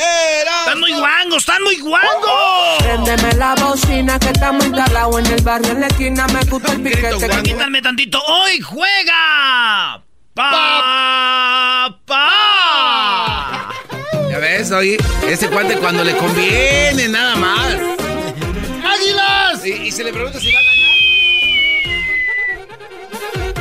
[0.00, 1.38] ¡Están muy guangos!
[1.38, 2.78] ¡Están muy guangos!
[2.78, 6.26] Préndeme la bocina que estamos instalados en el barrio en la esquina.
[6.28, 7.42] Me gusta el piquete.
[7.42, 8.22] Quítame tantito.
[8.24, 10.02] ¡Hoy juega!
[10.34, 11.98] ¡Pa!
[12.06, 13.74] ¡Pa!
[14.30, 14.96] Ya ves, oye,
[15.28, 17.74] ese cuate cuando le conviene, nada más.
[18.84, 19.66] ¡Águilas!
[19.66, 20.80] Y, y se le pregunta si va a ganar.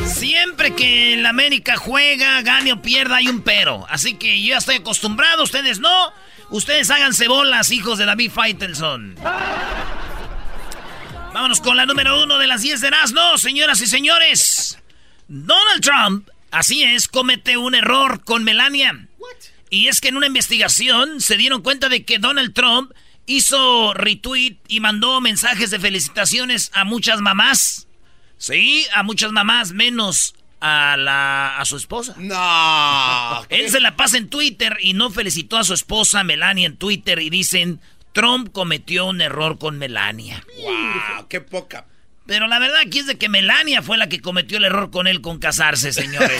[0.07, 3.85] Siempre que el América juega, gane o pierda, hay un pero.
[3.89, 6.13] Así que yo ya estoy acostumbrado, ustedes no.
[6.51, 9.15] Ustedes háganse bolas, hijos de David Faitelson.
[11.33, 14.79] Vámonos con la número uno de las 10 de no, señoras y señores.
[15.27, 19.07] Donald Trump, así es, comete un error con Melania.
[19.69, 22.91] Y es que en una investigación se dieron cuenta de que Donald Trump
[23.27, 27.87] hizo retweet y mandó mensajes de felicitaciones a muchas mamás.
[28.39, 32.15] Sí, a muchas mamás, menos a la a su esposa.
[32.17, 33.45] No.
[33.49, 37.19] Él se la pasa en Twitter y no felicitó a su esposa Melania en Twitter
[37.19, 37.79] y dicen
[38.13, 40.43] Trump cometió un error con Melania.
[40.61, 41.85] Wow, qué poca.
[42.25, 45.07] Pero la verdad aquí es de que Melania fue la que cometió el error con
[45.07, 46.39] él con casarse, señores.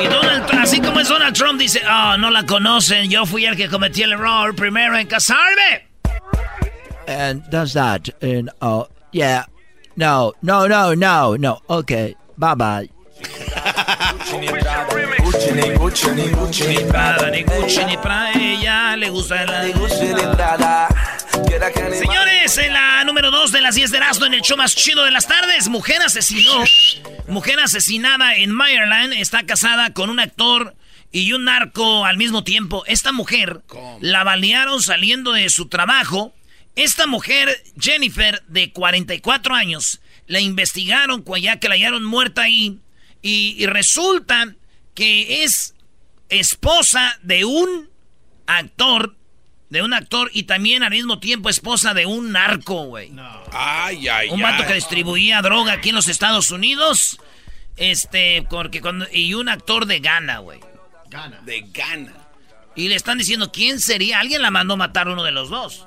[0.00, 3.46] y Donald Trump, así como es Donald Trump, dice, oh, no la conocen, yo fui
[3.46, 5.88] el que cometió el error primero en casarme.
[7.08, 9.46] And does that, and uh, yeah,
[9.96, 11.62] no, no, no, no, no.
[11.66, 12.90] Okay, bye bye.
[14.40, 14.48] Ni
[16.88, 19.62] Prada, ni Gucci, ni para ella le gusta la...
[21.98, 25.04] Señores, en la número 2 de las 10 de Erasmo en el show más chido
[25.04, 26.64] de las tardes, mujer asesinó.
[27.28, 30.74] Mujer asesinada en Maryland está casada con un actor
[31.10, 32.84] y un narco al mismo tiempo.
[32.86, 33.62] Esta mujer
[34.00, 36.32] la balearon saliendo de su trabajo.
[36.76, 42.80] Esta mujer, Jennifer, de 44 años, la investigaron ya que la hallaron muerta ahí.
[43.22, 44.54] Y, y resulta
[44.94, 45.74] que es
[46.28, 47.88] esposa de un
[48.46, 49.16] actor,
[49.70, 53.12] de un actor y también al mismo tiempo esposa de un narco, güey.
[53.52, 54.68] Ay, ay, Un vato ay.
[54.68, 57.18] que distribuía droga aquí en los Estados Unidos.
[57.76, 59.06] Este, porque cuando.
[59.12, 60.60] Y un actor de Ghana, güey.
[61.44, 62.12] De gana.
[62.76, 64.20] Y le están diciendo quién sería.
[64.20, 65.86] Alguien la mandó matar uno de los dos.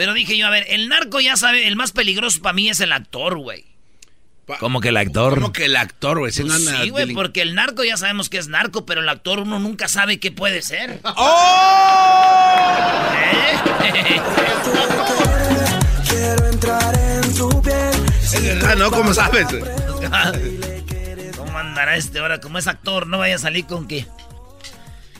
[0.00, 2.80] Pero dije yo, a ver, el narco ya sabe, el más peligroso para mí es
[2.80, 3.66] el actor, güey.
[4.58, 5.34] ¿Cómo que el actor?
[5.34, 6.32] ¿Cómo que el actor, güey?
[6.32, 9.58] Pues sí, güey, porque el narco ya sabemos que es narco, pero el actor uno
[9.58, 11.00] nunca sabe qué puede ser.
[11.04, 11.50] ¡Oh!
[13.14, 14.22] ¿Eh?
[18.22, 18.90] Es verdad, ¿no?
[18.90, 19.48] ¿Cómo sabes?
[21.36, 22.40] ¿Cómo andará este ahora?
[22.40, 24.06] Como es actor, no vaya a salir con que...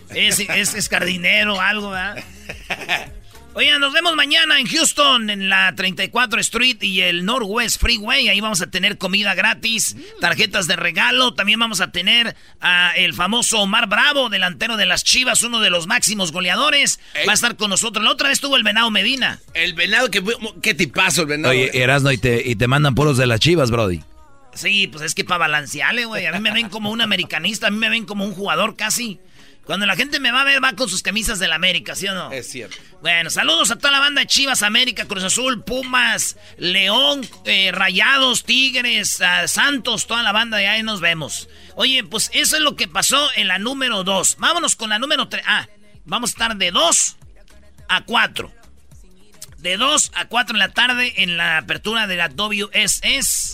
[0.08, 2.24] Es, es, es jardinero o algo, ¿verdad?
[3.52, 8.28] Oigan, nos vemos mañana en Houston, en la 34 Street y el Northwest Freeway.
[8.28, 11.34] Ahí vamos a tener comida gratis, tarjetas de regalo.
[11.34, 15.68] También vamos a tener a el famoso Omar Bravo, delantero de las Chivas, uno de
[15.68, 17.00] los máximos goleadores.
[17.26, 18.04] Va a estar con nosotros.
[18.04, 19.40] La otra vez tuvo el Venado Medina.
[19.52, 20.22] El venado, que,
[20.62, 21.50] qué tipazo el venado.
[21.50, 24.00] Oye, Erasno, y te, y te mandan puros de las chivas, Brody.
[24.54, 26.26] Sí, pues es que para balancearle, güey.
[26.26, 29.18] A mí me ven como un americanista, a mí me ven como un jugador casi.
[29.64, 32.14] Cuando la gente me va a ver, va con sus camisas del América, ¿sí o
[32.14, 32.32] no?
[32.32, 32.76] Es cierto.
[33.02, 38.44] Bueno, saludos a toda la banda de Chivas, América, Cruz Azul, Pumas, León, eh, Rayados,
[38.44, 41.48] Tigres, ah, Santos, toda la banda de ahí nos vemos.
[41.76, 44.36] Oye, pues eso es lo que pasó en la número 2.
[44.38, 45.44] Vámonos con la número 3.
[45.46, 45.68] Ah,
[46.04, 47.16] Vamos a estar de 2
[47.88, 48.52] a 4.
[49.58, 53.49] De 2 a 4 en la tarde en la apertura de la WSS.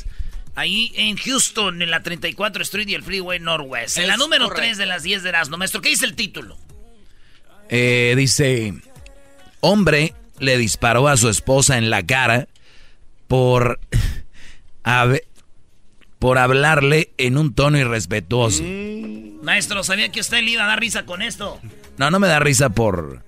[0.56, 3.99] Ahí en Houston, en la 34 Street y el Freeway Northwest.
[3.99, 5.58] En la número 3 de las 10 de Erasmo.
[5.58, 6.56] Maestro, ¿qué dice el título?
[7.69, 8.73] Eh, dice,
[9.61, 12.49] hombre le disparó a su esposa en la cara
[13.29, 13.81] por,
[16.19, 18.62] por hablarle en un tono irrespetuoso.
[18.62, 19.43] Mm.
[19.43, 21.61] Maestro, ¿sabía que usted le iba a dar risa con esto?
[21.99, 23.23] No, no me da risa por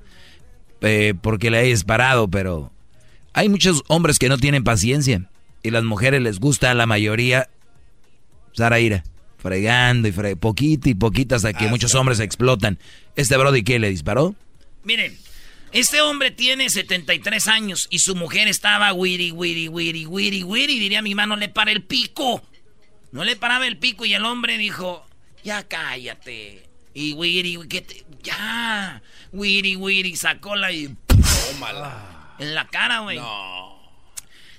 [0.81, 2.73] eh, porque le haya disparado, pero
[3.35, 5.29] hay muchos hombres que no tienen paciencia
[5.63, 7.49] y las mujeres les gusta a la mayoría
[8.53, 9.05] usar ira,
[9.39, 12.79] fregando y fregando, poquito y poquito hasta que ah, muchos hombres explotan.
[13.17, 14.35] ¿Este Brody qué le disparó?
[14.85, 15.17] Miren,
[15.73, 20.79] este hombre tiene 73 años y su mujer estaba wiri, wiri, wiri, wiri, wiri.
[20.79, 22.43] Diría mi mano, le para el pico.
[23.13, 25.07] No le paraba el pico y el hombre dijo,
[25.45, 26.65] ya cállate.
[26.95, 29.03] Y wiri, que te, ya.
[29.33, 30.97] Wiri, wiri, sacó la y...
[31.53, 32.35] Tómala.
[32.39, 33.19] En la cara, güey.
[33.19, 33.78] No.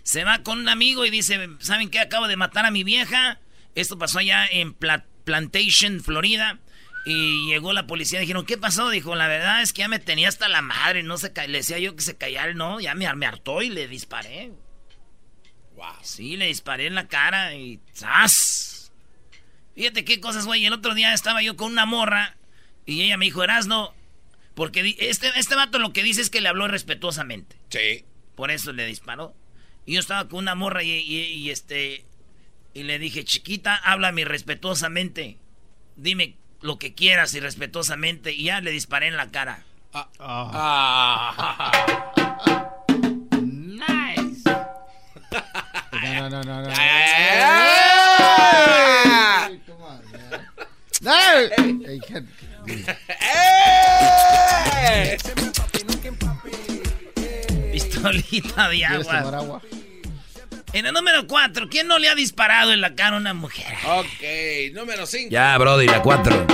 [0.10, 2.00] Se va con un amigo y dice, ¿saben qué?
[2.00, 3.40] Acabo de matar a mi vieja.
[3.76, 6.58] Esto pasó allá en Plantation, Florida.
[7.06, 8.90] Y llegó la policía, dijeron, ¿qué pasó?
[8.90, 11.78] Dijo, la verdad es que ya me tenía hasta la madre, no se le decía
[11.78, 14.52] yo que se callara, no, ya me, me hartó y le disparé.
[15.76, 15.94] Wow.
[16.02, 18.92] Sí, le disparé en la cara y ¡zas!
[19.76, 20.66] Fíjate qué cosas, güey.
[20.66, 22.36] El otro día estaba yo con una morra
[22.88, 23.94] y ella me dijo, Erasno,
[24.56, 27.58] porque este, este vato lo que dice es que le habló respetuosamente.
[27.70, 28.06] Sí.
[28.34, 29.36] Por eso le disparó.
[29.90, 32.06] Y yo estaba con una morra y, y este...
[32.76, 35.40] Y le dije, chiquita, háblame respetuosamente.
[35.96, 38.32] Dime lo que quieras y respetuosamente.
[38.32, 39.64] Y ya le disparé en la cara.
[39.92, 40.08] Ah.
[40.20, 41.66] Ah.
[43.42, 44.44] nice.
[46.04, 46.70] No, no, no, no.
[57.72, 59.62] Pistolita de agua.
[60.72, 63.74] En el número 4, ¿quién no le ha disparado en la cara a una mujer?
[63.86, 65.30] Ok, número 5.
[65.32, 66.46] Ya, Brody, la 4.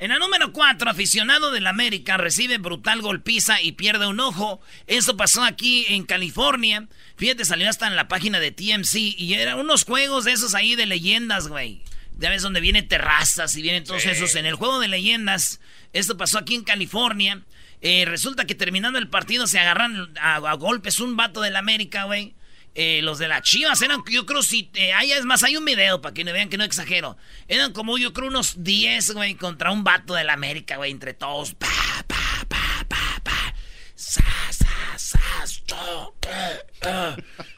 [0.00, 4.60] En el número 4, aficionado del América recibe brutal golpiza y pierde un ojo.
[4.88, 6.88] Eso pasó aquí en California.
[7.16, 10.74] Fíjate, salió hasta en la página de TMC y eran unos juegos de esos ahí
[10.74, 11.82] de leyendas, güey.
[12.18, 14.34] Ya ves donde vienen terrazas y vienen todos esos.
[14.34, 15.60] En el juego de leyendas,
[15.92, 17.40] esto pasó aquí en California.
[17.80, 22.04] Eh, resulta que terminando el partido se agarran a, a golpes un vato del América,
[22.04, 22.34] güey.
[22.74, 25.64] Eh, los de las chivas eran, yo creo, si eh, hay, es más, hay un
[25.64, 27.18] video para que no vean que no exagero.
[27.46, 31.12] Eran como, yo creo, unos 10, güey, contra un vato de la América, güey, entre
[31.12, 31.52] todos.
[31.54, 31.68] Pa,
[32.06, 33.54] pa, pa, pa, pa.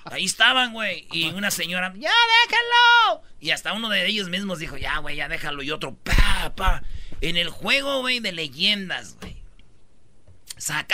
[0.05, 1.07] Ahí estaban, güey.
[1.13, 2.11] Y una señora, ¡ya
[2.47, 3.23] déjalo!
[3.41, 5.63] Y hasta uno de ellos mismos dijo, ya, güey, ya déjalo.
[5.63, 6.83] Y otro, pa, pa.
[7.21, 9.43] En el juego, güey, de leyendas, güey.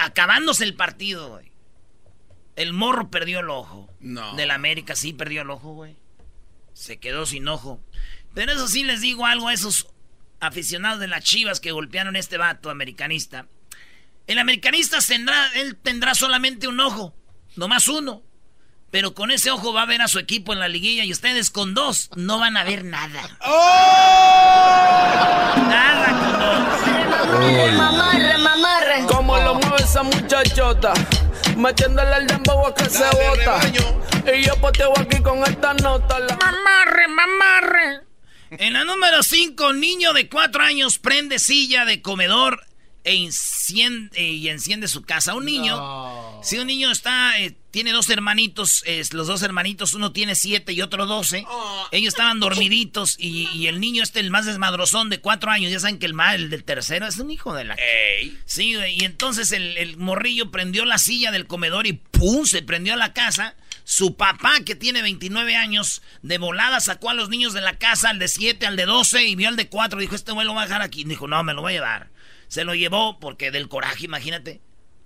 [0.01, 1.50] acabándose el partido, güey.
[2.61, 3.89] El morro perdió el ojo.
[4.01, 4.35] No.
[4.37, 5.97] Del América sí perdió el ojo, güey.
[6.75, 7.81] Se quedó sin ojo.
[8.35, 9.87] Pero eso sí les digo algo a esos
[10.41, 13.47] aficionados de las chivas que golpearon a este vato americanista.
[14.27, 17.15] El americanista tendrá, él tendrá solamente un ojo,
[17.57, 18.23] no más uno.
[18.91, 21.51] Pero con ese ojo va a ver a su equipo en la liguilla y ustedes
[21.51, 23.39] con dos no van a ver nada.
[23.41, 23.57] ¡Oh!
[25.67, 27.73] Nada con dos.
[27.79, 29.07] Mamarre, mamarre.
[29.07, 30.93] ¿Cómo lo mueve esa muchachota?
[31.61, 33.61] Metiéndole el dembow a que se bota.
[34.35, 36.19] Y yo poteo aquí con esta nota.
[36.19, 38.01] Mamarre, mamarre.
[38.51, 42.67] En la número 5, niño de 4 años prende silla de comedor
[43.05, 45.35] e enciende, y enciende su casa.
[45.35, 50.35] Un niño, si un niño está, eh, tiene dos hermanitos, los dos hermanitos, uno tiene
[50.35, 51.45] siete y otro doce.
[51.49, 51.89] Oh.
[51.93, 55.99] Ellos estaban dormiditos y, el niño este, el más desmadrozón de cuatro años, ya saben
[55.99, 57.77] que el mal, el del tercero, es un hijo de la...
[58.45, 62.45] Sí, y entonces el, el, morrillo prendió la silla del comedor y ¡pum!
[62.45, 63.55] se prendió a la casa.
[63.85, 68.11] Su papá, que tiene 29 años, de volada sacó a los niños de la casa,
[68.11, 69.99] al de 7, al de 12, y vio al de 4.
[69.99, 71.03] Dijo, este güey lo va a dejar aquí.
[71.03, 72.09] Dijo, no, me lo voy a llevar.
[72.51, 74.61] Se lo llevó porque del coraje, imagínate.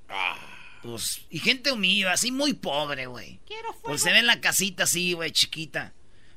[0.08, 0.34] Ah.
[0.82, 3.38] Pues, y gente humilde, así muy pobre, güey.
[3.82, 5.92] Pues se ve en la casita así, güey, chiquita.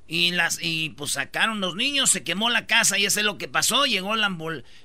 [0.05, 3.37] Y las y pues sacaron los niños, se quemó la casa y eso es lo
[3.37, 3.85] que pasó.
[3.85, 4.29] Llegó la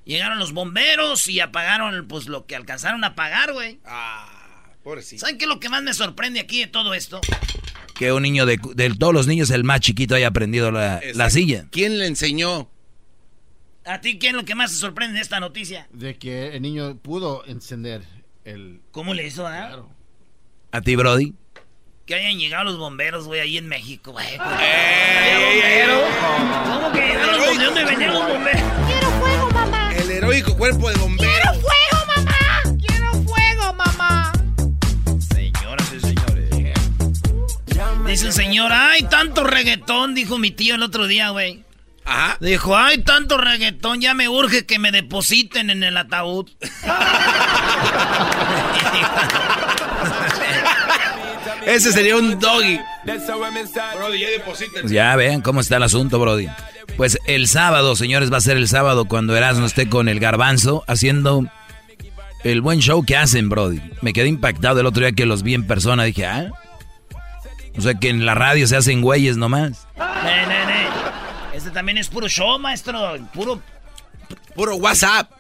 [0.05, 3.81] llegaron los bomberos y apagaron pues lo que alcanzaron a apagar, güey.
[3.85, 5.23] Ah, pobrecito.
[5.23, 7.21] ¿Saben qué es lo que más me sorprende aquí de todo esto?
[7.97, 8.59] Que un niño de,
[8.97, 11.67] todos los niños, el más chiquito, haya aprendido la, la silla.
[11.71, 12.72] ¿Quién le enseñó?
[13.85, 15.89] ¿A ti qué es lo que más te sorprende de esta noticia?
[15.93, 18.03] De que el niño pudo encender
[18.45, 18.81] el...
[18.93, 19.67] ¿Cómo le hizo, ah?
[19.69, 19.91] Claro.
[20.71, 21.35] ¿A ti, Brody?
[22.07, 24.39] Que hayan llegado los bomberos, güey, ahí en México, güey.
[24.39, 26.05] bomberos?
[26.73, 27.59] ¿Cómo que llegaron los bomberos?
[27.59, 28.63] ¿De dónde venían los bomberos?
[28.87, 29.95] Quiero fuego, mamá.
[29.97, 31.35] El heroico cuerpo de bomberos.
[31.35, 32.63] ¡Quiero fuego, mamá!
[32.87, 34.33] ¡Quiero fuego, mamá!
[35.35, 36.51] Señoras y señores.
[36.57, 36.75] Yeah.
[38.07, 41.65] Dice el señor, ay, tanto reggaetón, dijo mi tío el otro día, güey.
[42.05, 42.37] Ajá.
[42.41, 46.51] Dijo, ay, tanto reggaetón, ya me urge que me depositen en el ataúd.
[51.67, 52.81] Ese sería un doggy.
[53.05, 54.89] Brody, ya depositen.
[54.89, 56.49] Ya vean cómo está el asunto, Brody.
[56.97, 60.85] Pues el sábado, señores, va a ser el sábado cuando Erasmo esté con el garbanzo
[60.89, 61.47] haciendo
[62.45, 63.81] el buen show que hacen, Brody.
[64.01, 66.05] Me quedé impactado el otro día que los vi en persona.
[66.05, 66.51] Dije, ah.
[67.77, 69.87] O sea que en la radio se hacen güeyes nomás.
[69.97, 70.82] Ne, ne, ne.
[71.63, 73.17] Este también es puro show, maestro.
[73.33, 73.63] Puro.
[74.57, 75.31] Puro WhatsApp.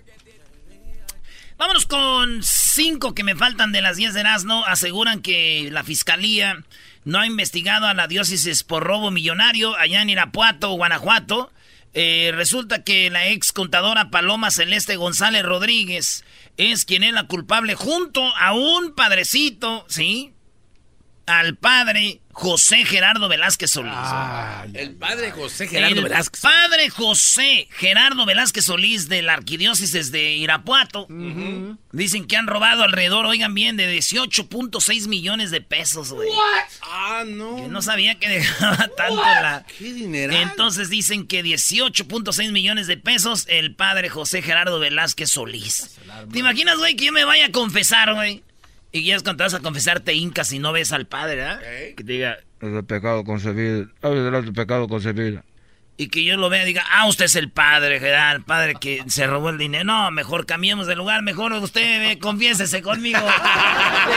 [1.58, 4.64] Vámonos con cinco que me faltan de las 10 de Erasmo.
[4.64, 6.62] Aseguran que la fiscalía
[7.04, 11.52] no ha investigado a la diócesis por robo millonario allá en Irapuato, Guanajuato.
[11.92, 16.24] Eh, resulta que la ex contadora Paloma Celeste González Rodríguez
[16.56, 20.31] es quien es la culpable junto a un padrecito, ¿sí?
[21.32, 23.92] Al padre José Gerardo Velázquez Solís.
[23.94, 26.40] Ah, el padre José Gerardo el Velázquez.
[26.42, 31.06] Padre José Gerardo Velázquez Solís de la arquidiócesis de Irapuato.
[31.92, 36.28] Dicen que han robado alrededor, oigan bien, de 18.6 millones de pesos, güey.
[36.82, 37.56] Ah, no.
[37.56, 39.64] Que no sabía que dejaba tanto la.
[39.78, 40.34] ¿Qué dinero?
[40.34, 45.98] Entonces dicen que 18.6 millones de pesos el padre José Gerardo Velázquez Solís.
[46.30, 48.42] ¿Te imaginas, güey, que yo me vaya a confesar, güey?
[48.92, 51.36] Y ya es cuando te vas a confesar te hincas si no ves al padre,
[51.36, 51.60] ¿verdad?
[51.96, 53.82] Que te diga, Es el pecado concebido.
[54.02, 55.42] Es el pecado concebido.
[55.96, 58.74] y que yo lo vea y diga, ah, usted es el padre, Gerardo, el padre
[58.80, 59.84] que se robó el dinero.
[59.84, 63.20] No, mejor cambiemos de lugar, mejor usted eh, confiésese conmigo.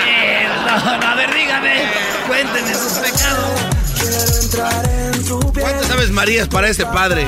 [0.08, 1.84] Eh, no, no, a ver, dígame,
[2.28, 3.62] cuénteme sus pecados.
[5.60, 7.28] ¿Cuántas sabes Marías para ese padre?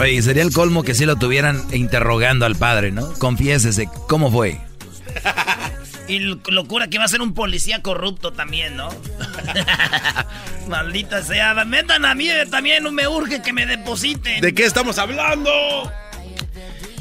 [0.00, 3.12] Oye, sería el colmo que si lo tuvieran interrogando al padre, ¿no?
[3.14, 4.58] Confiésese, ¿cómo fue?
[6.10, 8.88] Y locura que va a ser un policía corrupto también, ¿no?
[10.68, 14.40] Maldita sea, metan a mí eh, también, me urge que me depositen.
[14.40, 15.50] ¿De qué estamos hablando?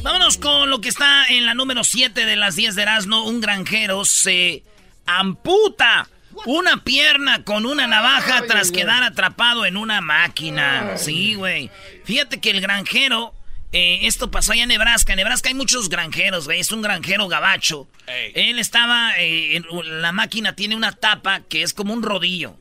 [0.03, 3.23] Vámonos con lo que está en la número 7 de las 10 de Erasmo.
[3.25, 4.63] Un granjero se
[5.05, 6.07] amputa
[6.45, 10.97] una pierna con una navaja tras quedar atrapado en una máquina.
[10.97, 11.69] Sí, güey.
[12.05, 13.33] Fíjate que el granjero,
[13.71, 15.13] eh, esto pasó allá en Nebraska.
[15.13, 16.59] En Nebraska hay muchos granjeros, güey.
[16.59, 17.87] Es un granjero gabacho.
[18.35, 19.65] Él estaba, eh, en,
[20.01, 22.55] la máquina tiene una tapa que es como un rodillo.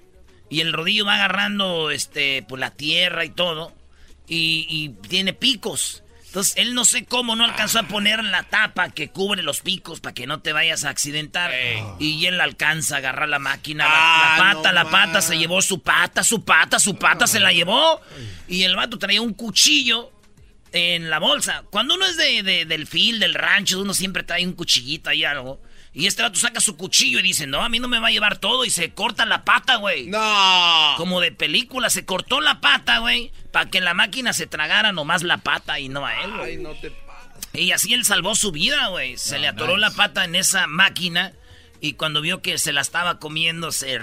[0.51, 3.75] Y el rodillo va agarrando, este, pues la tierra y todo.
[4.27, 6.03] Y, y tiene picos.
[6.27, 10.01] Entonces, él no sé cómo no alcanzó a poner la tapa que cubre los picos
[10.01, 11.51] para que no te vayas a accidentar.
[11.99, 13.85] Y él alcanza a agarrar la máquina.
[13.85, 17.27] la- Ah, la, pata, no la pata, se llevó su pata, su pata, su pata,
[17.27, 17.99] se la llevó.
[18.47, 20.13] Y el vato traía un cuchillo
[20.73, 21.65] en la bolsa.
[21.71, 25.25] Cuando uno es de, de- del fil, del rancho, uno siempre trae un cuchillito ahí
[25.25, 25.61] algo.
[25.95, 28.11] Y este vato saca su cuchillo y dice, no, a mí no me va a
[28.11, 28.65] llevar todo.
[28.65, 30.07] Y se corta la pata, güey.
[30.07, 30.95] No.
[30.97, 33.33] Como de película, se cortó la pata, güey.
[33.53, 36.51] Para que la máquina se tragara nomás la pata y no a él, güey.
[36.53, 36.93] Ay, no te
[37.55, 39.17] Y así él salvó su vida, güey.
[39.17, 41.33] Se le atoró la pata en esa máquina.
[41.81, 43.99] Y cuando vio que se la estaba comiendo, se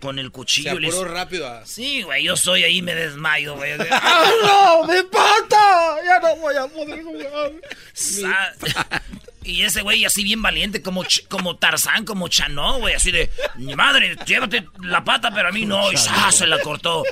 [0.00, 1.48] con el Se cuchillo le apuró rápido.
[1.48, 3.72] a- Sí, güey, yo soy ahí, me desmayo, güey.
[3.90, 4.84] ¡Ah, no!
[4.92, 5.96] ¡Mi pata!
[6.04, 7.52] ¡Ya no voy a poder jugar!
[7.92, 8.52] Sa-
[9.44, 13.76] Y ese güey así bien valiente, como, como Tarzán, como Chanó, güey, así de, mi
[13.76, 17.04] madre, llévate la pata, pero a mí no, y se la cortó.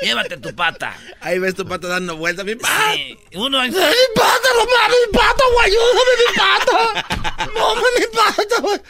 [0.00, 0.96] Llévate tu pata.
[1.20, 2.44] Ahí ves tu pata dando vueltas.
[2.46, 2.92] ¡Mi pata!
[2.94, 5.66] Sí, Uno ¡Mi pata, no mi pata, güey!
[5.66, 7.50] ¡Ayúdame, mi pata!
[7.54, 8.80] ¡No, mi pata, güey!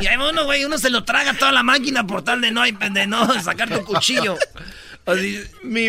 [0.00, 2.62] Y ahí uno, güey, uno se lo traga toda la máquina por tal de no,
[2.62, 4.36] de no sacar tu cuchillo.
[5.06, 5.40] Así,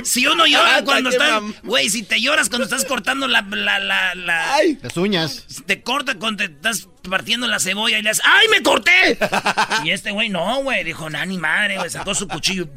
[0.05, 3.77] si uno llora pata, cuando estás, güey, si te lloras cuando estás cortando la, la,
[3.77, 4.79] la, la- ¡Ay!
[4.81, 5.45] Las uñas.
[5.65, 9.17] te corta cuando te estás partiendo la cebolla y le haces, ¡ay, me corté!
[9.83, 12.67] Y este güey, no, güey, dijo, no, ni madre, güey, sacó su cuchillo.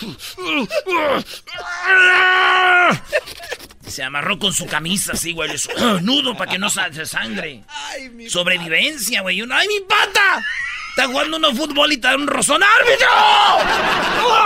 [3.86, 7.62] Se amarró con su camisa así, güey, hizo, nudo para que no sa- se sangre.
[7.68, 9.40] ¡Ay, mi Sobrevivencia, güey.
[9.42, 10.44] uno, ¡Ay, mi pata!
[10.90, 12.62] Está jugando uno fútbol y te da un rozón.
[12.62, 13.06] ¡Árbitro!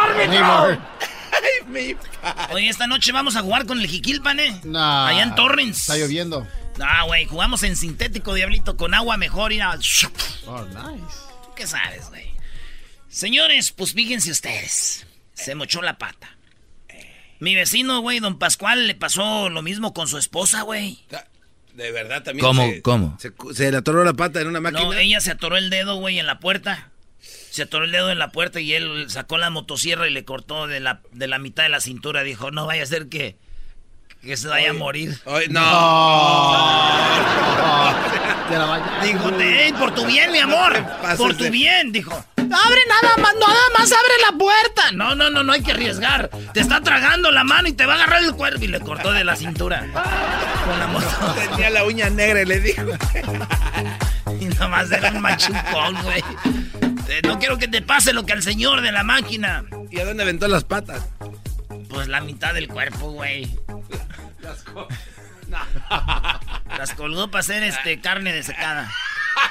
[0.02, 0.30] ¡Árbitro!
[0.30, 0.78] Neymar.
[1.32, 2.49] ¡Ay, mi pata!
[2.52, 4.61] Oye, esta noche vamos a jugar con el Jiquilpan, ¿eh?
[4.64, 5.78] Nah, Allá en Torrens.
[5.78, 6.47] Está lloviendo.
[6.82, 9.52] Ah, güey, jugamos en sintético, diablito, con agua mejor.
[9.52, 11.16] Y Oh, nice.
[11.44, 12.30] ¿Tú qué sabes, güey?
[13.09, 15.06] Señores, pues fíjense ustedes.
[15.35, 16.37] Se mochó la pata.
[17.40, 20.99] Mi vecino, güey, don Pascual, le pasó lo mismo con su esposa, güey.
[21.75, 22.47] De verdad también.
[22.47, 22.66] ¿Cómo?
[22.66, 23.16] se- ¿Cómo?
[23.18, 24.82] Se, se le atoró la pata en una máquina.
[24.85, 26.90] No, ella se atoró el dedo, güey, en la puerta.
[27.50, 30.66] Se atoró el dedo en la puerta y él sacó la motosierra y le cortó
[30.66, 32.23] de la, de la mitad de la cintura.
[32.23, 33.37] Dijo, no vaya a ser que,
[34.23, 35.18] que se vaya a morir.
[35.26, 35.61] Ay, no.
[38.50, 38.85] Ya la vaya.
[39.02, 40.73] Dijo, "Ey, por tu bien, mi amor.
[41.16, 42.12] Por tu de- bien, dijo.
[42.37, 44.90] Abre nada más, nada más abre la puerta.
[44.92, 46.30] No, no, no, no hay que arriesgar.
[46.52, 48.64] Te está tragando la mano y te va a agarrar el cuerpo.
[48.64, 49.87] Y le cortó de la cintura.
[50.66, 51.35] Con la moto.
[51.50, 52.83] Tenía la uña negra y le dijo.
[54.40, 56.25] y nomás era un machucón, güey.
[57.09, 59.64] Eh, no quiero que te pase lo que al señor de la máquina.
[59.90, 61.02] ¿Y a dónde aventó las patas?
[61.88, 63.57] Pues la mitad del cuerpo, güey.
[64.40, 64.64] Las,
[66.78, 68.90] las colgó para hacer este carne desecada.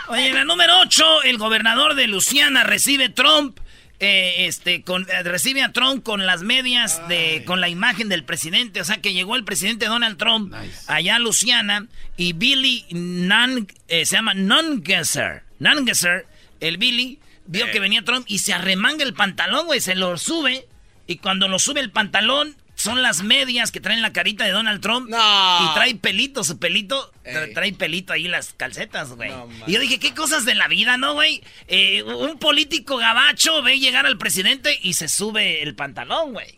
[0.07, 3.59] Oye, en la número 8, el gobernador de Luciana recibe Trump.
[4.01, 8.23] Eh, este, con, eh, recibe a Trump con las medias de, con la imagen del
[8.23, 10.53] presidente, o sea que llegó el presidente Donald Trump
[10.87, 16.25] allá a Luciana y Billy Nan, se llama Nungesser, Nungesser,
[16.61, 20.67] el Billy vio que venía Trump y se arremanga el pantalón, güey, se lo sube.
[21.07, 24.81] Y cuando lo sube el pantalón, son las medias que traen la carita de Donald
[24.81, 25.09] Trump.
[25.09, 27.11] Y trae pelito, su pelito.
[27.53, 29.31] Trae pelito ahí las calcetas, güey.
[29.67, 31.43] y yo dije, qué cosas de la vida, ¿no, güey?
[31.67, 36.55] Eh, un político gabacho ve llegar al presidente y se sube el pantalón, güey.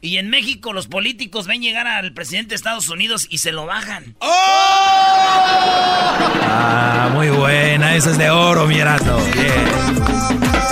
[0.00, 3.66] Y en México los políticos ven llegar al presidente de Estados Unidos y se lo
[3.66, 4.14] bajan.
[4.20, 4.28] ¡Oh!
[6.48, 7.96] Ah, muy buena.
[7.96, 8.86] Esa es de oro, mi Bien.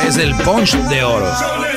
[0.07, 1.74] Es el punch de oro.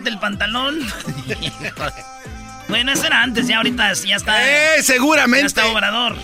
[0.00, 0.78] Bájate el pantalón.
[2.68, 4.76] bueno, eso era antes, ya ahorita ya está.
[4.76, 5.42] ¡Eh, seguramente!
[5.42, 6.16] Ya está Obrador.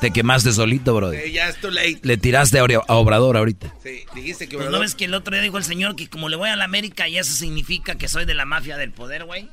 [0.00, 1.12] Te quemaste solito, bro.
[1.12, 2.00] Sí, ya es too late.
[2.02, 3.72] Le tiraste a Obrador ahorita.
[3.82, 6.28] Sí, dijiste que Pues no ves que el otro día dijo el señor que como
[6.28, 9.24] le voy a la América y eso significa que soy de la mafia del poder,
[9.24, 9.48] güey.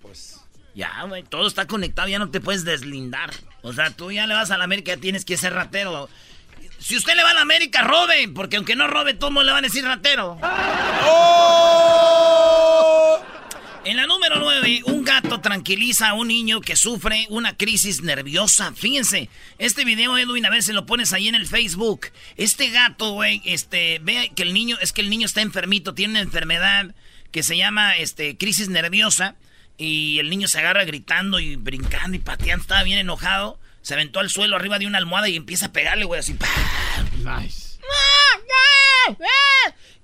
[0.00, 0.40] Pues.
[0.76, 3.30] Ya, güey, todo está conectado, ya no te puedes deslindar.
[3.62, 6.08] O sea, tú ya le vas a la América, ya tienes que ser ratero.
[6.78, 9.64] Si usted le va a la América, robe, porque aunque no robe, todos le van
[9.64, 10.38] a decir ratero.
[13.84, 18.72] En la número 9, un gato tranquiliza a un niño que sufre una crisis nerviosa.
[18.72, 22.06] Fíjense, este video, Edwin, a ver si lo pones ahí en el Facebook.
[22.38, 26.12] Este gato, güey, este, ve que el niño, es que el niño está enfermito, tiene
[26.12, 26.94] una enfermedad
[27.30, 29.36] que se llama, este, crisis nerviosa.
[29.76, 33.58] Y el niño se agarra gritando y brincando y pateando, estaba bien enojado.
[33.82, 36.34] Se aventó al suelo arriba de una almohada y empieza a pegarle, güey, así.
[37.18, 37.78] Nice.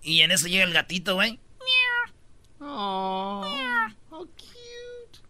[0.02, 1.38] Y en eso llega el gatito, güey.
[2.62, 3.40] Oh,
[4.10, 5.20] how cute.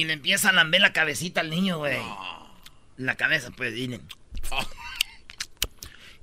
[0.00, 1.98] Y le empieza a lamber la cabecita al niño, güey.
[2.96, 4.00] La cabeza, pues, y, le-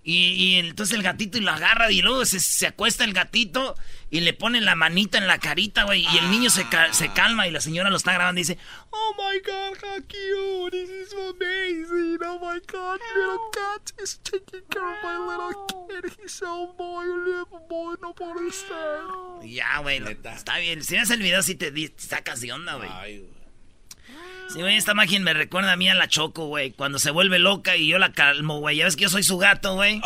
[0.04, 3.76] y, y entonces el gatito y lo agarra y luego se, se acuesta el gatito
[4.10, 6.08] y le pone la manita en la carita, güey.
[6.08, 8.58] Y el niño se, se calma y la señora lo está grabando y dice,
[8.92, 10.72] Oh my God, how cute.
[10.72, 12.20] This is amazing.
[12.24, 16.14] Oh my God, little cat is taking care of my little kid.
[16.24, 19.04] He's so boy, little boy, no puede ser.
[19.44, 20.84] Ya, güey, está bien.
[20.86, 22.90] Si ves el video, sí te, di- te sacas de onda, güey.
[24.54, 26.72] Sí, güey, esta máquina me recuerda a mí a la Choco, güey.
[26.72, 28.78] Cuando se vuelve loca y yo la calmo, güey.
[28.78, 30.02] Ya ves que yo soy su gato, güey.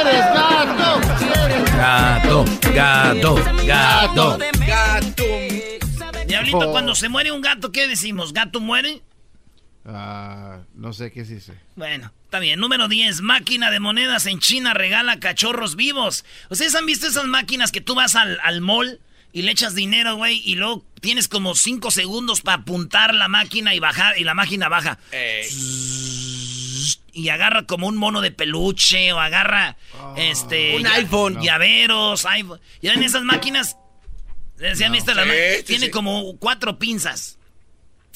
[0.00, 1.00] ¡Eres gato!
[1.44, 4.38] ¡Eres Gato, gato, gato.
[4.66, 5.26] Gato.
[6.26, 6.72] Diablito, Oh.
[6.72, 8.32] cuando se muere un gato, ¿qué decimos?
[8.32, 9.00] ¿Gato muere?
[9.86, 11.54] Ah, no sé qué dice.
[11.76, 12.58] Bueno, está bien.
[12.60, 13.22] Número 10.
[13.22, 16.24] Máquina de monedas en China regala cachorros vivos.
[16.50, 19.00] ¿Ustedes han visto esas máquinas que tú vas al, al mall
[19.32, 20.40] y le echas dinero, güey?
[20.44, 24.18] Y luego tienes como 5 segundos para apuntar la máquina y bajar.
[24.18, 24.98] Y la máquina baja.
[27.12, 29.76] Y agarra como un mono de peluche o agarra
[30.16, 31.40] este Un ya- iPhone.
[31.42, 32.60] llaveros, iPhone.
[32.80, 33.76] Ya en esas máquinas,
[34.74, 35.90] ¿se han visto las Sí, sí, Tiene sí.
[35.90, 37.38] como cuatro pinzas.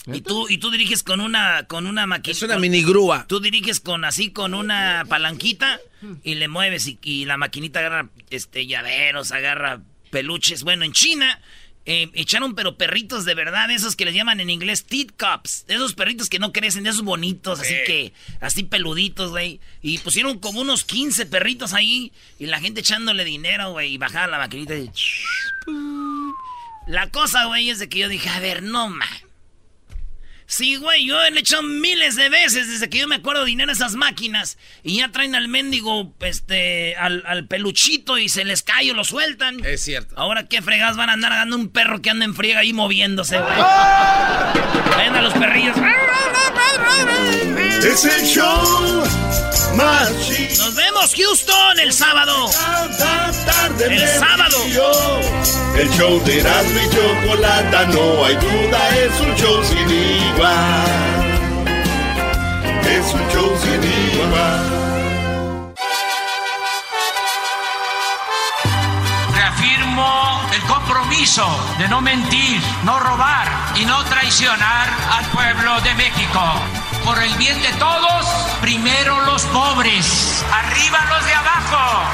[0.06, 2.32] Y tú, y tú diriges con una, con una máquina.
[2.32, 3.24] Es una mini grúa.
[3.28, 5.80] Tú diriges con así con una palanquita
[6.24, 9.80] y le mueves y, y la maquinita agarra este llaveros, agarra
[10.12, 10.62] peluches.
[10.62, 11.40] Bueno, en China
[11.84, 15.94] eh, echaron pero perritos de verdad, esos que les llaman en inglés tit cups, esos
[15.94, 19.58] perritos que no crecen, esos bonitos, así que así peluditos, güey.
[19.82, 24.28] Y pusieron como unos 15 perritos ahí y la gente echándole dinero, güey, y bajaba
[24.28, 24.90] la maquinita y
[26.86, 29.06] la cosa, güey, es de que yo dije, a ver, no, ma.
[30.52, 33.70] Sí, güey, yo le he hecho miles de veces desde que yo me acuerdo dinero
[33.70, 34.58] a esas máquinas.
[34.82, 39.02] Y ya traen al mendigo, este, al, al peluchito y se les cae o lo
[39.02, 39.64] sueltan.
[39.64, 40.14] Es cierto.
[40.18, 43.38] Ahora qué fregadas van a andar dando un perro que anda en friega ahí moviéndose,
[43.38, 43.56] güey.
[44.94, 45.74] Vayan a los perrillos.
[47.84, 49.04] Es el show
[49.74, 50.64] más chido.
[50.66, 52.48] Nos vemos, Houston, el sábado.
[52.96, 54.56] Cada tarde El sábado.
[54.66, 54.90] río.
[55.76, 60.86] El show de Erasmo y Chocolata, no hay duda, es un show sin igual.
[62.84, 64.82] Es un show sin igual.
[69.34, 71.46] Reafirmo el compromiso
[71.78, 76.40] de no mentir, no robar y no traicionar al pueblo de México.
[77.04, 78.26] Por el bien de todos,
[78.60, 82.08] primero los pobres, arriba los de abajo.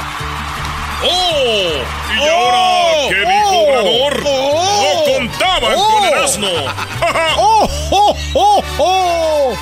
[1.03, 1.83] ¡Oh!
[2.13, 2.29] ¿Y ¡Oh!
[2.29, 3.63] ahora qué dijo ¡Oh!
[3.63, 4.23] Obrador?
[4.25, 5.05] ¡Oh!
[5.07, 5.89] ¡No contaban ¡Oh!
[5.91, 6.47] con el asno!
[7.37, 9.57] ¡Oh, oh, oh, oh!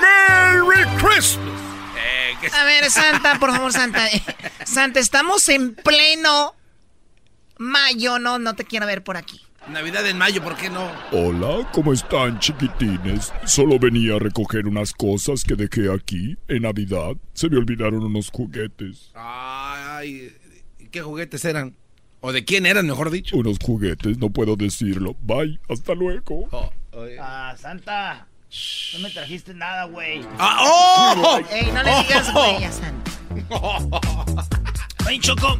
[0.00, 1.46] ¡Merry Christmas!
[2.52, 4.08] A ver, Santa, por favor, Santa.
[4.64, 6.54] Santa, estamos en pleno
[7.58, 8.18] mayo.
[8.18, 9.45] No, no te quiero ver por aquí.
[9.68, 10.88] Navidad en mayo, ¿por qué no?
[11.10, 13.32] Hola, ¿cómo están chiquitines?
[13.46, 17.16] Solo venía a recoger unas cosas que dejé aquí en Navidad.
[17.32, 19.10] Se me olvidaron unos juguetes.
[19.14, 20.32] Ay,
[20.92, 21.74] ¿qué juguetes eran?
[22.20, 23.36] ¿O de quién eran, mejor dicho?
[23.36, 25.16] Unos juguetes, no puedo decirlo.
[25.22, 26.48] Bye, hasta luego.
[27.20, 28.28] Ah, Santa.
[28.94, 30.20] No me trajiste nada, güey.
[30.38, 31.40] Ah, ¡Oh!
[31.50, 33.10] Ey, no le digas güey a Santa.
[35.08, 35.58] Oye, Choco,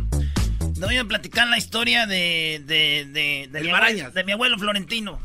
[0.78, 4.00] te voy a platicar la historia de, de, de, de, mi Marañas.
[4.08, 5.20] abuelo, de mi abuelo Florentino.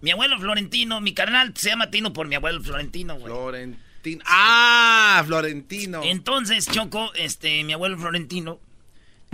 [0.00, 3.26] Mi abuelo Florentino, mi carnal se llama Tino por mi abuelo Florentino, güey.
[3.26, 4.24] Florentino.
[4.26, 5.22] ¡Ah!
[5.26, 6.00] Florentino.
[6.04, 8.58] Entonces, Choco, este, mi abuelo Florentino,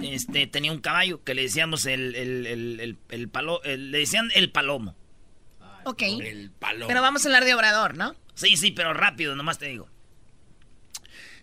[0.03, 3.99] este, tenía un caballo que le decíamos el, el, el, el, el palo, el- le
[3.99, 4.95] decían el palomo.
[5.85, 6.03] Ok.
[6.03, 6.87] El palomo.
[6.89, 8.15] Pero vamos a hablar de Obrador, ¿no?
[8.35, 9.89] Sí, sí, pero rápido, nomás te digo.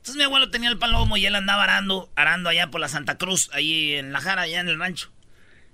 [0.06, 3.18] Entonces mi abuelo tenía el palomo y él andaba arando, arando allá por la Santa
[3.18, 5.10] Cruz, ahí en la Jara, allá en el rancho.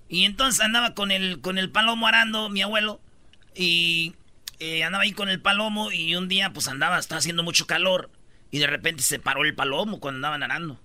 [0.08, 3.02] Y entonces andaba con el, con el palomo arando, mi abuelo,
[3.54, 4.16] y
[4.60, 8.10] eh, andaba ahí con el palomo y un día pues andaba, estaba haciendo mucho calor
[8.52, 10.80] y de repente se paró el palomo cuando andaban arando.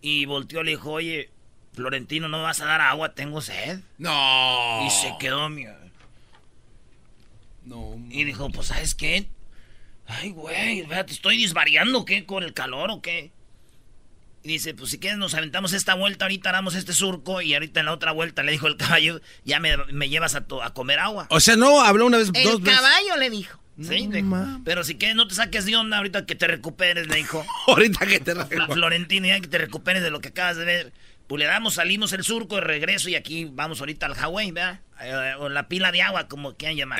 [0.00, 1.30] Y volteó y le dijo, oye,
[1.74, 3.14] Florentino, ¿no me vas a dar agua?
[3.14, 3.82] Tengo sed.
[3.98, 4.84] No.
[4.84, 5.64] Y se quedó mi...
[7.66, 7.94] No.
[8.10, 9.28] Y dijo, pues, ¿sabes qué?
[10.08, 12.24] Ay, güey, vea, ¿te estoy disvariando, qué?
[12.24, 13.30] ¿Con el calor o qué?
[14.42, 17.80] Y dice, pues si quieres nos aventamos esta vuelta, ahorita damos este surco y ahorita
[17.80, 20.72] en la otra vuelta le dijo el caballo, ya me, me llevas a, to- a
[20.72, 21.26] comer agua.
[21.30, 22.80] O sea, no, habló una vez, el dos veces.
[22.80, 23.58] caballo le dijo.
[23.80, 27.14] Sí, No pero si quieres no te saques de onda ahorita que te recuperes, le
[27.16, 27.46] dijo.
[27.68, 30.92] Ahorita que te Fl- Florentino, ya que te recuperes de lo que acabas de ver.
[31.28, 34.80] Pues le damos, salimos el surco de regreso y aquí vamos ahorita al Hawái, ¿verdad?
[35.00, 36.98] Eh, o la pila de agua, como quieran llamar.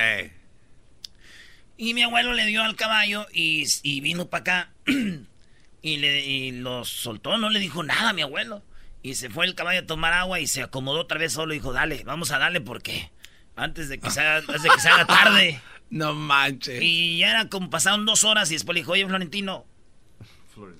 [1.79, 4.73] Y mi abuelo le dio al caballo y, y vino para acá.
[5.83, 8.65] y, le, y lo soltó, no le dijo nada a mi abuelo.
[9.01, 11.55] Y se fue el caballo a tomar agua y se acomodó otra vez solo.
[11.55, 13.13] Dijo, dale, vamos a darle porque
[13.55, 15.61] antes de que se haga, antes de que se haga tarde.
[15.89, 16.83] No manches.
[16.83, 19.65] Y ya era como pasaron dos horas y después le dijo, oye, Florentino,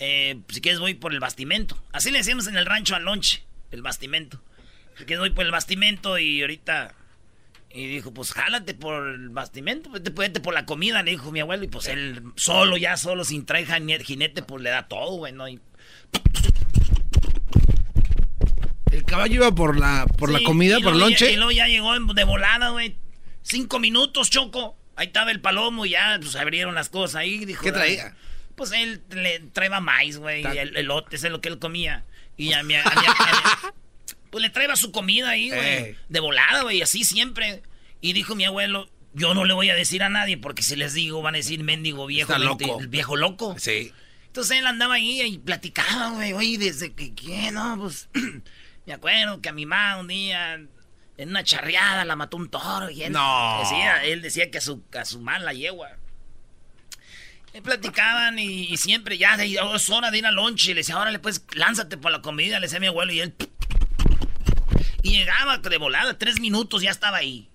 [0.01, 1.81] eh, si quieres voy por el bastimento.
[1.93, 4.43] Así le decíamos en el rancho al lonche, el bastimento.
[4.97, 6.95] Si quieres voy por el bastimento y ahorita...
[7.71, 11.41] Y dijo, pues jálate por el bastimento, vete, vete por la comida, le dijo mi
[11.41, 11.65] abuelo.
[11.65, 15.33] Y pues él solo, ya solo, sin traer jine- jinete, pues le da todo, güey,
[15.33, 15.47] ¿no?
[15.49, 15.61] Y-
[18.91, 21.31] El caballo iba por la, por la comida, por lonche.
[21.33, 22.97] Y luego ya llegó de volada, güey.
[23.43, 24.77] Cinco minutos, Choco.
[24.97, 27.45] Ahí estaba el palomo y ya, pues abrieron las cosas ahí.
[27.45, 28.17] Dijo, ¿Qué traía?
[28.57, 32.05] Pues él le traía maíz, güey, el elote, ese es lo que él comía.
[32.37, 33.69] Y a mi, a mi- a mi-
[34.31, 35.97] pues le traía su comida ahí, güey, Eh.
[36.09, 37.63] de volada, güey, así siempre.
[38.01, 40.95] Y dijo mi abuelo, yo no le voy a decir a nadie porque si les
[40.95, 42.81] digo van a decir mendigo viejo, Está loco.
[42.81, 43.57] el viejo loco.
[43.59, 43.93] Sí.
[44.27, 47.51] Entonces él andaba ahí y platicaba, güey, oye, desde que, ¿qué?
[47.51, 48.09] No, pues,
[48.87, 52.91] me acuerdo que a mi mamá un día, en una charreada, la mató un toro.
[52.91, 53.59] Y él No.
[53.61, 55.91] decía, él decía que a su, a su mamá la yegua.
[57.55, 60.69] Y platicaban y, y siempre ya de, oh, es hora de ir al lunch y
[60.69, 63.35] le decía, órale, pues, lánzate por la comida, le decía a mi abuelo y él...
[65.03, 67.49] Y llegaba de volada, tres minutos, ya estaba ahí.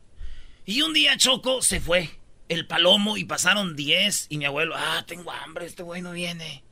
[0.65, 2.09] Y un día Choco se fue,
[2.49, 6.63] el palomo, y pasaron diez, y mi abuelo, ah, tengo hambre, este güey no viene.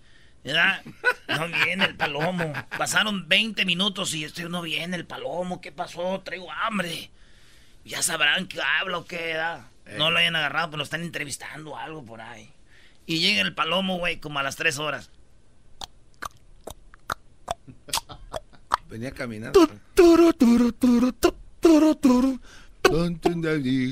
[0.44, 0.82] ¿Verdad?
[1.28, 2.52] No viene el palomo.
[2.78, 5.62] Pasaron 20 minutos y este no viene el palomo.
[5.62, 6.20] ¿Qué pasó?
[6.22, 7.12] Traigo hambre.
[7.86, 9.68] Ya sabrán que habla o qué, ¿verdad?
[9.98, 12.50] No lo hayan agarrado, pero lo están entrevistando o algo por ahí.
[13.06, 15.12] Y llega el palomo, güey, como a las 3 horas.
[18.92, 19.68] Venía caminando.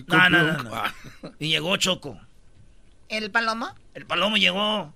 [0.07, 0.83] No, no, no, no.
[1.39, 2.19] Y llegó Choco.
[3.07, 3.73] ¿El palomo?
[3.93, 4.93] El palomo llegó.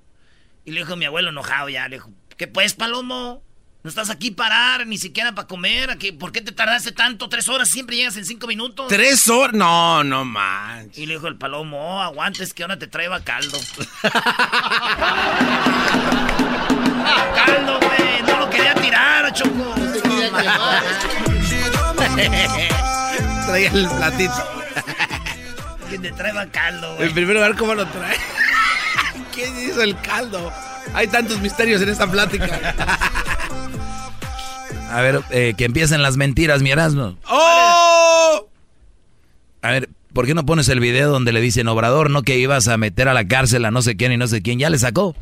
[0.65, 1.87] Y le dijo a mi abuelo enojado ya.
[1.87, 3.41] Le dijo, ¿qué pues, palomo?
[3.83, 5.89] No estás aquí parar, ni siquiera para comer.
[5.89, 7.29] ¿A qué- ¿Por qué te tardaste tanto?
[7.29, 8.87] Tres horas, siempre llegas en cinco minutos.
[8.89, 9.53] ¿Tres horas?
[9.55, 10.97] No, no manches.
[10.97, 13.57] Y le dijo el palomo, oh, aguantes que ahora te traeba caldo.
[17.35, 18.21] caldo, güey.
[18.27, 19.75] No lo quería tirar, Choco.
[23.45, 24.33] Traía el platito.
[25.89, 27.07] que te traeba caldo, güey.
[27.07, 28.17] El primero a ver cómo lo trae.
[29.33, 30.51] ¿Quién hizo el caldo?
[30.93, 32.75] Hay tantos misterios en esta plática.
[34.91, 37.17] A ver, eh, que empiecen las mentiras, mi Erasmo.
[37.27, 38.47] ¡Oh!
[39.63, 42.67] A ver, ¿por qué no pones el video donde le dicen Obrador, no que ibas
[42.67, 44.59] a meter a la cárcel a no sé quién y no sé quién?
[44.59, 45.15] Ya le sacó.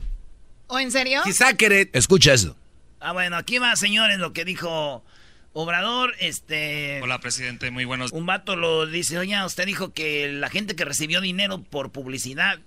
[0.67, 1.21] ¿O en serio?
[1.23, 1.89] Quizá querer.
[1.93, 2.57] Escucha eso.
[3.01, 5.03] Ah, bueno, aquí va, señores, lo que dijo
[5.53, 7.01] Obrador, este...
[7.01, 8.11] Hola, presidente, muy buenos...
[8.11, 12.59] Un vato lo dice, oye, usted dijo que la gente que recibió dinero por publicidad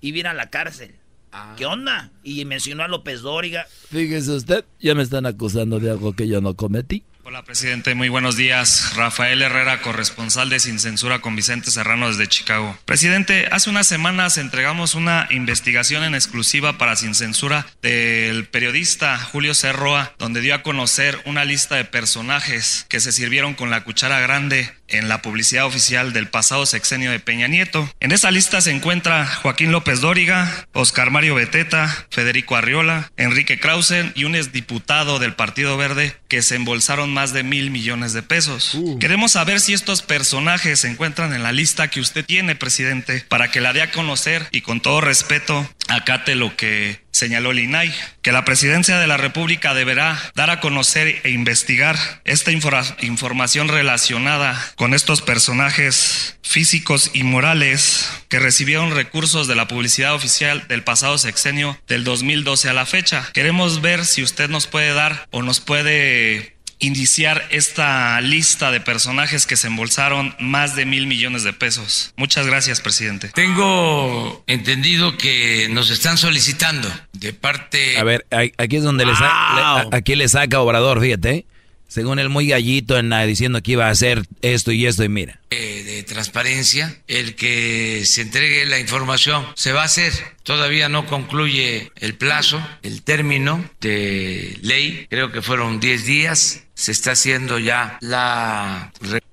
[0.00, 0.94] iba a ir a la cárcel.
[1.32, 1.54] Ah.
[1.58, 2.10] ¿Qué onda?
[2.22, 3.66] Y mencionó a López Dóriga.
[3.90, 7.04] Fíjese usted, ya me están acusando de algo que yo no cometí.
[7.24, 8.94] Hola, presidente, muy buenos días.
[8.96, 12.76] Rafael Herrera, corresponsal de Sin Censura con Vicente Serrano desde Chicago.
[12.84, 19.54] Presidente, hace unas semanas entregamos una investigación en exclusiva para Sin Censura del periodista Julio
[19.54, 24.18] Cerroa, donde dio a conocer una lista de personajes que se sirvieron con la cuchara
[24.18, 27.88] grande en la publicidad oficial del pasado sexenio de Peña Nieto.
[28.00, 34.12] En esa lista se encuentra Joaquín López Dóriga, Oscar Mario Beteta, Federico Arriola, Enrique Krausen
[34.14, 38.76] y un exdiputado del Partido Verde que se embolsaron más de mil millones de pesos.
[38.98, 43.50] Queremos saber si estos personajes se encuentran en la lista que usted tiene, presidente, para
[43.50, 47.92] que la dé a conocer y con todo respeto acate lo que señaló el INAI,
[48.22, 53.68] que la presidencia de la República deberá dar a conocer e investigar esta infora- información
[53.68, 60.82] relacionada con estos personajes físicos y morales que recibieron recursos de la publicidad oficial del
[60.84, 63.28] pasado sexenio del 2012 a la fecha.
[63.34, 69.46] Queremos ver si usted nos puede dar o nos puede iniciar esta lista de personajes
[69.46, 72.12] que se embolsaron más de mil millones de pesos.
[72.16, 73.28] Muchas gracias, presidente.
[73.34, 77.96] Tengo entendido que nos están solicitando de parte...
[77.98, 78.26] A ver,
[78.58, 79.14] aquí es donde Wow.
[79.14, 81.46] le- a- aquí le saca Obrador, fíjate.
[81.92, 85.10] Según él muy gallito en la- diciendo que iba a hacer esto y esto y
[85.10, 85.40] mira.
[85.50, 90.10] eh, de transparencia, el que se entregue la información se va a hacer.
[90.42, 96.62] Todavía no concluye el plazo, el término de ley, creo que fueron 10 días.
[96.74, 98.90] Se está haciendo ya la...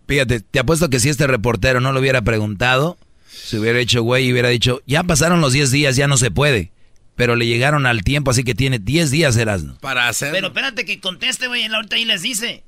[0.09, 2.97] Fíjate, te apuesto que si este reportero no lo hubiera preguntado,
[3.31, 6.29] se hubiera hecho güey y hubiera dicho, ya pasaron los 10 días, ya no se
[6.29, 6.71] puede.
[7.19, 9.75] Pero le llegaron al tiempo, así que tiene 10 días, Erasmo.
[9.81, 10.31] Para hacer.
[10.31, 12.63] Pero espérate que conteste, güey, ahorita ahí les dice.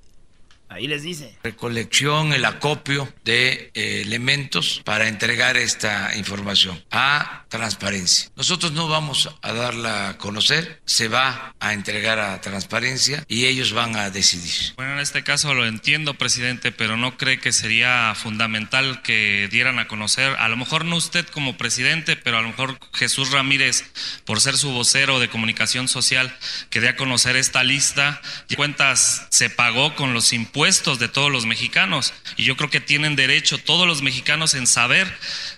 [0.72, 1.38] Ahí les dice.
[1.44, 8.32] recolección, el acopio de eh, elementos para entregar esta información a transparencia.
[8.38, 13.74] Nosotros no vamos a darla a conocer, se va a entregar a transparencia y ellos
[13.74, 14.74] van a decidir.
[14.78, 19.78] Bueno, en este caso lo entiendo, presidente, pero no cree que sería fundamental que dieran
[19.78, 23.84] a conocer, a lo mejor no usted como presidente, pero a lo mejor Jesús Ramírez,
[24.24, 26.34] por ser su vocero de comunicación social,
[26.70, 28.22] que dé a conocer esta lista.
[28.48, 32.14] Y cuentas se pagó con los impuestos de todos los mexicanos.
[32.38, 35.12] Y yo creo que tienen derecho todos los mexicanos en saber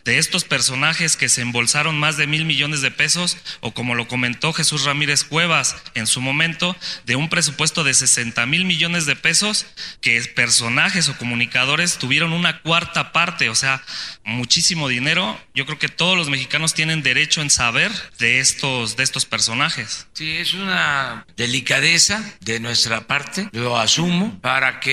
[0.06, 4.08] de estos personajes que se embolsaron más de mil millones de pesos, o como lo
[4.08, 9.18] comentó Jesús Ramírez Cuevas en su momento, de un presupuesto de 60 mil millones de
[9.18, 9.66] pesos,
[10.00, 13.84] que personajes o comunicadores tuvieron una cuarta parte, o sea,
[14.24, 15.38] muchísimo dinero.
[15.54, 20.08] Yo creo que todos los mexicanos tienen derecho en saber de estos, de estos personajes.
[20.14, 24.93] Sí, es una delicadeza de nuestra parte, lo asumo, para que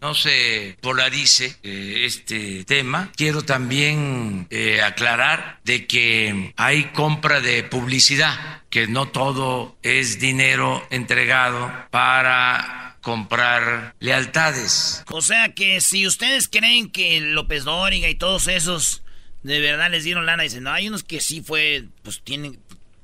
[0.00, 3.10] no se polarice eh, este tema.
[3.16, 10.86] Quiero también eh, aclarar de que hay compra de publicidad, que no todo es dinero
[10.90, 15.04] entregado para comprar lealtades.
[15.10, 19.02] O sea que si ustedes creen que López Dóriga y todos esos
[19.42, 22.58] de verdad les dieron lana, dicen, no, hay unos que sí fue, pues tienen,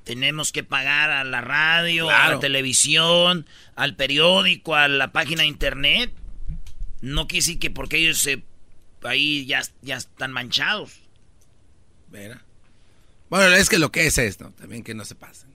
[0.05, 5.49] tenemos que pagar a la radio, a la televisión, al periódico, a la página de
[5.49, 6.13] internet.
[7.01, 8.43] No quiere decir que porque ellos se,
[9.03, 10.93] ahí ya, ya están manchados.
[12.13, 12.43] Mira.
[13.31, 15.49] Bueno, es que lo que es esto, también que no se pasen.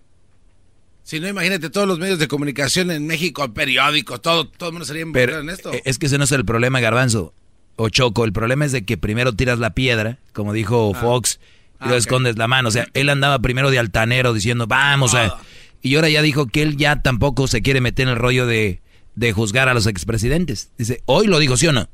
[1.03, 4.86] Si no, imagínate todos los medios de comunicación en México, periódicos, todo, todo el mundo
[4.86, 5.73] sería involucrado en esto.
[5.73, 7.34] eh, es que ese no es el problema, Garbanzo.
[7.75, 10.99] O Choco, el problema es de que primero tiras la piedra, como dijo Ah.
[11.01, 11.99] Fox, y Ah, luego ok.
[11.99, 12.69] escondes la mano.
[12.69, 15.25] O sea, él andaba primero de altanero diciendo, vamos Ah.
[15.25, 15.41] a...
[15.82, 18.79] Y ahora ya dijo que él ya tampoco se quiere meter en el rollo de,
[19.15, 20.71] de juzgar a los expresidentes.
[20.78, 21.89] Dice, hoy lo dijo, ¿sí o no?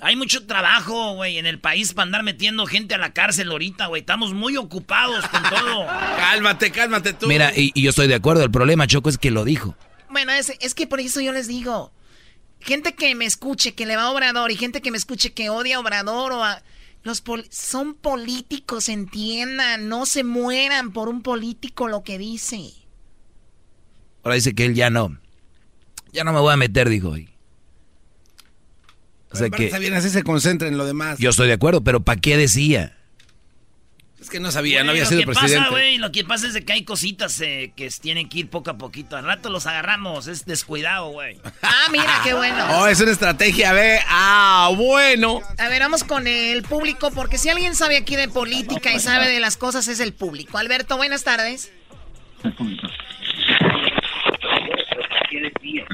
[0.00, 3.86] Hay mucho trabajo, güey, en el país para andar metiendo gente a la cárcel ahorita,
[3.86, 4.00] güey.
[4.00, 5.86] Estamos muy ocupados con todo.
[6.16, 7.26] cálmate, cálmate tú.
[7.26, 9.74] Mira, y, y yo estoy de acuerdo, el problema, Choco, es que lo dijo.
[10.10, 11.92] Bueno, es, es que por eso yo les digo,
[12.60, 15.50] gente que me escuche que le va a Obrador y gente que me escuche que
[15.50, 16.62] odia a Obrador o a...
[17.04, 22.72] Los pol- son políticos, entiendan, no se mueran por un político lo que dice.
[24.24, 25.16] Ahora dice que él ya no.
[26.12, 27.28] Ya no me voy a meter, dijo hoy.
[29.30, 31.18] O sea que Está bien, así se concentra en lo demás.
[31.18, 32.94] yo estoy de acuerdo, pero ¿para qué decía?
[34.20, 35.58] Es que no sabía, no había lo sido que presidente.
[35.58, 38.50] Pasa, güey, lo que pasa es de que hay cositas eh, que tienen que ir
[38.50, 39.16] poco a poquito.
[39.16, 41.40] Al rato los agarramos, es descuidado, güey.
[41.62, 42.66] Ah, mira, qué bueno.
[42.78, 44.00] Oh, es una estrategia, ve.
[44.08, 45.40] Ah, bueno.
[45.56, 49.28] A ver, vamos con el público, porque si alguien sabe aquí de política y sabe
[49.28, 50.58] de las cosas es el público.
[50.58, 51.70] Alberto, buenas tardes.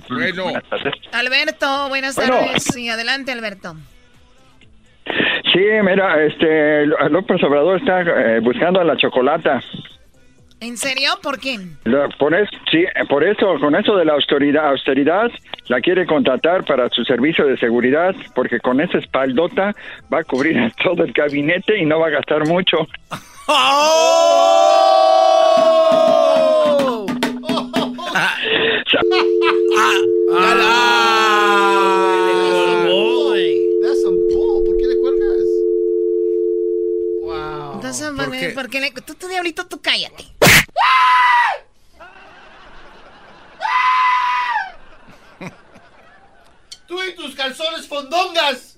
[0.08, 0.44] Bueno.
[1.12, 2.38] Alberto, buenas Bueno.
[2.38, 2.64] tardes.
[2.64, 3.74] Sí, adelante, Alberto.
[5.52, 9.60] Sí, mira, este, López Obrador está eh, buscando a la chocolata.
[10.60, 11.10] ¿En serio?
[11.22, 11.58] ¿Por qué?
[12.18, 15.30] Por eso, sí, eh, por eso, con eso de la austeridad, austeridad,
[15.68, 19.74] la quiere contratar para su servicio de seguridad, porque con esa espaldota
[20.12, 22.86] va a cubrir a todo el gabinete y no va a gastar mucho.
[27.04, 27.13] That's
[34.02, 34.64] some bull.
[34.64, 35.48] ¿Por qué le cuelgas?
[37.22, 37.72] Wow.
[37.74, 38.50] Entonces, ¿Por ¿por qué?
[38.54, 40.24] porque le- tú, tú, diablito, tú cállate.
[46.86, 48.76] Tú y tus calzones fondongas.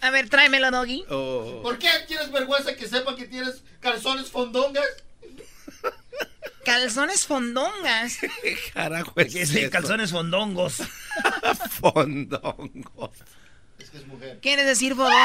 [0.00, 1.04] A ver, tráemelo, Doggy.
[1.08, 4.84] ¿Por qué tienes vergüenza que sepa que tienes calzones fondongas?
[6.70, 8.18] Calzones fondongas.
[8.74, 10.76] Carajo, Que sí, calzones fondongos.
[11.80, 13.10] Fondongos.
[14.40, 15.18] ¿Quieres decir fondongos?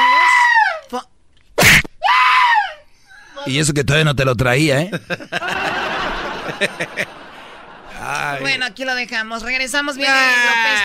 [0.90, 1.08] Fo-
[3.46, 4.90] Y eso que todavía no te lo traía, ¿eh?
[8.40, 9.42] Bueno, aquí lo dejamos.
[9.42, 10.10] Regresamos bien.
[10.12, 10.82] Ah.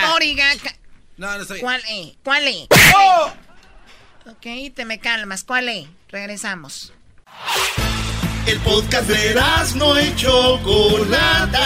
[1.16, 1.60] No, no estoy.
[1.60, 2.16] ¿Cuál E?
[2.24, 2.66] ¿Cuál E?
[4.26, 5.44] Ok, te me calmas.
[5.44, 5.88] ¿Cuál E?
[6.08, 6.92] Regresamos.
[8.44, 9.36] El podcast de
[9.76, 11.60] no y Chocolata.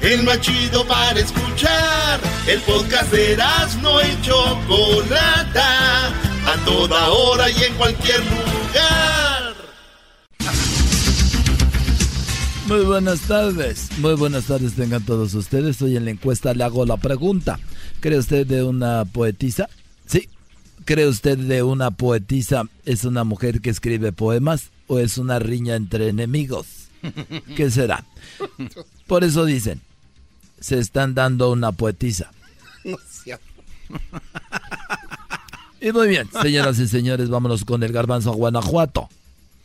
[0.00, 2.20] El más chido para escuchar.
[2.46, 3.36] El podcast de
[3.82, 6.06] no y Chocolata.
[6.46, 9.54] A toda hora y en cualquier lugar.
[12.68, 15.82] Muy buenas tardes, muy buenas tardes tengan todos ustedes.
[15.82, 17.58] Hoy en la encuesta le hago la pregunta.
[17.98, 19.68] ¿Cree usted de una poetisa?
[20.06, 20.28] Sí.
[20.84, 25.76] ¿Cree usted de una poetisa es una mujer que escribe poemas o es una riña
[25.76, 26.88] entre enemigos?
[27.56, 28.04] ¿Qué será?
[29.06, 29.80] Por eso dicen,
[30.60, 32.30] se están dando una poetisa.
[32.84, 33.44] No es cierto.
[35.80, 39.08] Y muy bien, señoras y señores, vámonos con el garbanzo a Guanajuato.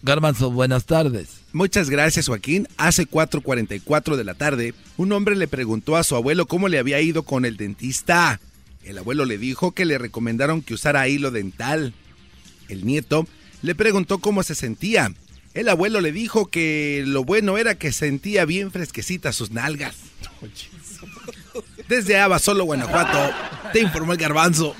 [0.01, 1.39] Garbanzo, buenas tardes.
[1.51, 2.67] Muchas gracias, Joaquín.
[2.77, 7.01] Hace 4.44 de la tarde, un hombre le preguntó a su abuelo cómo le había
[7.01, 8.39] ido con el dentista.
[8.83, 11.93] El abuelo le dijo que le recomendaron que usara hilo dental.
[12.69, 13.27] El nieto
[13.61, 15.13] le preguntó cómo se sentía.
[15.53, 19.95] El abuelo le dijo que lo bueno era que sentía bien fresquecitas sus nalgas.
[21.87, 23.35] Desde Abasolo, Guanajuato,
[23.73, 24.75] te informó el garbanzo.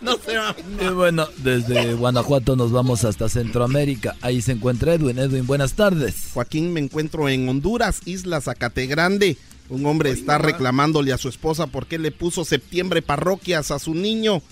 [0.00, 0.56] No se va.
[0.80, 4.16] Y bueno, desde Guanajuato nos vamos hasta Centroamérica.
[4.22, 5.18] Ahí se encuentra Edwin.
[5.18, 6.30] Edwin, buenas tardes.
[6.32, 9.36] Joaquín, me encuentro en Honduras, Isla Zacate Grande.
[9.68, 13.94] Un hombre está reclamándole a su esposa por qué le puso septiembre parroquias a su
[13.94, 14.42] niño.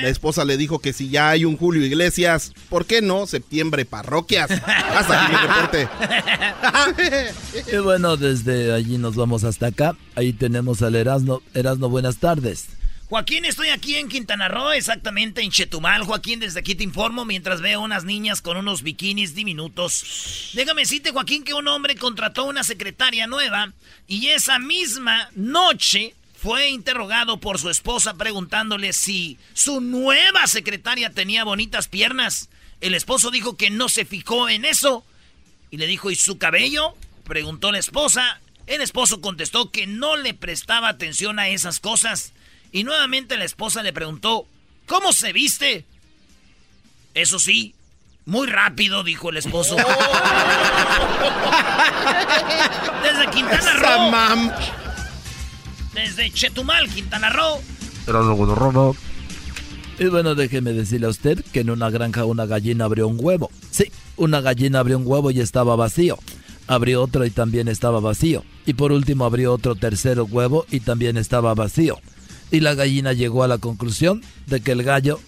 [0.00, 3.84] La esposa le dijo que si ya hay un Julio Iglesias, ¿por qué no septiembre
[3.84, 4.50] parroquias?
[4.50, 5.88] Hasta aquí mi reporte.
[7.72, 9.96] Y bueno, desde allí nos vamos hasta acá.
[10.14, 11.42] Ahí tenemos al Erasno.
[11.54, 12.68] Erasno, buenas tardes.
[13.08, 16.04] Joaquín, estoy aquí en Quintana Roo, exactamente en Chetumal.
[16.04, 20.50] Joaquín, desde aquí te informo mientras veo unas niñas con unos bikinis diminutos.
[20.54, 23.72] Déjame decirte, Joaquín, que un hombre contrató una secretaria nueva
[24.08, 26.14] y esa misma noche
[26.44, 32.50] fue interrogado por su esposa preguntándole si su nueva secretaria tenía bonitas piernas.
[32.82, 35.06] El esposo dijo que no se fijó en eso
[35.70, 36.94] y le dijo, ¿y su cabello?
[37.24, 38.42] Preguntó la esposa.
[38.66, 42.34] El esposo contestó que no le prestaba atención a esas cosas.
[42.72, 44.46] Y nuevamente la esposa le preguntó,
[44.84, 45.86] ¿cómo se viste?
[47.14, 47.74] Eso sí,
[48.26, 49.76] muy rápido, dijo el esposo.
[53.02, 54.10] Desde Quintana Roo.
[55.94, 57.60] Desde Chetumal, Quintana Roo.
[59.98, 63.50] Y bueno, déjeme decirle a usted que en una granja una gallina abrió un huevo.
[63.70, 66.18] Sí, una gallina abrió un huevo y estaba vacío.
[66.66, 68.42] Abrió otro y también estaba vacío.
[68.66, 72.00] Y por último abrió otro tercero huevo y también estaba vacío.
[72.50, 75.20] Y la gallina llegó a la conclusión de que el gallo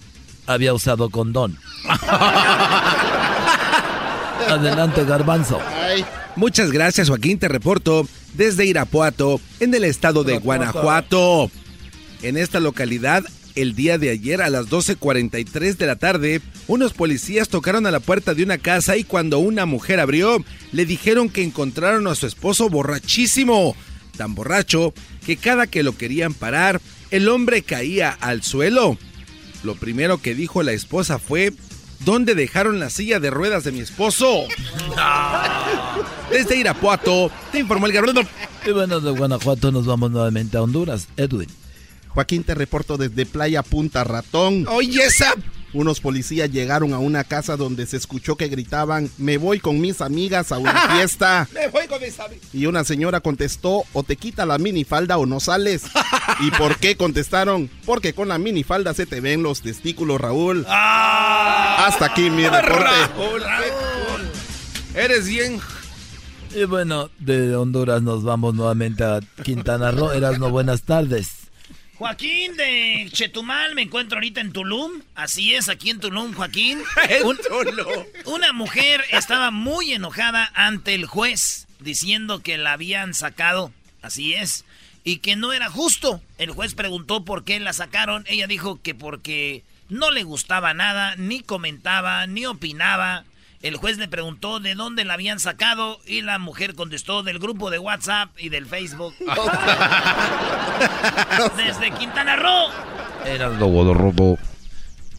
[0.46, 1.58] había usado condón.
[4.48, 5.60] Adelante, garbanzo.
[6.36, 7.38] Muchas gracias, Joaquín.
[7.38, 8.06] Te reporto
[8.36, 11.50] desde Irapuato, en el estado de Guanajuato.
[12.22, 13.24] En esta localidad,
[13.54, 18.00] el día de ayer a las 12.43 de la tarde, unos policías tocaron a la
[18.00, 22.26] puerta de una casa y cuando una mujer abrió, le dijeron que encontraron a su
[22.26, 23.74] esposo borrachísimo.
[24.16, 26.80] Tan borracho que cada que lo querían parar,
[27.10, 28.98] el hombre caía al suelo.
[29.62, 31.52] Lo primero que dijo la esposa fue,
[32.00, 34.44] ¿dónde dejaron la silla de ruedas de mi esposo?
[36.30, 38.22] Desde Irapuato, te informó el Garbanzo.
[38.66, 41.08] Y bueno, de Guanajuato nos vamos nuevamente a Honduras.
[41.16, 41.48] Edwin.
[42.08, 44.66] Joaquín, te reporto desde Playa Punta Ratón.
[44.68, 45.34] Oye, esa...
[45.72, 50.00] Unos policías llegaron a una casa donde se escuchó que gritaban, me voy con mis
[50.00, 51.48] amigas a una fiesta.
[51.52, 52.54] Me voy con mis amigas.
[52.54, 55.82] Y una señora contestó, o te quita la minifalda o no sales.
[56.40, 57.70] ¿Y por qué contestaron?
[57.84, 60.64] Porque con la minifalda se te ven los testículos, Raúl.
[60.68, 62.84] Hasta aquí mi reporte.
[63.16, 64.30] Raúl, Raúl.
[64.94, 65.60] Eres bien...
[66.54, 70.12] Y bueno, de Honduras nos vamos nuevamente a Quintana Roo.
[70.12, 71.35] Erasno, buenas tardes.
[71.98, 75.00] Joaquín de Chetumal, me encuentro ahorita en Tulum.
[75.14, 76.82] Así es, aquí en Tulum, Joaquín.
[77.24, 77.38] Un-
[78.26, 83.72] Una mujer estaba muy enojada ante el juez, diciendo que la habían sacado.
[84.02, 84.64] Así es.
[85.04, 86.20] Y que no era justo.
[86.36, 88.24] El juez preguntó por qué la sacaron.
[88.28, 93.24] Ella dijo que porque no le gustaba nada, ni comentaba, ni opinaba.
[93.62, 97.70] El juez le preguntó de dónde la habían sacado y la mujer contestó del grupo
[97.70, 99.14] de WhatsApp y del Facebook.
[101.56, 102.70] Desde Quintana Roo.
[103.24, 104.38] Erasno Guadarrobo.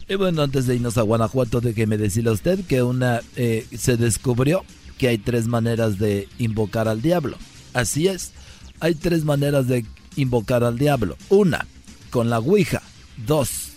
[0.08, 3.98] Y bueno, antes de irnos a Guanajuato, déjeme decirle a usted que una eh, se
[3.98, 4.64] descubrió
[4.96, 7.36] que hay tres maneras de invocar al diablo.
[7.74, 8.32] Así es,
[8.80, 9.84] hay tres maneras de
[10.16, 11.16] invocar al diablo.
[11.28, 11.66] Una,
[12.10, 12.82] con la Ouija.
[13.26, 13.72] Dos,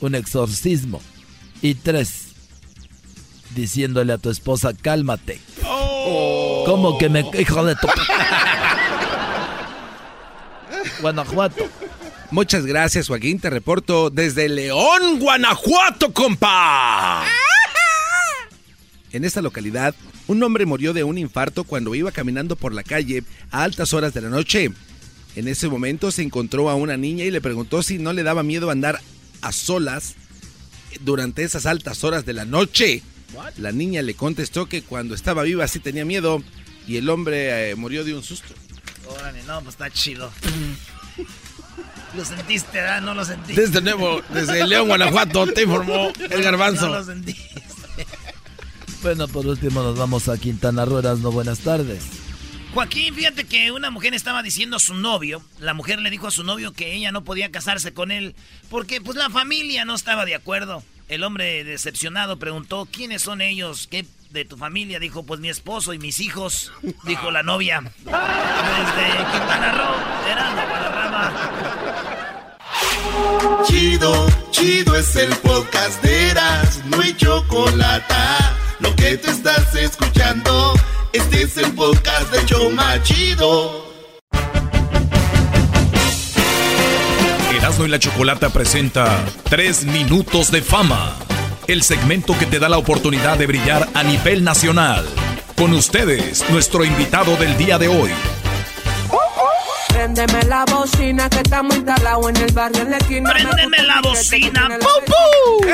[0.00, 1.00] un exorcismo.
[1.62, 2.25] Y tres,
[3.54, 5.40] diciéndole a tu esposa, cálmate.
[5.62, 7.24] ¿Cómo que me...
[7.38, 7.86] Hijo de tu...
[11.00, 11.64] Guanajuato.
[12.30, 13.38] Muchas gracias, Joaquín.
[13.38, 17.24] Te reporto desde León, Guanajuato, compa.
[19.12, 19.94] En esta localidad,
[20.26, 24.12] un hombre murió de un infarto cuando iba caminando por la calle a altas horas
[24.12, 24.72] de la noche.
[25.36, 28.42] En ese momento se encontró a una niña y le preguntó si no le daba
[28.42, 29.00] miedo andar
[29.42, 30.14] a solas
[31.00, 33.02] durante esas altas horas de la noche.
[33.58, 36.42] La niña le contestó que cuando estaba viva sí tenía miedo
[36.86, 38.54] y el hombre eh, murió de un susto.
[39.08, 40.30] Órale, no, pues está chido.
[42.16, 43.02] Lo sentiste, ¿verdad?
[43.02, 43.60] No lo sentiste.
[43.60, 46.88] Desde nuevo, desde León, Guanajuato, te informó el garbanzo.
[46.88, 47.62] No lo sentiste.
[49.02, 50.98] Bueno, por último nos vamos a Quintana Roo.
[50.98, 52.02] Erasno, buenas tardes.
[52.74, 56.30] Joaquín, fíjate que una mujer estaba diciendo a su novio, la mujer le dijo a
[56.30, 58.34] su novio que ella no podía casarse con él
[58.68, 60.82] porque pues la familia no estaba de acuerdo.
[61.08, 63.86] El hombre decepcionado preguntó, ¿quiénes son ellos?
[63.88, 64.98] ¿Qué de tu familia?
[64.98, 66.72] Dijo, pues mi esposo y mis hijos,
[67.04, 67.80] dijo la novia.
[67.80, 68.12] Desde
[69.32, 69.94] Quintana Roo,
[70.30, 70.46] era
[73.64, 78.14] Chido, chido es el podcast de Eras, no hay chocolate.
[78.80, 80.74] Lo que te estás escuchando,
[81.12, 83.85] este es el podcast de Choma Chido.
[87.54, 91.14] Erasmo y la Chocolata presenta 3 minutos de fama.
[91.66, 95.06] El segmento que te da la oportunidad de brillar a nivel nacional.
[95.56, 98.10] Con ustedes, nuestro invitado del día de hoy.
[99.88, 103.32] Préndeme la bocina que estamos instalados en el barrio en la esquina.
[103.32, 104.68] Préndeme la bocina.
[104.80, 105.68] ¡Pum, pum!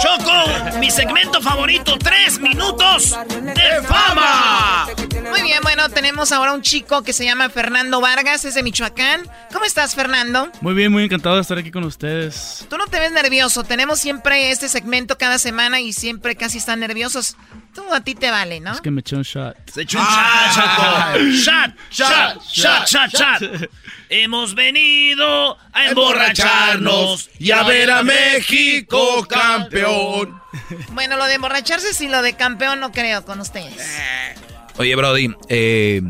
[0.00, 4.88] Choco, mi segmento favorito, tres minutos de fama.
[5.30, 9.28] Muy bien, bueno, tenemos ahora un chico que se llama Fernando Vargas, es de Michoacán.
[9.52, 10.50] ¿Cómo estás, Fernando?
[10.60, 12.66] Muy bien, muy encantado de estar aquí con ustedes.
[12.68, 16.80] Tú no te ves nervioso, tenemos siempre este segmento cada semana y siempre casi están
[16.80, 17.36] nerviosos.
[17.74, 18.72] Tú a ti te vale, ¿no?
[18.72, 19.56] Es que me eché un shot.
[19.72, 21.18] Se echó un shot, Choco.
[21.32, 23.70] Shot, shot, shot, shot, shot.
[24.08, 30.40] Hemos venido a emborracharnos y a ver a México campeón.
[30.92, 33.74] Bueno, lo de emborracharse sí, lo de campeón no creo con ustedes.
[34.76, 36.00] Oye, Brody, eh,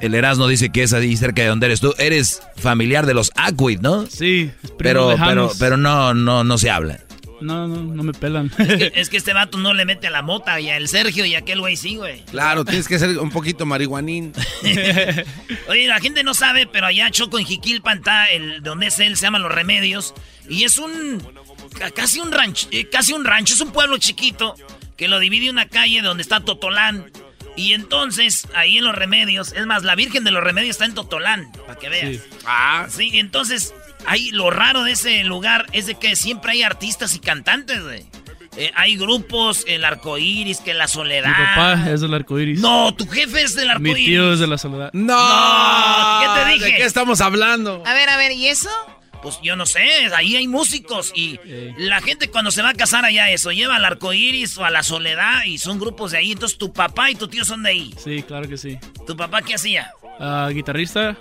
[0.00, 1.94] el Erasmo dice que es ahí cerca de donde eres tú.
[1.96, 4.06] Eres familiar de los Aquid, ¿no?
[4.06, 6.98] Sí, pero, pero, pero no, no, no se habla.
[7.40, 8.50] No, no, no me pelan.
[8.58, 10.88] Es que, es que este vato no le mete a la mota y a el
[10.88, 12.24] Sergio y a aquel güey sí, güey.
[12.26, 14.32] Claro, tienes que ser un poquito marihuanín.
[15.68, 18.98] Oye, la gente no sabe, pero allá Choco en Jiquilpan está, el, de donde es
[18.98, 20.14] él, se llama Los Remedios.
[20.48, 21.22] Y es un,
[21.78, 24.54] ca- casi un rancho, eh, casi un rancho, es un pueblo chiquito
[24.96, 27.10] que lo divide una calle donde está Totolán.
[27.56, 30.94] Y entonces, ahí en Los Remedios, es más, la Virgen de los Remedios está en
[30.94, 32.10] Totolán, para que veas.
[32.16, 32.20] Sí.
[32.46, 33.72] Ah, sí, entonces,
[34.06, 38.06] ahí lo raro de ese lugar es de que siempre hay artistas y cantantes, güey.
[38.58, 41.28] Eh, hay grupos, el arco iris, que la soledad.
[41.28, 42.58] Mi papá es del arco iris.
[42.60, 44.06] No, tu jefe es del arco Mi iris.
[44.06, 44.90] tío es de la soledad.
[44.94, 45.14] ¡No!
[46.20, 46.64] ¿Qué te dije?
[46.64, 47.82] ¿De qué estamos hablando?
[47.84, 48.70] A ver, a ver, ¿y eso?
[49.22, 49.82] Pues yo no sé,
[50.14, 51.40] ahí hay músicos y
[51.78, 54.70] la gente cuando se va a casar allá eso, lleva al arco iris o a
[54.70, 56.32] la soledad y son grupos de ahí.
[56.32, 57.94] Entonces tu papá y tu tío son de ahí.
[58.02, 58.78] Sí, claro que sí.
[59.06, 59.90] ¿Tu papá qué hacía?
[60.20, 61.16] Ah, guitarrista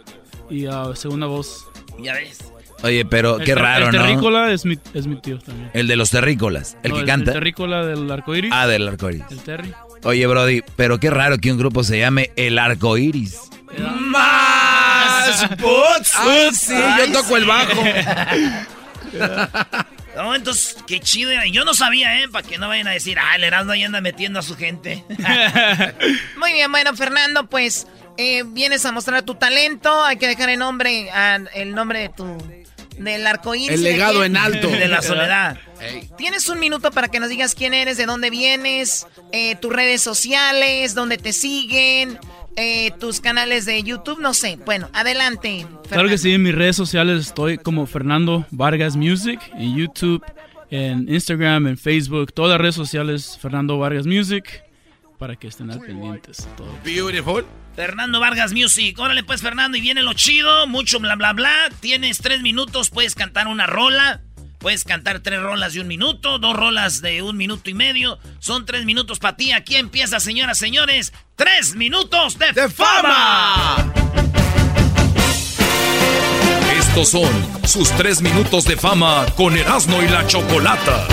[0.50, 1.66] y ah, segunda voz.
[2.00, 2.40] Ya ves.
[2.84, 4.02] Oye, pero qué El raro, el ¿no?
[4.04, 5.72] terrícola es mi, es mi tío también.
[5.74, 7.32] El de los terrícolas, el No, que canta.
[7.32, 8.52] El terrícola del arcoíris.
[8.54, 9.24] Ah, del arcoíris.
[9.32, 9.74] El Terry.
[10.04, 13.40] Oye, Brody, pero qué raro que un grupo se llame El Arco Iris.
[14.00, 15.50] Más
[16.16, 17.82] Ah, sí, yo toco el bajo.
[20.16, 21.32] No, entonces, qué chido.
[21.32, 21.46] era.
[21.46, 22.30] Yo no sabía, ¿eh?
[22.30, 25.04] Para que no vayan a decir, ah, el Erasmo ahí anda metiendo a su gente.
[26.40, 27.86] Muy bien, bueno, Fernando, pues
[28.18, 30.04] eh, vienes a mostrar tu talento.
[30.06, 32.38] Hay que dejar el nombre, ah, el nombre de tu
[32.98, 33.70] del arcoíris.
[33.70, 34.68] El ¿de legado en alto.
[34.68, 35.58] De la soledad.
[36.18, 40.02] Tienes un minuto para que nos digas quién eres, de dónde vienes, eh, tus redes
[40.02, 42.18] sociales, dónde te siguen,
[42.56, 44.58] eh, tus canales de YouTube, no sé.
[44.66, 45.68] Bueno, adelante.
[45.90, 50.24] Claro que sí, en mis redes sociales estoy como Fernando Vargas Music, en YouTube,
[50.70, 54.64] en Instagram, en Facebook, todas las redes sociales Fernando Vargas Music,
[55.18, 56.48] para que estén al pendientes.
[56.58, 56.74] Todo.
[56.84, 57.46] Beautiful.
[57.76, 58.98] Fernando Vargas Music.
[58.98, 61.70] Órale, pues, Fernando, y viene lo chido, mucho bla, bla, bla.
[61.82, 64.22] Tienes tres minutos, puedes cantar una rola.
[64.60, 68.18] Puedes cantar tres rolas de un minuto, dos rolas de un minuto y medio.
[68.40, 69.52] Son tres minutos para ti.
[69.52, 71.14] Aquí empieza, señoras, señores.
[71.36, 73.94] Tres minutos de, fama.
[76.80, 77.30] Estos son
[77.68, 81.08] sus tres minutos de fama con Erasmo y la Chocolata.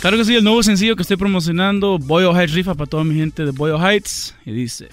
[0.00, 3.14] Claro que sí, el nuevo sencillo que estoy promocionando, Boyo Heights Rifa para toda mi
[3.14, 4.88] gente de Boyo Heights, y dice...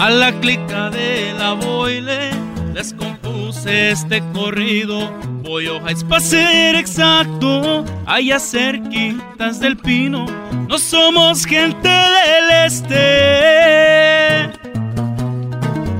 [0.00, 2.30] A la clica de la boile
[2.72, 5.12] les compuse este corrido.
[5.42, 10.24] Boyo Heights, para ser exacto, allá cerquitas del pino.
[10.70, 14.48] No somos gente del este,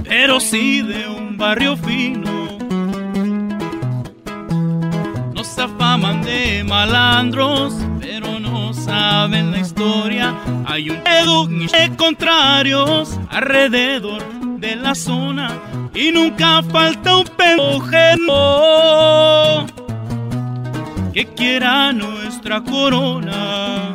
[0.08, 2.56] pero sí de un barrio fino.
[5.34, 7.74] Nos afaman de malandros,
[8.90, 10.34] saben la historia.
[10.66, 14.22] Hay un de contrarios alrededor
[14.58, 15.58] de la zona
[15.94, 18.34] y nunca falta un pendejero
[21.14, 23.94] que quiera nuestra corona.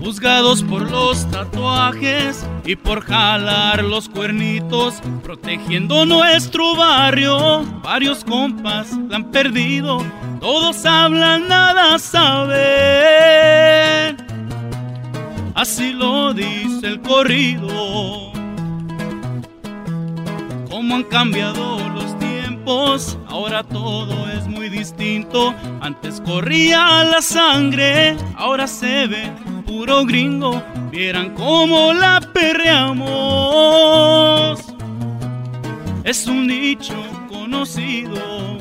[0.00, 7.64] Juzgados por los tatuajes y por jalar los cuernitos, protegiendo nuestro barrio.
[7.84, 10.02] Varios compas la han perdido,
[10.40, 12.58] todos hablan, nada saben.
[15.54, 18.32] Así lo dice el corrido.
[20.70, 25.54] Cómo han cambiado los tiempos, ahora todo es muy distinto.
[25.80, 29.32] Antes corría la sangre, ahora se ve
[29.66, 30.62] puro gringo.
[30.90, 33.08] Vieran cómo la perreamos.
[36.04, 36.94] Es un nicho
[37.28, 38.57] conocido.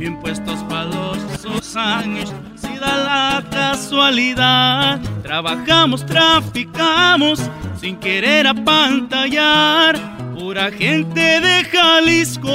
[0.00, 4.98] Bien puestos para los esos años, si da la casualidad.
[5.22, 7.40] Trabajamos, traficamos,
[7.80, 9.98] sin querer apantallar.
[10.34, 12.48] Pura gente de Jalisco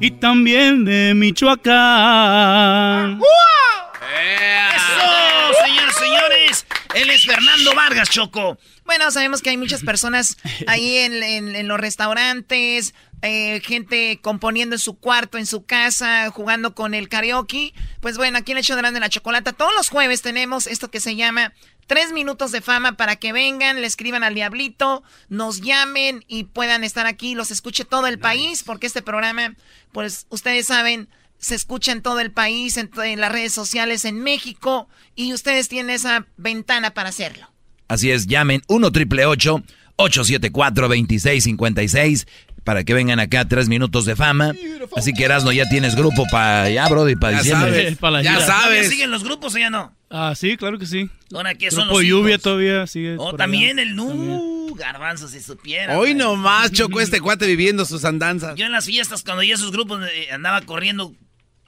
[0.00, 1.58] y también de Michoacán.
[4.76, 6.66] ¡Eso, señores, señores!
[6.94, 8.58] Él es Fernando Vargas, Choco.
[8.84, 14.76] Bueno, sabemos que hay muchas personas ahí en, en- en los restaurantes, eh, gente componiendo
[14.76, 17.74] en su cuarto, en su casa, jugando con el karaoke.
[18.00, 20.90] Pues bueno, aquí en el hecho de Grande la Chocolata, todos los jueves tenemos esto
[20.90, 21.52] que se llama
[21.88, 26.84] Tres Minutos de Fama para que vengan, le escriban al Diablito, nos llamen y puedan
[26.84, 29.56] estar aquí, los escuche todo el país, porque este programa,
[29.92, 31.08] pues ustedes saben,
[31.38, 35.68] se escucha en todo el país, en, en las redes sociales, en México, y ustedes
[35.68, 37.50] tienen esa ventana para hacerlo.
[37.88, 42.26] Así es, llamen 1 triple 874 2656
[42.68, 44.52] para que vengan acá tres minutos de fama.
[44.94, 47.70] Así que Erasno ya tienes grupo para allá, Brody, para Ya diciembre.
[47.70, 48.44] sabes, pa' la ya gira.
[48.44, 48.88] ¿Todavía sabes.
[48.90, 49.96] siguen los grupos o ya no?
[50.10, 51.08] Ah, sí, claro que sí.
[51.32, 52.42] Ahora, ¿qué son Grupo los Lluvia hijos?
[52.42, 53.16] todavía sigue.
[53.18, 53.88] Oh, también allá.
[53.88, 55.98] el nu, garbanzo, si supiera.
[55.98, 58.54] Hoy nomás chocó este cuate viviendo sus andanzas.
[58.56, 61.14] Yo en las fiestas, cuando ya esos grupos eh, andaba corriendo,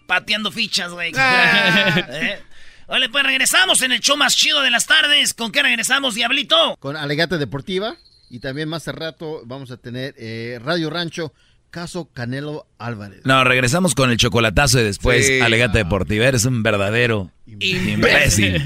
[0.06, 1.12] pateando fichas, güey.
[1.16, 1.94] Ah.
[2.10, 2.40] ¿Eh?
[2.88, 5.32] Vale, pues regresamos en el show más chido de las tardes.
[5.32, 6.76] ¿Con qué regresamos, Diablito?
[6.78, 7.96] Con Alegate Deportiva.
[8.30, 11.32] Y también más al rato vamos a tener eh, Radio Rancho,
[11.70, 13.20] caso Canelo Álvarez.
[13.24, 15.40] No, regresamos con el chocolatazo y después Sí.
[15.40, 16.26] Alegata Deportiva.
[16.26, 18.64] Eres un verdadero imbécil.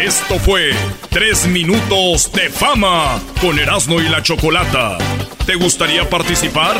[0.00, 0.72] Esto fue
[1.10, 4.98] Tres Minutos de Fama con Erasmo y la Chocolata.
[5.46, 6.76] ¿Te gustaría participar?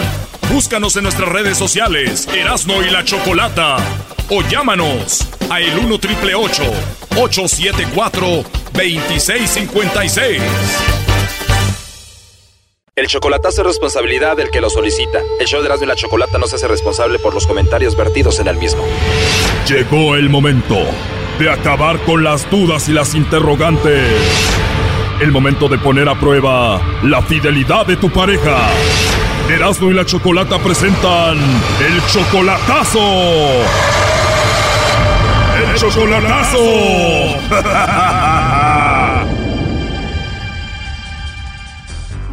[0.50, 3.76] Búscanos en nuestras redes sociales, Erasmo y la Chocolata.
[4.30, 8.26] O llámanos a el 1 triple 874
[8.72, 10.42] 2656.
[12.96, 15.18] El chocolatazo es responsabilidad del que lo solicita.
[15.40, 18.38] El show de Erasmo y la Chocolata no se hace responsable por los comentarios vertidos
[18.38, 18.84] en el mismo.
[19.66, 20.76] Llegó el momento
[21.40, 24.12] de acabar con las dudas y las interrogantes.
[25.20, 28.68] el momento de poner a prueba la fidelidad de tu pareja.
[29.48, 32.98] Erasmo y la Chocolata presentan el chocolatazo.
[35.56, 36.58] ¡El chocolatazo!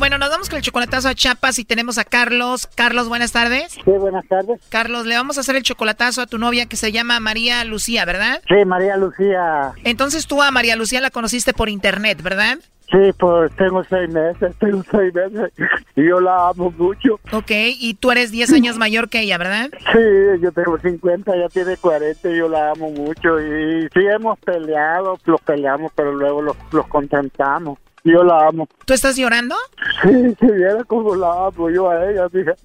[0.01, 2.67] Bueno, nos vamos con el chocolatazo a Chiapas y tenemos a Carlos.
[2.73, 3.73] Carlos, buenas tardes.
[3.73, 4.59] Sí, buenas tardes.
[4.69, 8.03] Carlos, le vamos a hacer el chocolatazo a tu novia que se llama María Lucía,
[8.03, 8.41] ¿verdad?
[8.47, 9.73] Sí, María Lucía.
[9.83, 12.57] Entonces tú a María Lucía la conociste por internet, ¿verdad?
[12.91, 15.53] Sí, pues tengo seis meses, tengo seis meses
[15.95, 17.19] y yo la amo mucho.
[17.31, 19.69] Ok, y tú eres 10 años mayor que ella, ¿verdad?
[19.93, 23.39] Sí, yo tengo 50, ella tiene 40 y yo la amo mucho.
[23.39, 27.79] Y sí hemos peleado, los peleamos, pero luego los, los contentamos.
[28.03, 28.67] Yo la amo.
[28.85, 29.55] ¿Tú estás llorando?
[30.01, 32.61] Sí, si viera cómo la amo yo a ella, fíjate.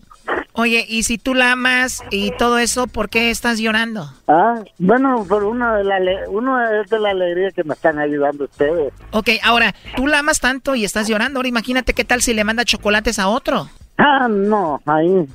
[0.52, 4.10] Oye, y si tú la amas y todo eso, ¿por qué estás llorando?
[4.26, 5.98] Ah, bueno, por uno de la
[6.28, 8.92] uno es de la alegría que me están ayudando ustedes.
[9.10, 11.38] Ok, ahora, tú la amas tanto y estás llorando.
[11.38, 13.68] Ahora imagínate qué tal si le manda chocolates a otro.
[13.98, 15.26] Ah, no, ahí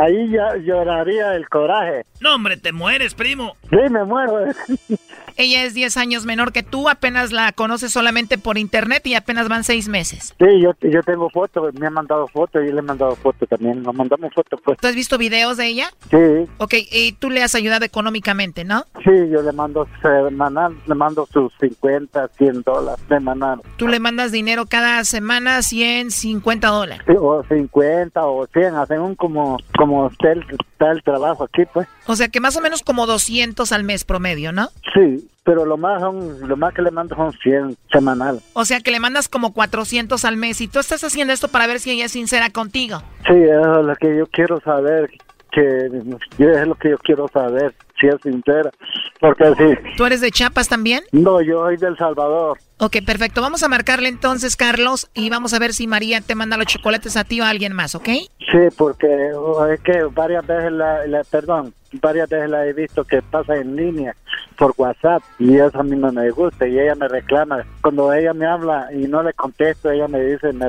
[0.00, 2.06] Ahí ya lloraría el coraje.
[2.20, 3.54] No, hombre, te mueres, primo.
[3.68, 4.46] Sí, me muero.
[5.40, 9.48] Ella es 10 años menor que tú, apenas la conoces solamente por internet y apenas
[9.48, 10.34] van 6 meses.
[10.38, 13.82] Sí, yo, yo tengo fotos, me han mandado fotos y le he mandado fotos también.
[13.82, 14.76] Nos mandamos fotos, pues.
[14.76, 15.90] ¿Tú has visto videos de ella?
[16.10, 16.46] Sí.
[16.58, 18.84] Ok, y tú le has ayudado económicamente, ¿no?
[19.02, 23.62] Sí, yo le mando semanal, le mando sus 50, 100 dólares semanal.
[23.78, 27.02] ¿Tú le mandas dinero cada semana, 100, 50 dólares?
[27.06, 31.62] Sí, o 50 o 100, hacen un como como está el, está el trabajo aquí,
[31.72, 31.88] pues.
[32.06, 34.68] O sea que más o menos como 200 al mes promedio, ¿no?
[34.92, 38.40] Sí, pero lo más son, lo más que le mando son 100 semanal.
[38.52, 41.66] O sea que le mandas como 400 al mes y tú estás haciendo esto para
[41.66, 43.02] ver si ella es sincera contigo.
[43.26, 45.10] Sí, eso es lo que yo quiero saber,
[45.50, 48.70] que es lo que yo quiero saber, si es sincera.
[49.18, 49.90] Porque sí.
[49.96, 51.02] ¿Tú eres de Chiapas también?
[51.12, 52.58] No, yo soy del Salvador.
[52.78, 53.42] Ok, perfecto.
[53.42, 57.16] Vamos a marcarle entonces, Carlos, y vamos a ver si María te manda los chocolates
[57.16, 58.08] a ti o a alguien más, ¿ok?
[58.50, 63.20] Sí, porque oh, es que varias veces la, perdón, varias veces la he visto que
[63.20, 64.16] pasa en línea
[64.60, 67.64] por WhatsApp y eso a mí no me gusta y ella me reclama.
[67.80, 70.68] Cuando ella me habla y no le contesto, ella me dice, me,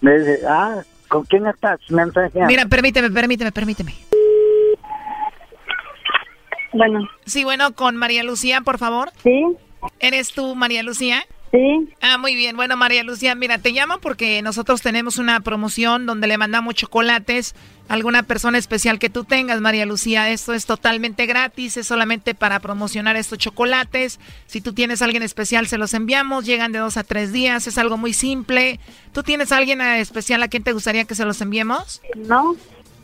[0.00, 1.80] me dice, ah, ¿con quién estás?
[1.90, 3.94] Mira, permíteme, permíteme, permíteme.
[6.72, 7.00] Bueno.
[7.26, 9.10] Sí, bueno, con María Lucía, por favor.
[9.24, 9.44] Sí.
[9.98, 11.24] ¿Eres tú, María Lucía?
[11.52, 11.88] Sí.
[12.00, 12.56] Ah, muy bien.
[12.56, 17.54] Bueno, María Lucía, mira, te llamo porque nosotros tenemos una promoción donde le mandamos chocolates
[17.90, 20.30] a alguna persona especial que tú tengas, María Lucía.
[20.30, 24.18] Esto es totalmente gratis, es solamente para promocionar estos chocolates.
[24.46, 26.46] Si tú tienes a alguien especial, se los enviamos.
[26.46, 28.80] Llegan de dos a tres días, es algo muy simple.
[29.12, 32.00] ¿Tú tienes a alguien especial a quien te gustaría que se los enviemos?
[32.16, 32.56] No.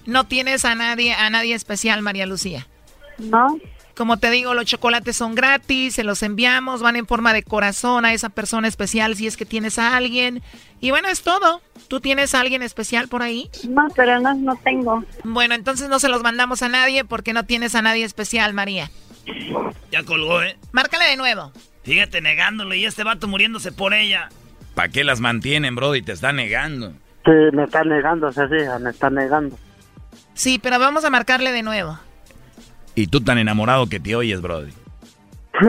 [0.06, 2.66] No tienes a nadie, a nadie especial, María Lucía.
[3.18, 3.58] No.
[3.98, 8.04] Como te digo, los chocolates son gratis, se los enviamos, van en forma de corazón
[8.04, 10.40] a esa persona especial si es que tienes a alguien.
[10.78, 11.62] Y bueno, es todo.
[11.88, 13.50] ¿Tú tienes a alguien especial por ahí?
[13.68, 15.04] No, pero no, no tengo.
[15.24, 18.88] Bueno, entonces no se los mandamos a nadie porque no tienes a nadie especial, María.
[19.90, 20.56] Ya colgó, ¿eh?
[20.70, 21.50] Márcale de nuevo.
[21.82, 24.28] Fíjate negándole y este vato muriéndose por ella.
[24.76, 25.96] ¿Para qué las mantienen, bro?
[25.96, 26.92] Y te está negando.
[27.24, 29.58] Sí, me está negando, se fija, me está negando.
[30.34, 31.98] Sí, pero vamos a marcarle de nuevo.
[32.98, 34.72] Y tú tan enamorado que te oyes, Brody.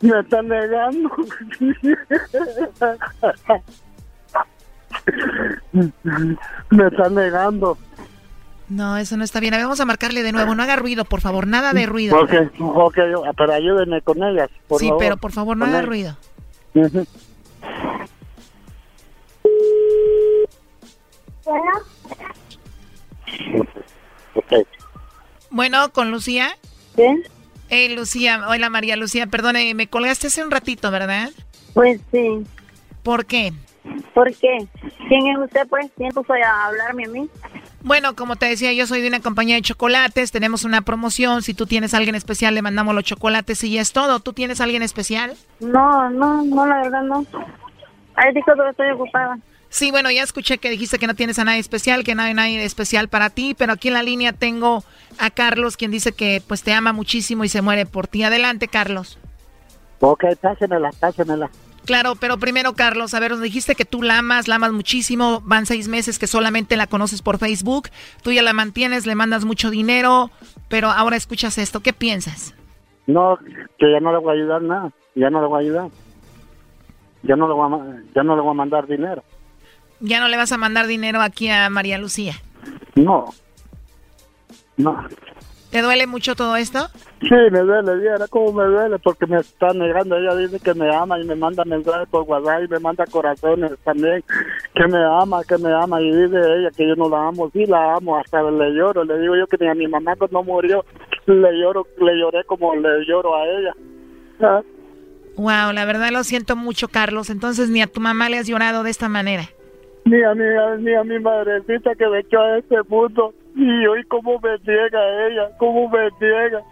[0.00, 1.08] Me están negando.
[6.70, 7.78] Me están negando.
[8.68, 9.54] No, eso no está bien.
[9.54, 10.56] Vamos a marcarle de nuevo.
[10.56, 11.46] No haga ruido, por favor.
[11.46, 12.18] Nada de ruido.
[12.18, 12.98] Ok, ok,
[13.36, 14.50] pero ayúdenme con ellas.
[14.66, 16.16] Por sí, pero por favor, no haga ruido.
[24.34, 24.50] Ok.
[24.50, 24.83] Bueno,
[25.92, 26.56] con Lucía.
[26.96, 27.14] ¿Qué?
[27.70, 31.30] Eh, Lucía, hola María Lucía, perdone, me colgaste hace un ratito, ¿verdad?
[31.72, 32.44] Pues sí.
[33.02, 33.52] ¿Por qué?
[34.14, 34.66] ¿Por qué?
[35.08, 35.90] ¿Quién es usted, pues?
[35.96, 37.28] ¿Quién puso a hablarme a mí?
[37.82, 41.54] Bueno, como te decía, yo soy de una compañía de chocolates, tenemos una promoción, si
[41.54, 44.20] tú tienes a alguien especial le mandamos los chocolates y ya es todo.
[44.20, 45.34] ¿Tú tienes a alguien especial?
[45.60, 47.24] No, no, no, la verdad no.
[48.16, 49.38] Ahí dijo que estoy ocupada.
[49.74, 52.32] Sí, bueno, ya escuché que dijiste que no tienes a nadie especial, que no hay
[52.32, 54.84] nadie especial para ti, pero aquí en la línea tengo
[55.18, 58.22] a Carlos, quien dice que pues te ama muchísimo y se muere por ti.
[58.22, 59.18] Adelante, Carlos.
[59.98, 61.50] Ok, pásenmela, pásenmela.
[61.86, 65.42] Claro, pero primero, Carlos, a ver, nos dijiste que tú la amas, la amas muchísimo,
[65.44, 67.88] van seis meses que solamente la conoces por Facebook,
[68.22, 70.30] tú ya la mantienes, le mandas mucho dinero,
[70.68, 72.54] pero ahora escuchas esto, ¿qué piensas?
[73.08, 73.36] No,
[73.76, 75.88] que ya no le voy a ayudar nada, ya no le voy a ayudar.
[77.24, 79.24] Ya no le voy a, ya no le voy a mandar dinero.
[80.06, 82.34] ¿Ya no le vas a mandar dinero aquí a María Lucía?
[82.94, 83.24] No.
[84.76, 85.02] No.
[85.70, 86.88] ¿Te duele mucho todo esto?
[87.22, 90.18] Sí, me duele, viera cómo me duele, porque me está negando.
[90.18, 93.72] Ella dice que me ama y me manda mensajes por WhatsApp y me manda corazones
[93.82, 94.22] también,
[94.74, 96.02] que me ama, que me ama.
[96.02, 99.04] Y dice ella que yo no la amo, sí la amo, hasta le lloro.
[99.04, 100.84] Le digo yo que ni a mi mamá cuando murió,
[101.24, 103.74] le lloro, le lloré como le lloro a ella.
[104.42, 104.60] ¿Ah?
[105.36, 107.30] Wow, la verdad lo siento mucho, Carlos.
[107.30, 109.48] Entonces ni a tu mamá le has llorado de esta manera.
[110.04, 110.44] Ni a mi,
[110.82, 113.32] ni a mi madrecita que me echó a este mundo.
[113.56, 116.62] Y hoy cómo me niega ella, cómo me niega.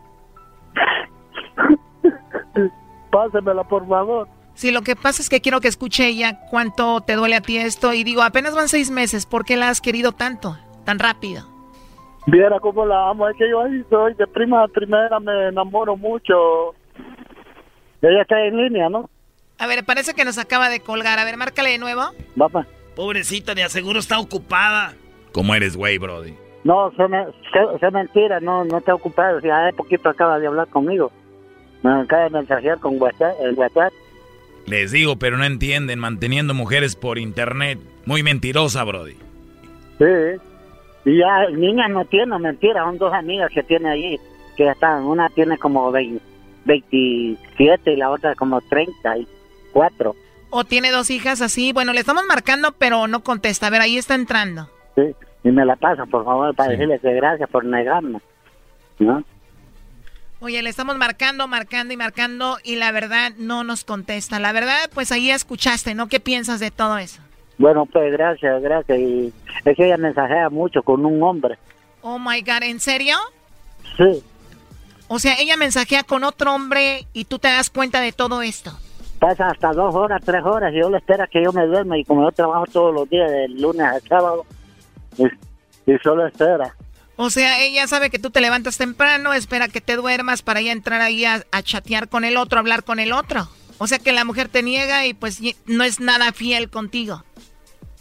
[3.11, 4.29] Pásemela, por favor.
[4.55, 7.57] Sí, lo que pasa es que quiero que escuche ella cuánto te duele a ti
[7.59, 7.93] esto.
[7.95, 9.27] Y digo, apenas van seis meses.
[9.27, 11.45] ¿Por qué la has querido tanto, tan rápido?
[12.27, 13.29] Viera cómo la amo.
[13.29, 16.75] Es que yo ahí soy de prima a primera, me enamoro mucho.
[18.03, 19.09] Ella está en línea, ¿no?
[19.59, 21.19] A ver, parece que nos acaba de colgar.
[21.19, 22.03] A ver, márcale de nuevo.
[22.37, 22.67] Papá.
[22.95, 24.95] Pobrecita, de aseguro está ocupada.
[25.33, 26.35] ¿Cómo eres, güey, Brody?
[26.65, 29.41] No, es mentira, no, no está ocupado.
[29.41, 31.11] Si hace poquito acaba de hablar conmigo.
[31.83, 33.93] Me acaba de mensajear con WhatsApp, el WhatsApp.
[34.67, 37.81] Les digo, pero no entienden, manteniendo mujeres por internet.
[38.05, 39.17] Muy mentirosa, Brody.
[39.99, 40.41] Sí.
[41.05, 44.21] Y ya, niña no tiene, mentira, son dos amigas que tiene ahí,
[44.57, 50.15] que están, una tiene como 27 y la otra como 34.
[50.55, 51.73] ¿O tiene dos hijas así?
[51.73, 53.69] Bueno, le estamos marcando, pero no contesta.
[53.69, 54.69] A ver, ahí está entrando.
[54.95, 58.21] Sí, y me la pasa, por favor, para decirle que gracias por negarme,
[58.99, 59.25] ¿no?
[60.41, 64.39] Oye, le estamos marcando, marcando y marcando y la verdad no nos contesta.
[64.41, 66.09] La verdad, pues ahí escuchaste, ¿no?
[66.09, 67.23] ¿Qué piensas de todo eso?
[67.57, 68.99] Bueno, pues gracias, gracias.
[68.99, 69.33] Y
[69.65, 71.57] es que ella mensajea mucho con un hombre.
[72.03, 73.17] Oh my God, ¿en serio?
[73.97, 74.23] Sí.
[75.09, 78.79] O sea, ella mensajea con otro hombre y tú te das cuenta de todo esto.
[79.23, 82.05] Pasa hasta dos horas, tres horas y yo le espera que yo me duerma y
[82.05, 84.45] como yo trabajo todos los días, del lunes al sábado,
[85.17, 85.27] y,
[85.87, 86.75] y solo espera.
[87.15, 90.73] O sea, ella sabe que tú te levantas temprano, espera que te duermas para ya
[90.73, 93.47] entrar ahí a, chatear con el otro, hablar con el otro.
[93.79, 97.23] O sea que la mujer te niega y pues no es nada fiel contigo.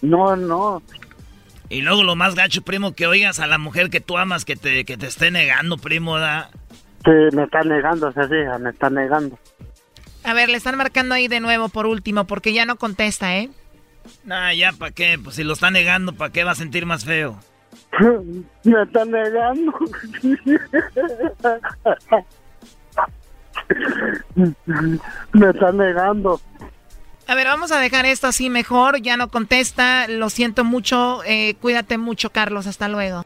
[0.01, 0.81] No, no.
[1.69, 4.55] Y luego lo más gacho, primo, que oigas a la mujer que tú amas que
[4.55, 6.49] te, que te esté negando, primo, ¿da?
[7.05, 9.37] Sí, me está negando esa hija, me está negando.
[10.23, 13.49] A ver, le están marcando ahí de nuevo por último, porque ya no contesta, ¿eh?
[14.23, 15.19] Nah, ya, ¿para qué?
[15.21, 17.39] Pues si lo está negando, ¿para qué va a sentir más feo?
[18.63, 19.73] Me está negando.
[25.33, 26.41] Me está negando.
[27.27, 29.01] A ver, vamos a dejar esto así mejor.
[29.01, 30.07] Ya no contesta.
[30.07, 31.23] Lo siento mucho.
[31.25, 32.67] Eh, cuídate mucho, Carlos.
[32.67, 33.25] Hasta luego.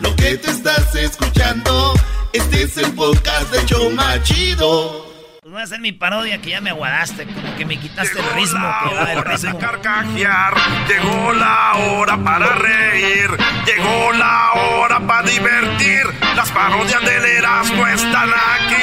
[0.00, 1.94] lo que te estás escuchando,
[2.32, 5.06] este es el podcast de Choma Chido.
[5.42, 8.26] Pues voy a hacer mi parodia que ya me aguadaste, como que me quitaste el
[8.34, 8.66] ritmo.
[8.88, 9.58] Que va el ritmo.
[9.58, 10.54] carcajear,
[10.88, 13.30] llegó la hora para reír,
[13.64, 16.02] llegó la hora para divertir.
[16.34, 18.76] Las parodias del Erasmo están aquí.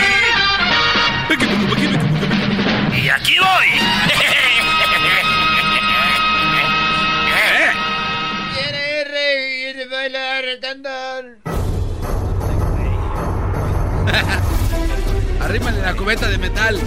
[3.04, 4.23] Y aquí voy.
[10.62, 11.38] Cantar.
[15.42, 16.80] Arrímale la cubeta de metal.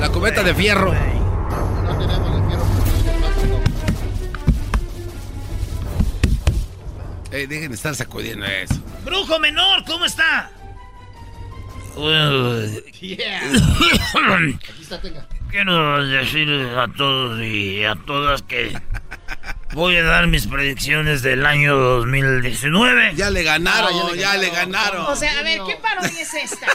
[0.00, 0.92] La cubeta de fierro.
[0.92, 3.60] No tenemos de fierro
[7.30, 8.74] Ey, dejen de estar sacudiendo eso.
[9.04, 10.50] Brujo menor, ¿cómo está?
[13.00, 13.40] Yeah.
[13.40, 15.26] Aquí está, tenga.
[15.50, 18.76] Quiero decir a todos y a todas que
[19.74, 23.14] Voy a dar mis predicciones del año 2019.
[23.16, 25.06] Ya le ganaron, ya, le ganaron.
[25.06, 26.66] O sea, a ver, ¿qué parodia es esta?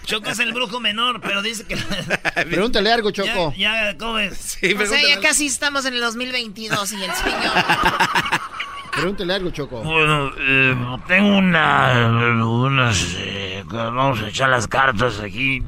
[0.04, 1.76] Choco es el brujo menor, pero dice que...
[2.48, 3.52] Pregúntale algo, Choco.
[3.56, 4.38] Ya, ¿cómo es?
[4.38, 7.52] Sí, o sea, ya casi estamos en el 2022 y el señor...
[8.92, 9.82] Pregúntale algo, Choco.
[9.82, 10.76] Bueno, eh,
[11.08, 12.44] tengo una...
[12.46, 13.06] unas...
[13.18, 15.64] Eh, vamos a echar las cartas aquí.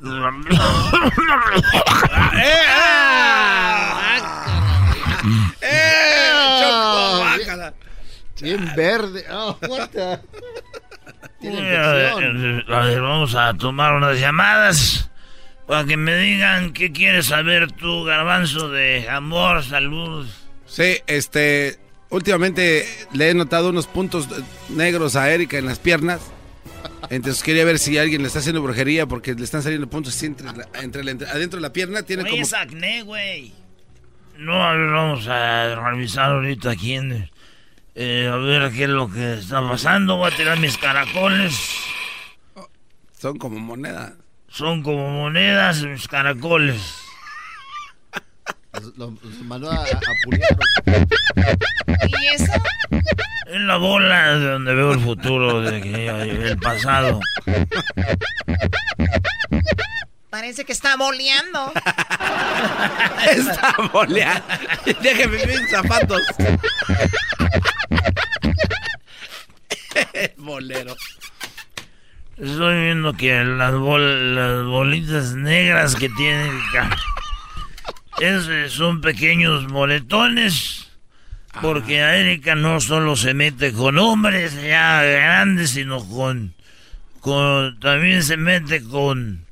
[0.00, 0.56] ¡Eh!
[2.68, 4.61] ¡Ah!
[5.62, 6.60] ¡Eh!
[6.60, 7.74] ¡Choco, bácala!
[8.40, 9.24] Bien verde.
[9.30, 9.56] Oh,
[12.68, 15.10] a ver, vamos a tomar unas llamadas
[15.66, 20.26] para que me digan qué quieres saber tú, garbanzo, de amor, salud.
[20.66, 21.78] Sí, este,
[22.10, 24.28] últimamente le he notado unos puntos
[24.70, 26.20] negros a Erika en las piernas.
[27.10, 30.26] Entonces quería ver si alguien le está haciendo brujería porque le están saliendo puntos así
[30.26, 32.02] entre, la- entre la- entre- adentro de la pierna.
[32.02, 32.42] Tiene Oye, como...
[32.42, 33.52] es acné, güey.
[34.42, 37.30] No, a ver, vamos a revisar ahorita quién.
[37.94, 40.16] eh, a ver qué es lo que está pasando.
[40.16, 41.54] Voy a tirar mis caracoles.
[43.18, 44.14] Son como moneda.
[44.48, 46.98] Son como monedas mis caracoles.
[48.72, 49.86] Los, los- los mandó a, a.
[52.08, 52.52] ¿Y eso?
[53.46, 57.20] Es la bola de donde veo el futuro, de que, el pasado.
[60.32, 61.70] Parece que está boleando.
[63.30, 64.42] Está boleando.
[65.02, 66.22] Déjeme mis zapatos.
[70.38, 70.96] Bolero.
[72.38, 76.96] Estoy viendo que las, bol- las bolitas negras que tiene acá
[78.18, 80.88] es- son pequeños moretones.
[81.60, 86.54] Porque a Erika no solo se mete con hombres ya grandes, sino con,
[87.20, 89.44] con también se mete con,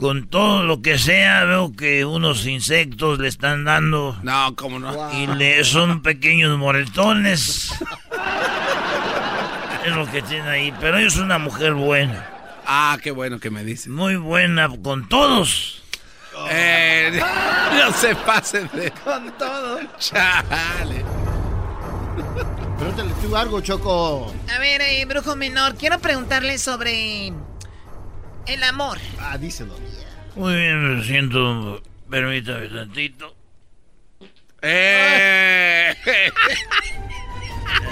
[0.00, 1.44] con todo lo que sea.
[1.44, 4.18] Veo que unos insectos le están dando.
[4.22, 5.12] No, cómo no.
[5.12, 7.72] Y le son pequeños moretones.
[9.80, 10.74] Es lo que tiene ahí.
[10.78, 12.28] Pero ella es una mujer buena.
[12.66, 13.88] Ah, qué bueno que me dice.
[13.88, 15.82] Muy buena con todos.
[16.50, 17.18] Eh,
[17.78, 18.90] no se pasen de...
[18.90, 19.80] Con todo.
[19.98, 21.02] Chale.
[22.78, 24.34] Pregúntale tú algo, Choco.
[24.54, 27.32] A ver, eh, brujo menor, quiero preguntarle sobre
[28.46, 28.98] el amor.
[29.18, 29.74] Ah, díselo.
[30.34, 31.82] Muy bien, me siento.
[32.08, 33.34] Permítame tantito.
[34.62, 35.94] Eh.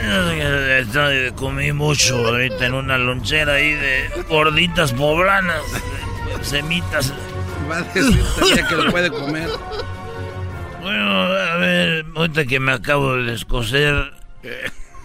[0.00, 5.62] Eh, Comí mucho ahorita en una lonchera ahí de gorditas poblanas,
[6.42, 7.12] semitas.
[7.70, 9.48] Va a decir que lo puede comer.
[10.80, 14.12] Bueno, a ver, ahorita que me acabo de descoser,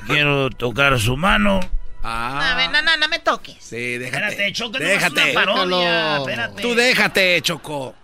[0.08, 1.60] quiero tocar su mano.
[2.06, 3.56] A ver, no, no, no me toques.
[3.60, 4.28] Sí, déjate.
[4.28, 5.22] Espérate, Choco, no déjate.
[5.30, 6.18] es una parodia, Déjalo.
[6.28, 6.62] espérate.
[6.62, 7.95] Tú déjate, Choco.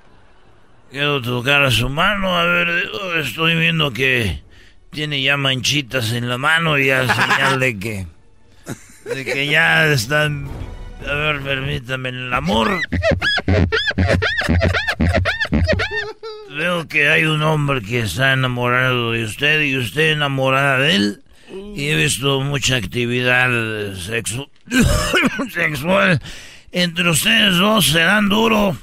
[0.91, 2.89] Quiero tocar su mano, a ver,
[3.24, 4.41] estoy viendo que
[4.91, 8.08] tiene ya manchitas en la mano y ya señal de que,
[9.06, 10.50] de que ya están,
[11.08, 12.80] a ver, permítame, el amor.
[16.50, 21.24] Veo que hay un hombre que está enamorado de usted y usted enamorada de él.
[21.52, 23.50] Y he visto mucha actividad
[23.95, 24.50] sexu-
[25.54, 26.22] sexual
[26.72, 28.78] entre ustedes dos, se dan duro.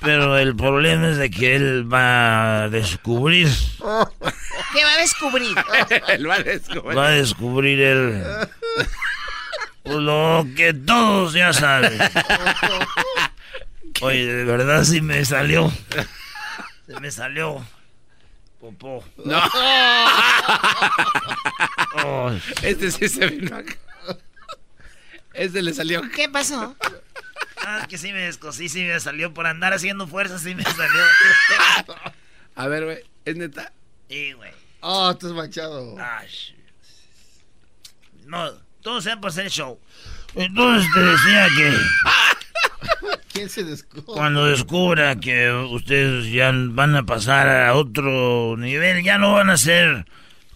[0.00, 5.56] Pero el problema es de que él va a descubrir, ¿Qué va a descubrir?
[6.08, 6.98] Él va a descubrir.
[6.98, 8.22] va a descubrir él
[9.84, 11.98] lo que todos ya saben.
[14.02, 15.72] Oye, de verdad sí me salió.
[16.86, 17.64] Se me salió.
[18.60, 19.04] Popó.
[19.24, 19.40] No.
[21.94, 22.42] Ay.
[22.62, 23.74] Este sí se vino acá.
[25.32, 26.02] Este le salió.
[26.14, 26.76] ¿Qué pasó?
[27.64, 31.02] Ah, que sí me descosí, sí me salió por andar haciendo fuerza, sí me salió.
[32.56, 33.72] A ver, güey, ¿es neta?
[34.08, 34.50] Sí, güey.
[34.80, 35.96] Oh, estás manchado.
[36.00, 36.28] Ay,
[38.26, 38.50] No,
[38.80, 39.78] todo sea por hacer show.
[40.34, 41.76] Entonces te decía que
[43.38, 44.02] ¿Quién se descubre?
[44.04, 49.56] cuando descubra que ustedes ya van a pasar a otro nivel, ya no van a
[49.56, 50.06] ser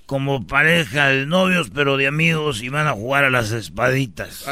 [0.07, 4.45] como pareja de novios, pero de amigos y van a jugar a las espaditas.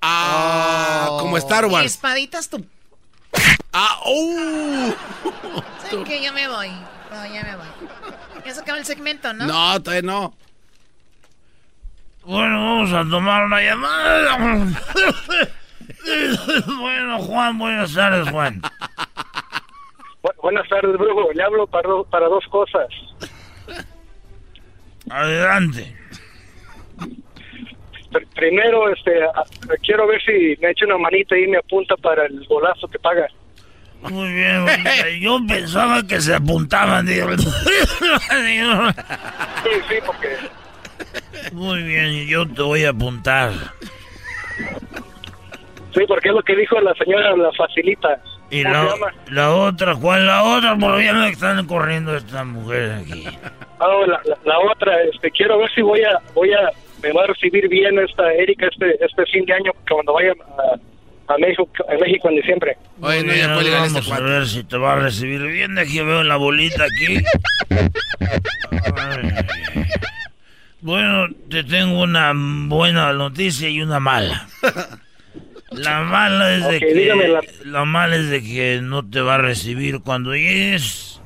[0.00, 1.86] Ah, como Star Wars.
[1.86, 2.64] Espaditas tú.
[3.72, 3.98] Ah.
[5.90, 6.70] Sí, que ya me voy.
[6.70, 7.66] No, ya me voy.
[8.46, 9.44] Ya se acaba el segmento, ¿no?
[9.44, 10.34] No, todavía no.
[12.24, 14.38] Bueno, vamos a tomar una llamada.
[16.80, 18.60] bueno, Juan, buenas tardes, Juan.
[20.22, 21.32] Bu- buenas tardes, brujo.
[21.34, 22.88] Le hablo para, do- para dos cosas.
[25.10, 25.96] Adelante.
[28.10, 29.44] Pr- primero, este, a-
[29.82, 33.26] quiero ver si me echa una manita y me apunta para el golazo que paga.
[34.02, 34.66] Muy bien,
[35.20, 37.06] yo pensaba que se apuntaban.
[37.06, 37.28] digo.
[39.62, 40.36] Sí, sí, porque
[41.52, 43.52] Muy bien, yo te voy a apuntar.
[45.94, 48.18] Sí, porque es lo que dijo la señora, la facilita.
[48.50, 50.76] Y ¿Cómo la, la otra, ¿cuál la otra?
[50.78, 53.26] Porque ya me están corriendo estas mujeres aquí.
[53.80, 56.70] Ah, la, la- la otra, este, quiero ver si voy a, voy a,
[57.02, 61.32] me va a recibir bien esta Erika este, este fin de año cuando vaya a,
[61.34, 62.76] a México, a México en diciembre.
[62.98, 65.78] Muy bien, vamos a ver si te va a recibir bien.
[65.78, 67.24] Aquí veo la bolita aquí.
[68.96, 69.32] Ay.
[70.80, 74.46] Bueno, te tengo una buena noticia y una mala.
[75.74, 80.00] La mala es de que la mala es de que no te va a recibir
[80.00, 81.20] cuando llegues,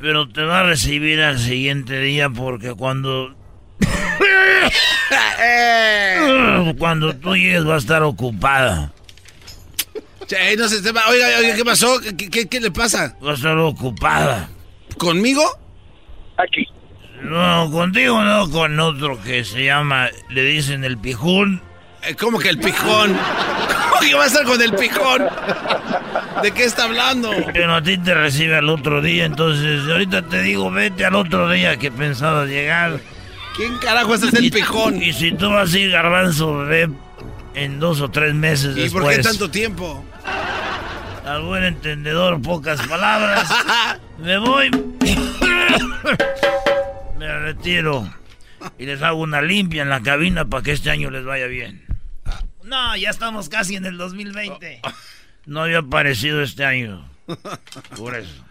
[0.00, 3.34] pero te va a recibir al siguiente día porque cuando.
[6.78, 8.92] Cuando tú llegues va a estar ocupada.
[10.26, 12.00] Che, no se Oiga, oiga, ¿qué pasó?
[12.16, 13.16] ¿Qué, qué, qué le pasa?
[13.24, 14.48] Va a estar ocupada.
[14.96, 15.42] ¿Conmigo?
[16.36, 16.66] Aquí.
[17.22, 21.62] No, contigo no, con otro que se llama, le dicen el pijón.
[22.02, 23.16] Eh, ¿Cómo que el pijón?
[23.90, 25.28] ¿Cómo que va a estar con el pijón?
[26.42, 27.30] ¿De qué está hablando?
[27.52, 31.48] Pero a ti te recibe al otro día, entonces ahorita te digo, vete al otro
[31.48, 32.98] día que pensado llegar.
[33.56, 35.00] ¿Quién carajo es el pijón?
[35.00, 36.90] Y si tú vas a ir garbanzo, ve
[37.54, 40.04] en dos o tres meses ¿Y por qué tanto tiempo?
[41.24, 43.48] Al buen entendedor, pocas palabras.
[44.18, 44.70] Me voy.
[47.18, 48.12] Me retiro.
[48.78, 51.91] Y les hago una limpia en la cabina para que este año les vaya bien.
[52.72, 54.80] No, ya estamos casi en el 2020.
[55.44, 57.04] No había aparecido este año.
[57.96, 58.44] Por eso.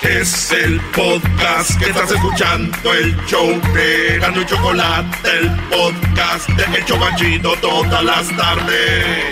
[0.00, 6.78] Es el podcast que estás escuchando, el show de Gano y Chocolate, el podcast de
[6.78, 9.26] Hecho Banchito todas las tardes.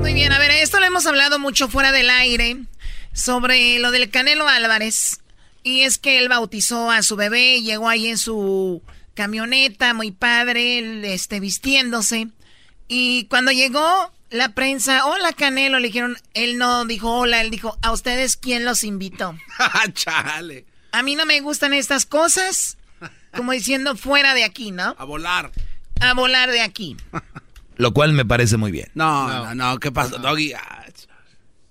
[0.00, 2.58] Muy bien, a ver, esto lo hemos hablado mucho fuera del aire
[3.12, 5.18] sobre lo del Canelo Álvarez.
[5.64, 8.80] Y es que él bautizó a su bebé, llegó ahí en su
[9.16, 12.28] camioneta, muy padre, este, vistiéndose.
[12.86, 17.76] Y cuando llegó la prensa, hola Canelo, le dijeron, él no dijo hola, él dijo,
[17.82, 19.36] ¿a ustedes quién los invitó?
[19.92, 20.66] Chale.
[20.92, 22.78] A mí no me gustan estas cosas,
[23.34, 24.94] como diciendo fuera de aquí, ¿no?
[24.98, 25.50] A volar.
[26.00, 26.96] A volar de aquí.
[27.76, 28.90] Lo cual me parece muy bien.
[28.94, 30.52] No, no, no, ¿qué pasa, Doggy?
[30.54, 30.86] Ah,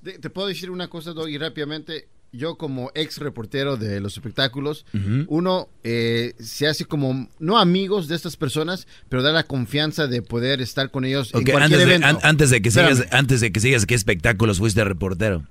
[0.03, 4.85] te, te puedo decir una cosa, Doggy, rápidamente yo como ex reportero de los espectáculos,
[5.27, 10.21] uno eh, se hace como, no amigos de estas personas, pero da la confianza de
[10.21, 12.07] poder estar con ellos en cualquier antes evento.
[12.07, 15.45] De, antes, de que sigas, antes de que sigas, ¿qué espectáculos fuiste reportero?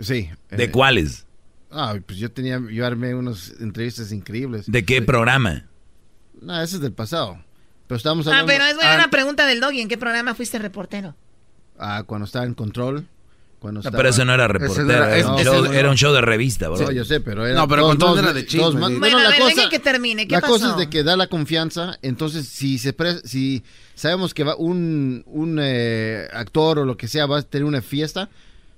[0.00, 0.30] Sí.
[0.50, 1.26] ¿De eh, cuáles?
[1.70, 4.66] Ah, pues yo tenía, yo armé unas entrevistas increíbles.
[4.66, 5.66] ¿De qué programa?
[6.40, 7.42] No, ese es del pasado.
[7.86, 8.52] Pero estamos ah, hablando...
[8.52, 9.80] Ah, pero es buena ah, pregunta del Doggy.
[9.80, 11.14] ¿En qué programa fuiste reportero?
[11.78, 13.06] Ah, cuando estaba en Control.
[13.62, 16.88] No, pero eso no era reportero, era, un show de revista, bro.
[16.88, 17.54] Sí, yo sé, pero era.
[17.54, 18.98] No, pero con era de chisme.
[18.98, 20.26] Bueno, la cosa, que termine.
[20.26, 20.54] ¿Qué la pasó?
[20.54, 21.98] cosa es de que da la confianza.
[22.00, 22.94] Entonces, si se
[23.24, 23.62] si
[23.94, 27.82] sabemos que va un, un eh, actor o lo que sea va a tener una
[27.82, 28.30] fiesta,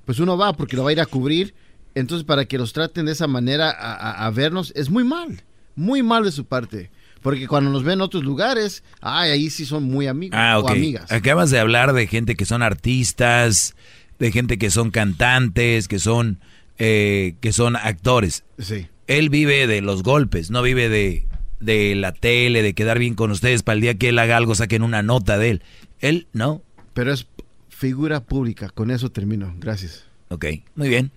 [0.04, 1.54] pues uno va porque lo va a ir a cubrir.
[1.94, 5.42] Entonces, para que los traten de esa manera a, a, vernos, es muy mal.
[5.76, 6.90] Muy mal de su parte.
[7.22, 10.68] Porque cuando nos ven en otros lugares, ay, ahí sí son muy amigos ah, o
[10.68, 11.12] amigas.
[11.12, 13.76] Acabas de hablar de gente que son artistas
[14.22, 16.38] de gente que son cantantes, que son,
[16.78, 18.44] eh, que son actores.
[18.56, 18.86] Sí.
[19.08, 21.26] Él vive de los golpes, no vive de,
[21.58, 24.54] de la tele, de quedar bien con ustedes para el día que él haga algo
[24.54, 25.62] saquen una nota de él.
[25.98, 26.62] Él no.
[26.94, 27.26] Pero es
[27.68, 29.56] figura pública, con eso termino.
[29.58, 30.04] Gracias.
[30.28, 30.46] Ok,
[30.76, 31.10] muy bien.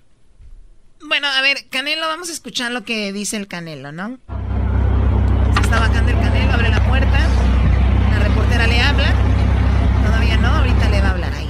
[1.08, 4.18] Bueno, a ver, Canelo, vamos a escuchar lo que dice el Canelo, ¿no?
[5.53, 7.20] Se está bajando el Canelo, abre la puerta,
[8.10, 9.14] la reportera le habla,
[10.03, 11.45] todavía no, ahorita le va a hablar ahí.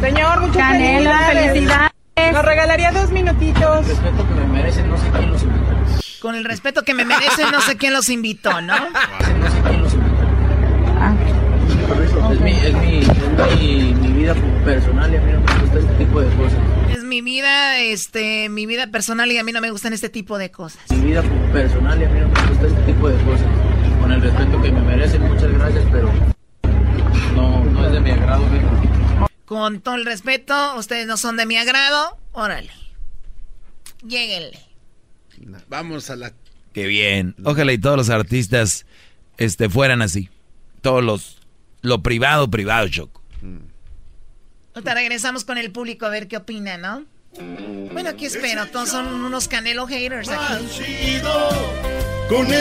[0.00, 1.90] Señor, muchas felicidades.
[2.32, 3.86] Nos regalaría dos minutitos.
[3.86, 5.74] Con el respeto que me merecen, no sé quién los invitó.
[6.20, 8.74] Con el respeto que me merecen, no sé quién los invitó, ¿no?
[8.78, 10.14] No sé quién los invitó.
[10.98, 11.14] Ah.
[12.32, 14.34] Es, mi, es, mi, es mi, mi, vida
[14.64, 16.58] personal y a mí no me gusta este tipo de cosas.
[16.90, 20.38] Es mi vida, este, mi vida personal y a mí no me gustan este tipo
[20.38, 20.80] de cosas.
[20.90, 21.22] Mi vida
[21.52, 23.46] personal y a mí no me gusta este tipo de cosas.
[24.00, 26.10] Con el respeto que me merecen, muchas gracias, pero
[27.34, 28.44] no, no es de mi agrado.
[29.44, 32.18] Con todo el respeto, ustedes no son de mi agrado.
[32.32, 32.70] Órale.
[34.06, 34.58] Lléguenle.
[35.68, 36.32] Vamos a la.
[36.72, 37.34] Qué bien.
[37.44, 38.86] Ojalá y todos los artistas
[39.36, 40.30] este, fueran así.
[40.80, 41.38] Todos los.
[41.82, 43.22] Lo privado, privado, Choco.
[44.74, 47.04] Ahorita regresamos con el público a ver qué opina, ¿no?
[47.92, 48.66] Bueno, aquí espero.
[48.66, 50.64] Todos son unos canelo haters aquí.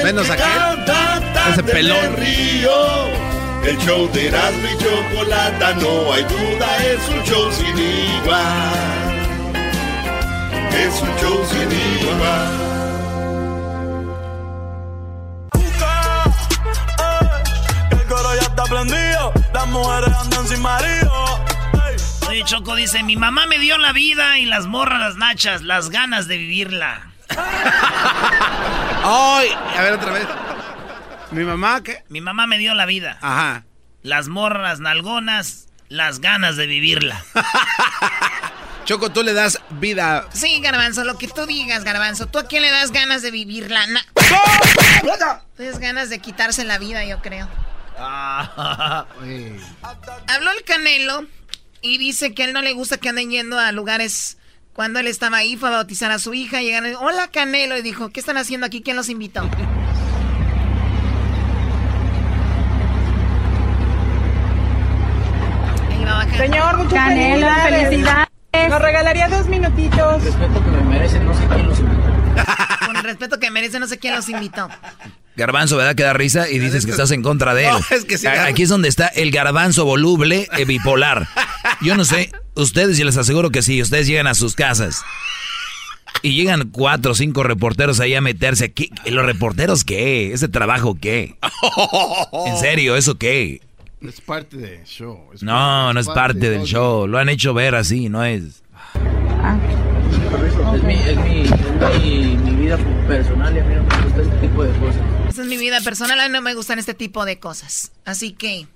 [0.03, 0.85] Menos aquel.
[1.51, 2.15] Ese pelón.
[3.65, 9.13] El show de Erasmo y Chocolata, no hay duda, es un show sin igual.
[10.73, 12.51] Es un show sin igual.
[17.91, 21.39] El coro ya está prendido, las mujeres andan sin marido.
[22.27, 25.89] Oye, Choco dice, mi mamá me dio la vida y las morras, las nachas, las
[25.89, 27.13] ganas de vivirla.
[29.05, 30.27] Ay, a ver otra vez.
[31.33, 32.03] ¿Mi mamá qué?
[32.09, 33.17] Mi mamá me dio la vida.
[33.21, 33.65] Ajá.
[34.03, 37.23] Las morras nalgonas, las ganas de vivirla.
[38.85, 40.27] Choco, tú le das vida.
[40.33, 42.27] Sí, Garbanzo, lo que tú digas, Garbanzo.
[42.27, 43.87] ¿Tú a quién le das ganas de vivirla?
[43.87, 44.05] Na
[45.55, 47.47] Tienes ganas de quitarse la vida, yo creo.
[50.27, 51.25] Habló el Canelo
[51.81, 54.37] y dice que a él no le gusta que anden yendo a lugares
[54.73, 56.61] Cuando él estaba ahí, fue a bautizar a su hija.
[56.61, 57.77] Llegaron, hola Canelo.
[57.77, 58.81] Y dijo, ¿qué están haciendo aquí?
[58.81, 59.49] ¿Quién los invitó?
[66.37, 68.27] Señor, muchas Canelo, felicidades.
[68.69, 70.23] Nos regalaría dos minutitos.
[70.23, 72.03] respeto que me merecen, no sé quién los invitó.
[72.85, 74.69] Con el respeto que merece, no sé quién los invitó.
[75.35, 75.95] Garbanzo, ¿verdad?
[75.95, 77.73] Que da risa y dices que estás en contra de él.
[77.89, 81.27] No, es que sí, Aquí es donde está el garbanzo voluble eh, bipolar.
[81.81, 85.03] Yo no sé, ustedes, y les aseguro que sí, ustedes llegan a sus casas
[86.21, 88.71] y llegan cuatro o cinco reporteros ahí a meterse.
[88.71, 88.89] ¿Qué?
[89.05, 90.33] ¿Los reporteros qué?
[90.33, 91.35] ¿Ese trabajo qué?
[92.45, 92.95] ¿En serio?
[92.95, 93.61] ¿Eso qué?
[94.03, 95.29] Es parte del show.
[95.33, 97.07] es No, no es parte del show.
[97.07, 98.61] Lo han hecho ver así, no es.
[100.73, 102.77] Es mi, es mi, es mi, mi vida
[103.07, 105.01] personal y a mí no me gusta este tipo de cosas.
[105.29, 107.93] Esa es mi vida personal, a mí no me gustan este tipo de cosas.
[108.03, 108.67] Así que,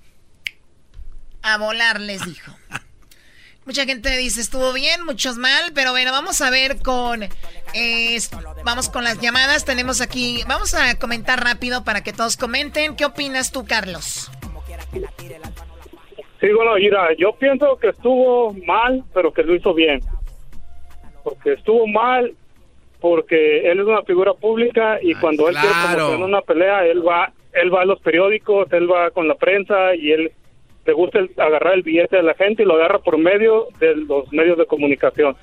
[1.42, 2.56] a volar les dijo.
[3.66, 7.22] Mucha gente dice, estuvo bien, muchos mal, pero bueno, vamos a ver con...
[7.74, 8.18] eh,
[8.64, 10.42] vamos con las llamadas, tenemos aquí...
[10.48, 12.96] Vamos a comentar rápido para que todos comenten.
[12.96, 14.30] ¿Qué opinas tú, Carlos?
[16.40, 20.00] Sí, bueno, mira, yo pienso que estuvo mal, pero que lo hizo bien.
[21.24, 22.34] Porque estuvo mal
[23.00, 25.96] porque él es una figura pública y cuando él quiere claro.
[25.96, 29.94] promocionar una pelea, él va él va a los periódicos, él va con la prensa
[29.94, 30.32] y él
[30.84, 33.96] le gusta el- agarrar el billete de la gente y lo agarra por medio de
[33.96, 35.36] los medios de comunicación.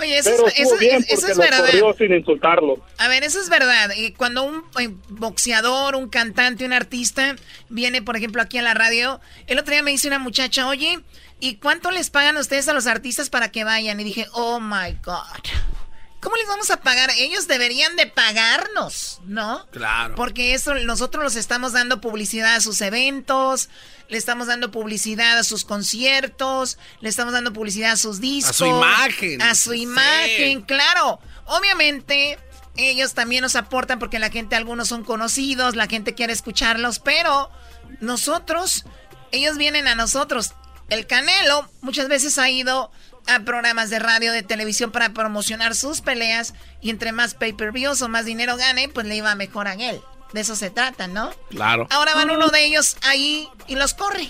[0.00, 1.58] Oye, eso, Pero es, estuvo eso- bien eso porque es lo verdad.
[1.66, 2.84] corrió sin insultarlo.
[2.98, 3.90] A ver, eso es verdad.
[3.96, 7.36] Y Cuando un eh, boxeador, un cantante, un artista
[7.68, 10.98] viene, por ejemplo, aquí a la radio, el otro día me dice una muchacha, oye,
[11.38, 14.00] ¿y cuánto les pagan ustedes a los artistas para que vayan?
[14.00, 15.20] Y dije, oh my God.
[16.20, 17.10] ¿Cómo les vamos a pagar?
[17.16, 19.66] Ellos deberían de pagarnos, ¿no?
[19.70, 20.14] Claro.
[20.16, 23.70] Porque eso nosotros los estamos dando publicidad a sus eventos,
[24.08, 28.52] le estamos dando publicidad a sus conciertos, le estamos dando publicidad a sus discos, A
[28.52, 29.40] su imagen.
[29.42, 29.80] a su Sí.
[29.82, 31.20] imagen, claro.
[31.46, 32.38] Obviamente
[32.76, 37.50] ellos también nos aportan porque la gente algunos son conocidos, la gente quiere escucharlos, pero
[38.00, 38.84] nosotros
[39.32, 40.52] ellos vienen a nosotros.
[40.88, 42.90] El Canelo muchas veces ha ido
[43.34, 48.08] a programas de radio, de televisión para promocionar sus peleas y entre más pay-per-views o
[48.08, 50.00] más dinero gane, pues le iba mejor a él.
[50.32, 51.30] De eso se trata, ¿no?
[51.50, 51.86] Claro.
[51.90, 54.28] Ahora van uno de ellos ahí y los corre.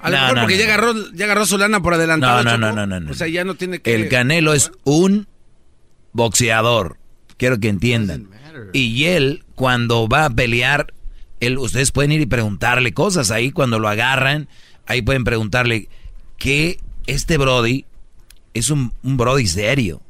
[0.00, 0.60] A lo No, mejor no, porque no.
[0.60, 2.42] ya, agarró, ya agarró su lana por adelantado.
[2.42, 3.10] No, no, no, no, no, no.
[3.10, 3.94] O sea, ya no tiene que...
[3.94, 5.28] El Canelo es un
[6.12, 6.98] boxeador.
[7.36, 8.28] Quiero que entiendan.
[8.72, 10.92] Y él, cuando va a pelear,
[11.40, 14.48] él, ustedes pueden ir y preguntarle cosas ahí cuando lo agarran.
[14.86, 15.88] Ahí pueden preguntarle
[16.38, 17.84] que este Brody
[18.54, 20.02] es un, un Brody serio.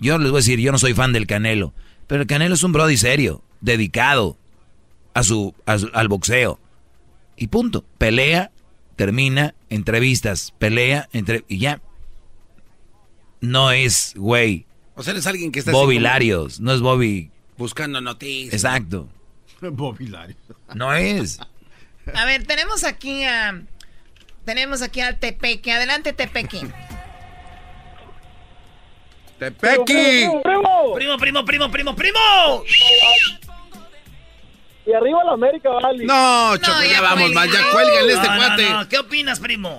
[0.00, 1.72] Yo les voy a decir, yo no soy fan del Canelo,
[2.06, 4.36] pero el Canelo es un Brody serio, dedicado
[5.14, 6.58] a su, a su- al boxeo.
[7.36, 7.84] Y punto.
[7.98, 8.50] Pelea,
[8.96, 11.80] termina, entrevistas, pelea, entre, y ya.
[13.40, 15.72] No es, güey, O sea, él es alguien que está...
[15.72, 17.30] Bobby Larios, no es Bobby.
[17.58, 18.54] Buscando noticias.
[18.54, 19.08] Exacto.
[19.60, 20.38] Bobby Larios.
[20.74, 21.38] No es.
[22.14, 23.62] A ver, tenemos aquí a.
[24.44, 25.72] Tenemos aquí al Tepeque.
[25.72, 26.60] Adelante, Tepeque.
[29.38, 30.28] ¡Tepequi!
[30.94, 32.18] Primo, primo, primo, primo, primo.
[34.86, 36.04] Y arriba la América, vale.
[36.04, 37.50] No, Choco, No, ya, ya vamos mal.
[37.50, 38.70] Ya cuélgale este no, cuate.
[38.70, 38.88] no.
[38.88, 39.78] ¿Qué opinas, primo?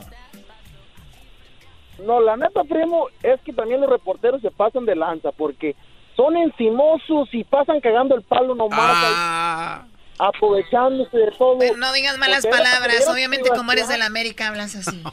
[2.06, 5.76] No, la neta, primo, es que también los reporteros se pasan de lanza porque
[6.18, 9.86] son encimosos y pasan cagando el palo nomás, Ah,
[10.18, 11.60] aprovechándose de todo.
[11.60, 13.08] Pero no digas malas palabras.
[13.10, 15.02] Obviamente, como eres que de la América, hablas así.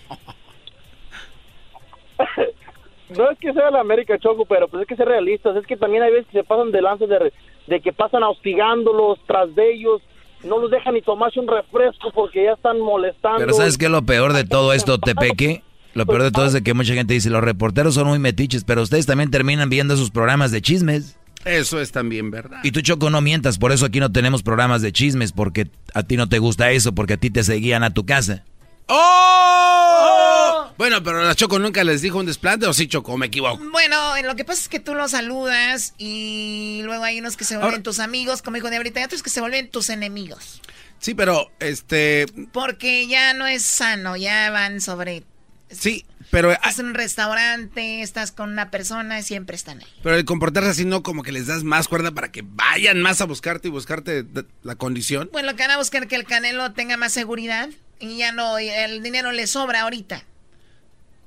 [3.16, 5.56] No es que sea la América Choco, pero pues es que ser realistas.
[5.56, 7.32] Es que también hay veces que se pasan de lanza de,
[7.66, 10.01] de que pasan hostigándolos tras de ellos.
[10.44, 13.39] No los dejan ni tomarse un refresco porque ya están molestando.
[13.39, 15.62] Pero ¿sabes qué es lo peor de todo esto, Tepeque?
[15.94, 18.62] Lo peor de todo es de que mucha gente dice, los reporteros son muy metiches,
[18.62, 21.18] pero ustedes también terminan viendo esos programas de chismes.
[21.44, 22.60] Eso es también verdad.
[22.62, 26.02] Y tú, Choco, no mientas, por eso aquí no tenemos programas de chismes, porque a
[26.02, 28.44] ti no te gusta eso, porque a ti te seguían a tu casa.
[28.88, 30.70] ¡Oh!
[30.78, 33.16] Bueno, pero la Choco nunca les dijo un desplante, ¿o sí, Choco?
[33.18, 33.62] Me equivoco.
[33.70, 37.54] Bueno, lo que pasa es que tú los saludas y luego hay unos que se
[37.56, 40.60] vuelven Ahora- tus amigos, como dijo de ahorita, y otros que se vuelven tus enemigos.
[40.98, 42.26] Sí, pero, este...
[42.52, 45.22] Porque ya no es sano, ya van sobre...
[45.70, 49.86] Sí, pero, Estás en un restaurante, estás con una persona y siempre están ahí.
[50.02, 53.20] pero el comportarse así no como que les das más cuerda para que vayan más
[53.20, 54.24] a buscarte y buscarte
[54.62, 55.28] la condición.
[55.32, 57.68] Bueno, lo que van a buscar que el Canelo tenga más seguridad
[57.98, 60.24] y ya no, y el dinero le sobra ahorita.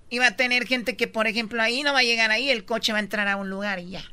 [0.10, 2.65] Y va a tener gente que, por ejemplo, ahí no va a llegar ahí, el
[2.65, 4.03] coche va a entrar a un lugar y ya.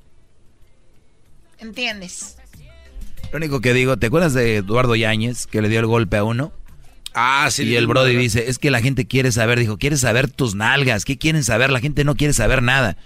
[1.59, 2.37] ¿Entiendes?
[3.33, 6.25] Lo único que digo, ¿te acuerdas de Eduardo Yáñez, que le dio el golpe a
[6.25, 6.53] uno?
[7.15, 7.65] Ah, sí.
[7.65, 11.05] Y el Brody dice, es que la gente quiere saber, dijo, quiere saber tus nalgas,
[11.05, 11.71] ¿qué quieren saber?
[11.71, 12.97] La gente no quiere saber nada.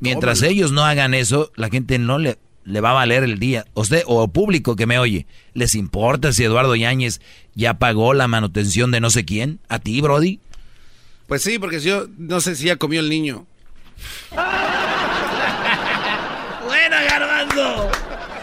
[0.00, 3.64] Mientras ellos no hagan eso, la gente no le, le va a valer el día.
[3.74, 7.20] Usted o público que me oye, ¿les importa si Eduardo Yáñez
[7.54, 9.60] ya pagó la manutención de no sé quién?
[9.68, 10.40] ¿A ti, Brody?
[11.28, 13.46] Pues sí, porque yo no sé si ya comió el niño.
[16.66, 17.90] ¡Buena, garbanzo!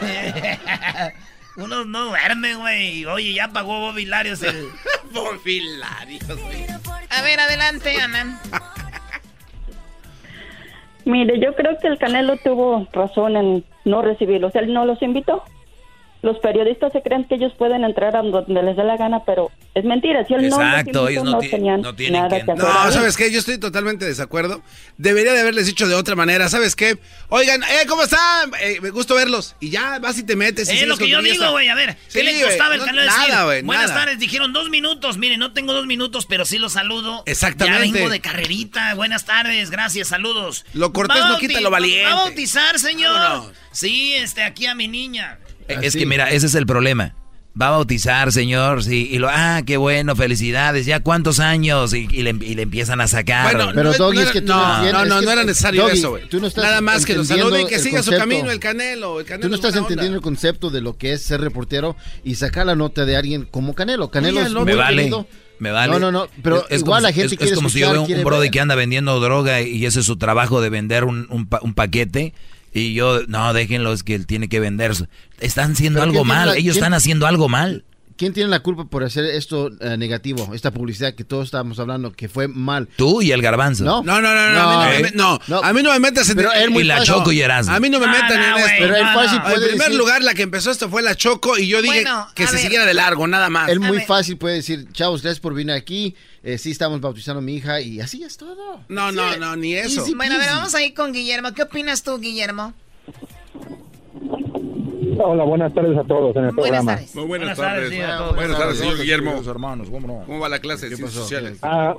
[1.56, 3.06] Uno no duerme, güey.
[3.06, 4.70] Oye, ya pagó Bobby Larios el...
[5.12, 6.66] Bobby Larios, güey.
[7.10, 8.42] A ver, adelante, Ana.
[11.06, 14.56] Mire, yo creo que el Canelo tuvo razón en no recibirlos.
[14.56, 15.44] Él no los invitó.
[16.24, 19.52] Los periodistas se creen que ellos pueden entrar a donde les dé la gana, pero
[19.76, 20.26] es mentira.
[20.26, 22.64] Si él Exacto, no, ellos no, tenían no tienen nada que- que hacer.
[22.64, 22.92] No, ahí.
[22.94, 23.30] ¿sabes qué?
[23.30, 24.64] Yo estoy totalmente de desacuerdo.
[24.98, 26.48] Debería de haberles dicho de otra manera.
[26.48, 26.98] ¿Sabes qué?
[27.28, 28.52] Oigan, eh, ¿cómo están?
[28.62, 29.58] Eh, me gusto verlos.
[29.60, 30.72] Y ya vas y te metes.
[30.72, 31.68] y Es lo que yo digo, güey.
[31.68, 33.30] A ver, ¿qué Sí, le costaba el no- canal decir?
[33.30, 34.00] Nada, güey, Buenas nada.
[34.06, 35.18] tardes, dijeron dos minutos.
[35.18, 37.24] Miren, no tengo dos minutos, pero sí los saludo.
[37.26, 37.88] Exactamente.
[37.90, 38.94] Ya vengo de carrerita.
[38.96, 40.66] Buenas tardes, gracias, saludos.
[40.74, 42.06] Lo cortés no quita lo valiente.
[42.06, 43.12] ¿Va a bautizar, señor?
[43.20, 43.52] Vámonos.
[43.74, 45.40] Sí, este, aquí a mi niña.
[45.68, 47.16] Es que mira, ese es el problema.
[47.60, 52.08] Va a bautizar, señor, sí, y lo, ah, qué bueno, felicidades, ya cuántos años, y,
[52.10, 53.54] y le, y le empiezan a sacar.
[53.56, 55.32] Bueno, Pero, no, Doggy, no es que tú no, no no, no, es no que-
[55.34, 56.28] era necesario Doggy, eso, güey.
[56.30, 58.20] tú no estás Nada más que lo salude y que el siga su concepto.
[58.28, 59.20] camino el Canelo.
[59.20, 59.82] El Canelo Tú no es estás onda.
[59.88, 63.46] entendiendo el concepto de lo que es ser reportero y sacar la nota de alguien
[63.46, 64.10] como Canelo.
[64.10, 65.28] Canelo Oye, es muy me vale, querido.
[65.60, 65.94] me vale.
[65.94, 67.92] No, no, no, pero Es- igual como la gente es, quiere es como si yo
[67.92, 68.52] veo un, brody ver.
[68.52, 71.76] que anda vendiendo droga y ese es su trabajo de vender un, un pa- un
[71.76, 72.34] paquete
[72.74, 74.94] y yo, no, déjenlo, es que él tiene que vender.
[75.40, 77.84] Están haciendo algo ¿quién tiene mal, ellos quién- están haciendo algo mal.
[78.16, 82.12] ¿Quién tiene la culpa por hacer esto eh, negativo, esta publicidad que todos estábamos hablando,
[82.12, 82.88] que fue mal?
[82.96, 83.84] Tú y el garbanzo.
[83.84, 86.30] No, No, no, no, no, a mí no, me, no, a mí no me metas
[86.30, 87.14] en Pero él muy Y la fácil.
[87.16, 87.74] Choco y Erasmo.
[87.74, 88.70] A mí no me metan en esto.
[88.80, 91.58] Pero él fácil En puede primer decir- lugar, la que empezó esto fue la Choco
[91.58, 92.62] y yo dije Bueno, que se ver.
[92.62, 93.70] siguiera de largo, nada más.
[93.70, 97.42] Él muy fácil puede decir, chavos, gracias por venir aquí, eh, sí estamos bautizando a
[97.42, 98.84] mi hija y así es todo.
[98.90, 100.02] No, no, no, ni eso.
[100.02, 101.54] Easy Bueno, a ver, vamos a ir con Guillermo.
[101.54, 102.74] ¿Qué opinas tú, Guillermo?
[105.18, 106.92] Hola, buenas tardes a todos en el Buenas programa.
[106.96, 107.16] tardes.
[107.16, 108.06] Muy buenas, Buenas tardes, tardes.
[108.08, 108.36] sí, a todos.
[108.36, 109.32] Buenas tardes, señor Guillermo.
[109.48, 110.24] hermanos, ¿cómo no?
[110.26, 111.60] ¿Cómo va la clase de ¿Qué ciencias sociales?
[111.62, 111.96] Ah,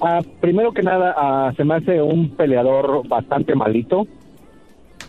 [0.00, 4.06] ah, primero que nada, ah, se me hace un peleador bastante malito.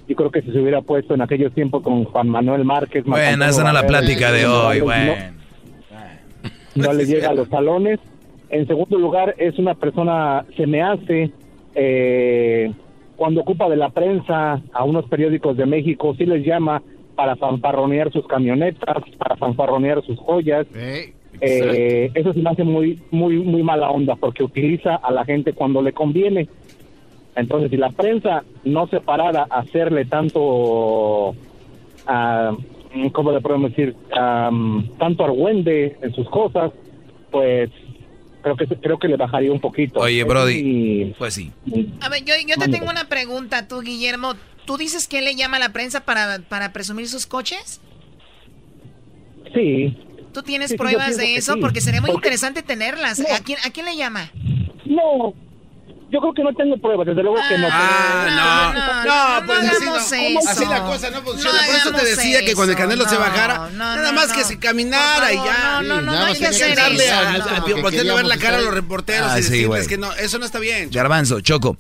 [0.07, 3.03] Yo creo que si se hubiera puesto en aquellos tiempos con Juan Manuel Márquez.
[3.05, 5.37] Bueno, esa no la plática de hoy, no-
[6.75, 7.99] no le llega a los talones.
[8.49, 11.31] En segundo lugar, es una persona, se me hace,
[11.75, 12.71] eh,
[13.17, 16.81] cuando ocupa de la prensa a unos periódicos de México, sí les llama
[17.17, 20.67] para fanfarronear sus camionetas, para fanfarronear sus joyas.
[20.75, 25.23] Eh, Eh, eso se me hace muy, muy, muy mala onda porque utiliza a la
[25.25, 26.47] gente cuando le conviene.
[27.35, 31.35] Entonces, si la prensa no se parara a hacerle tanto,
[32.07, 32.55] ah,
[33.11, 33.95] ¿cómo le podemos decir?
[34.11, 36.71] Am, tanto argüende en sus cosas,
[37.29, 37.69] pues
[38.41, 39.99] creo que creo que le bajaría un poquito.
[39.99, 41.51] Oye, Brody, pues sí.
[42.01, 44.33] A ver, yo, yo te tengo una pregunta, tú, Guillermo.
[44.67, 47.81] ¿Tú dices que él le llama a la prensa para, para presumir sus coches?
[49.53, 49.97] Sí.
[50.33, 51.53] ¿Tú tienes Sí, sí, pruebas de eso?
[51.53, 51.59] sí.
[51.61, 53.19] Porque sería muy Porque- interesante tenerlas.
[53.21, 54.29] ¿A, quién, ¿A quién le llama?
[54.85, 55.33] No,
[56.11, 57.67] yo creo que no tengo pruebas, desde luego que no.
[57.71, 61.59] Ah, no, no, no pues así no, así la cosa no funciona.
[61.61, 64.13] No Por eso te decía que cuando el Canelo se no, bajara, no, nada no,
[64.13, 64.35] más no.
[64.35, 65.81] que se caminara y ya.
[65.81, 67.13] no, no, no, no hay que hacer darle eso.
[67.13, 67.45] a- a- no
[67.87, 69.87] a- que ver la cara a los reporteros Ah, y sí, decirles güey.
[69.87, 70.89] que no, eso no está bien.
[70.91, 71.77] Garbanzo, Choco,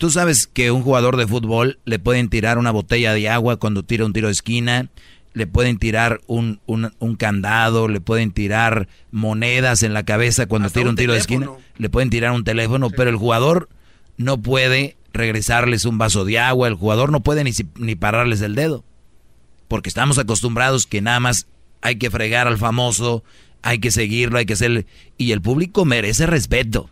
[0.00, 3.82] tú sabes que un jugador de fútbol le pueden tirar una botella de agua cuando
[3.82, 4.88] tira un tiro de esquina,
[5.34, 10.68] le pueden tirar un, un, un candado, le pueden tirar monedas en la cabeza cuando
[10.68, 13.68] Hasta tira un tiro de esquina, le pueden tirar un teléfono, pero el jugador
[14.16, 18.54] no puede regresarles un vaso de agua, el jugador no puede ni, ni pararles el
[18.54, 18.86] dedo,
[19.68, 21.46] porque estamos acostumbrados que nada más
[21.82, 23.22] hay que fregar al famoso,
[23.60, 24.86] hay que seguirlo, hay que hacerle,
[25.18, 26.88] y el público merece respeto.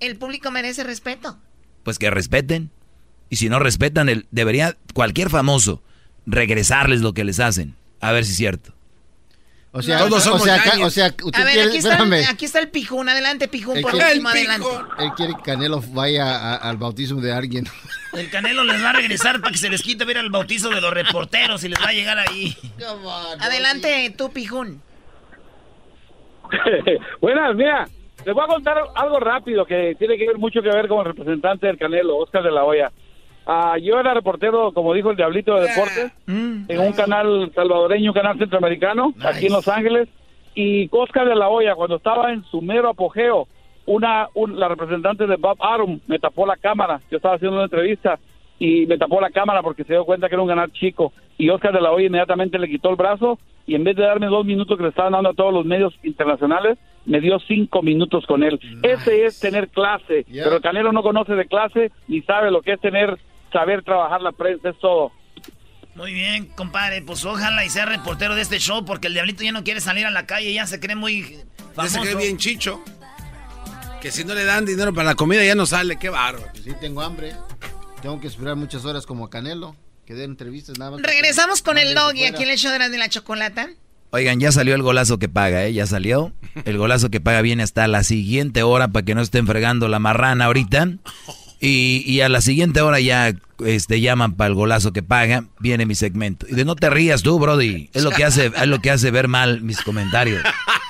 [0.00, 1.38] El público merece respeto.
[1.84, 2.70] pues que respeten.
[3.28, 5.82] Y si no respetan, el, debería cualquier famoso
[6.26, 7.74] regresarles lo que les hacen.
[8.00, 8.74] A ver si es cierto.
[9.72, 10.86] O sea, Todos o somos sea, acá- Yañez.
[10.86, 12.24] o sea, tú A ver, quieres- aquí está, espérame.
[12.28, 13.08] aquí está el pijún.
[13.08, 14.66] Adelante, pijún, El por que- último, El adelante.
[14.98, 17.68] Él quiere que Canelo vaya a- al bautismo de alguien.
[18.14, 20.80] El Canelo les va a regresar para que se les quite ver el bautizo de
[20.80, 22.56] los reporteros y les va a llegar ahí.
[23.38, 24.82] Adelante, tú, pijún.
[27.20, 27.88] Buenas, mira,
[28.24, 31.06] les voy a contar algo rápido que tiene que ver mucho que ver con el
[31.06, 32.92] representante del Canelo, Oscar de la Hoya.
[33.46, 36.12] Ah, yo era reportero, como dijo el Diablito de Deportes,
[36.68, 40.08] en un canal salvadoreño, un canal centroamericano, aquí en Los Ángeles.
[40.54, 43.48] Y Oscar de la Hoya, cuando estaba en su mero apogeo,
[43.86, 47.00] una, un- la representante de Bob Arum me tapó la cámara.
[47.10, 48.18] Yo estaba haciendo una entrevista
[48.58, 51.12] y me tapó la cámara porque se dio cuenta que era un canal chico.
[51.38, 54.26] Y Oscar de la Hoya inmediatamente le quitó el brazo y en vez de darme
[54.26, 58.24] dos minutos que le estaban dando a todos los medios internacionales, me dio cinco minutos
[58.26, 58.60] con él.
[58.82, 62.72] Ese es tener clase, pero el Canelo no conoce de clase ni sabe lo que
[62.72, 63.18] es tener,
[63.52, 65.12] saber trabajar la prensa, es todo.
[65.94, 69.52] Muy bien, compadre, pues ojalá y sea reportero de este show porque el diablito ya
[69.52, 71.22] no quiere salir a la calle, ya se cree muy
[71.74, 71.82] famoso.
[71.82, 72.80] Ya se cree bien chicho.
[74.00, 76.46] Que si no le dan dinero para la comida ya no sale, qué bárbaro.
[76.54, 77.32] Sí, tengo hambre.
[78.00, 79.76] Tengo que esperar muchas horas como a Canelo,
[80.10, 81.02] que dé entrevistas nada más.
[81.02, 83.70] Regresamos con el doggy aquí en el show de la, de la chocolata.
[84.10, 85.72] Oigan, ya salió el golazo que paga, ¿eh?
[85.72, 86.32] Ya salió.
[86.64, 90.00] El golazo que paga viene hasta la siguiente hora para que no estén fregando la
[90.00, 90.88] marrana ahorita.
[91.60, 93.34] Y, y a la siguiente hora ya
[93.64, 96.46] este, llaman para el golazo que paga, viene mi segmento.
[96.48, 97.90] Y de no te rías tú, Brody.
[97.92, 100.42] Es lo que hace, es lo que hace ver mal mis comentarios.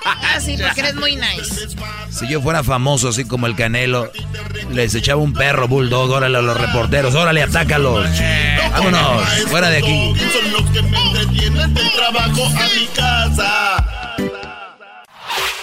[0.05, 1.69] Ah, sí, porque eres muy nice.
[2.11, 4.11] Si yo fuera famoso así como el Canelo,
[4.73, 8.09] les echaba un perro bulldog, órale a los reporteros, órale, atácalos.
[8.73, 10.15] Vámonos, fuera de aquí.
[10.33, 13.87] Son los que me entretienen del trabajo a mi casa.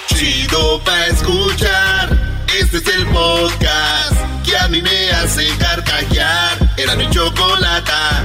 [0.07, 2.26] Chido pa' escuchar.
[2.59, 6.57] Este es el podcast que a mí me hace carcajear.
[6.75, 8.23] Era mi chocolata.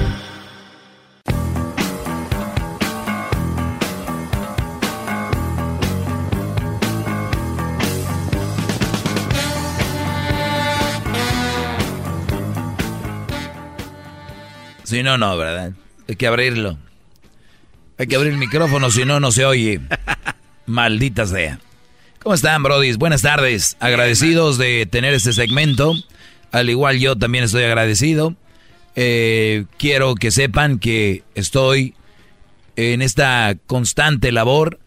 [14.85, 15.73] Si no, no, ¿verdad?
[16.09, 16.79] Hay que abrirlo.
[17.99, 19.81] Hay que abrir el micrófono, si no, no se oye.
[20.67, 21.59] Maldita sea.
[22.23, 22.99] ¿Cómo están, brodis?
[22.99, 23.77] Buenas tardes.
[23.81, 25.95] Agradecidos de tener este segmento.
[26.53, 28.37] Al igual yo también estoy agradecido.
[28.95, 31.97] Eh, quiero que sepan que estoy
[32.77, 34.79] en esta constante labor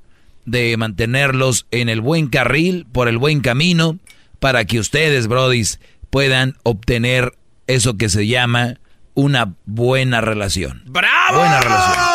[0.46, 4.00] de mantenerlos en el buen carril, por el buen camino,
[4.40, 7.38] para que ustedes, brodis, puedan obtener
[7.68, 8.76] eso que se llama
[9.14, 10.84] una buena relación.
[10.86, 11.40] ¡Bravo!
[11.40, 12.15] Buena relación.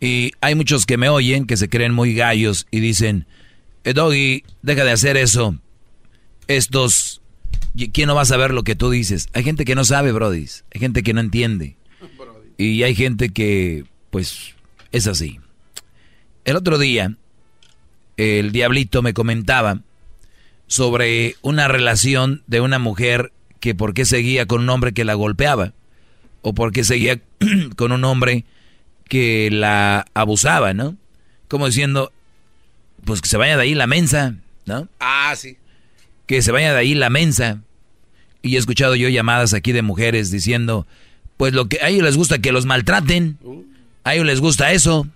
[0.00, 3.26] Y hay muchos que me oyen que se creen muy gallos y dicen,
[3.84, 5.58] eh, Doggy, deja de hacer eso.
[6.46, 7.22] Estos,
[7.92, 9.28] ¿quién no va a saber lo que tú dices?
[9.32, 10.46] Hay gente que no sabe, Brody.
[10.74, 11.76] Hay gente que no entiende.
[12.58, 14.54] Y hay gente que, pues,
[14.92, 15.40] es así.
[16.44, 17.16] El otro día,
[18.16, 19.80] el diablito me comentaba
[20.66, 25.14] sobre una relación de una mujer que por qué seguía con un hombre que la
[25.14, 25.72] golpeaba
[26.44, 27.20] o por qué seguía
[27.76, 28.44] con un hombre
[29.08, 30.96] que la abusaba, ¿no?
[31.48, 32.12] Como diciendo,
[33.04, 34.34] pues que se vaya de ahí la mensa,
[34.66, 34.88] ¿no?
[35.00, 35.56] Ah, sí.
[36.26, 37.62] Que se vaya de ahí la mensa.
[38.42, 40.86] Y he escuchado yo llamadas aquí de mujeres diciendo,
[41.38, 43.38] pues lo que a ellos les gusta que los maltraten,
[44.04, 45.08] a ellos les gusta eso.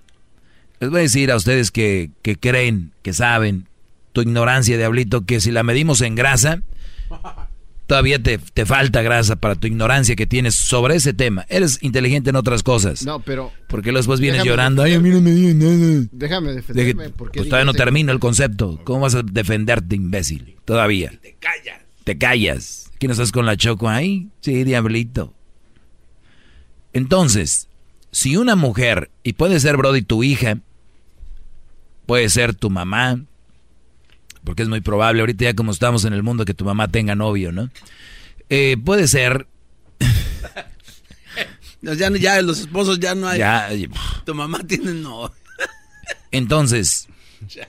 [0.81, 3.69] Les voy a decir a ustedes que, que creen, que saben,
[4.13, 6.63] tu ignorancia, diablito, que si la medimos en grasa,
[7.89, 11.47] todavía te, te, falta grasa para tu ignorancia que tienes sobre ese tema.
[11.49, 13.03] Eres inteligente en otras cosas.
[13.05, 13.51] No, pero...
[13.67, 16.07] Porque después vienes llorando, ay, a mí no me dio nada.
[16.13, 17.05] Déjame defenderme.
[17.05, 18.79] De, porque pues todavía no termino el concepto.
[18.85, 20.57] ¿Cómo vas a defenderte, imbécil?
[20.67, 21.13] Todavía.
[21.23, 21.81] Te callas.
[22.05, 22.91] Te callas.
[22.99, 24.29] ¿Quién estás con la choco ahí?
[24.43, 25.33] Sí, diablito.
[26.93, 27.69] Entonces,
[28.11, 30.59] si una mujer, y puede ser, Brody, tu hija,
[32.05, 33.25] puede ser tu mamá,
[34.49, 37.15] porque es muy probable ahorita ya como estamos en el mundo que tu mamá tenga
[37.15, 37.69] novio, ¿no?
[38.49, 39.47] Eh, puede ser...
[41.83, 43.41] ya, ya los esposos ya no hay...
[43.41, 43.69] Ya,
[44.25, 45.31] tu mamá tiene no.
[46.31, 47.09] Entonces,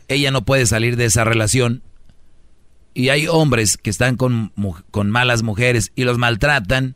[0.08, 1.84] ella no puede salir de esa relación
[2.94, 4.54] y hay hombres que están con,
[4.90, 6.96] con malas mujeres y los maltratan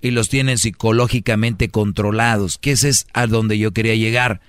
[0.00, 4.40] y los tienen psicológicamente controlados, que ese es a donde yo quería llegar.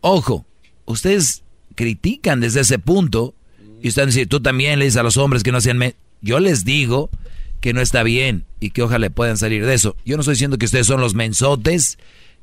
[0.00, 0.46] Ojo,
[0.84, 1.42] ustedes
[1.74, 3.34] critican desde ese punto
[3.82, 5.94] y están diciendo, tú también le dices a los hombres que no hacían...
[6.22, 7.10] Yo les digo
[7.60, 9.96] que no está bien y que ojalá puedan salir de eso.
[10.04, 11.98] Yo no estoy diciendo que ustedes son los mensotes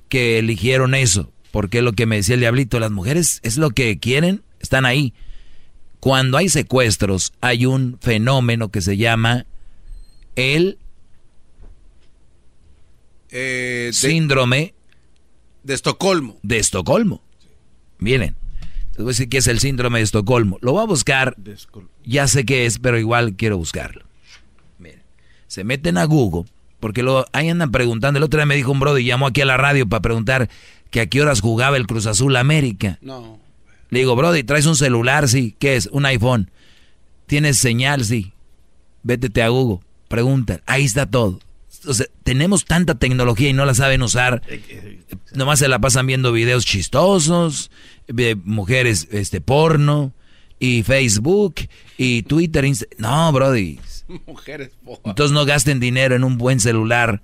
[0.10, 3.72] que eligieron eso, porque es lo que me decía el diablito, las mujeres es lo
[3.72, 5.14] que quieren, están ahí.
[6.00, 9.46] Cuando hay secuestros hay un fenómeno que se llama
[10.36, 10.78] el
[13.30, 14.74] eh, de, síndrome
[15.64, 16.40] de Estocolmo.
[16.44, 17.22] De Estocolmo.
[17.98, 18.36] Miren,
[18.98, 20.58] les voy a decir que es el síndrome de Estocolmo.
[20.62, 21.36] Lo voy a buscar.
[22.04, 24.04] Ya sé qué es, pero igual quiero buscarlo.
[24.80, 25.04] Miren,
[25.46, 26.50] se meten a Google,
[26.80, 28.18] porque lo, ahí andan preguntando.
[28.18, 30.50] El otro día me dijo un brother y llamó aquí a la radio para preguntar
[30.90, 32.98] que a qué horas jugaba el Cruz Azul América.
[33.02, 33.40] No.
[33.92, 35.28] Le digo, brother, ¿traes un celular?
[35.30, 35.56] Sí.
[35.60, 35.86] ¿Qué es?
[35.92, 36.50] Un iPhone.
[37.28, 38.04] ¿Tienes señal?
[38.04, 38.34] Sí.
[39.04, 39.86] Vétete a Google.
[40.08, 40.62] Pregunta.
[40.66, 41.40] Ahí está todo.
[41.86, 44.42] O sea, tenemos tanta tecnología y no la saben usar.
[45.34, 47.70] Nomás se la pasan viendo videos chistosos,
[48.08, 50.14] de mujeres este porno
[50.60, 51.56] y Facebook
[51.98, 52.66] y Twitter.
[52.98, 53.80] No, brody.
[54.26, 55.02] Mujeres porno.
[55.06, 57.22] Entonces no gasten dinero en un buen celular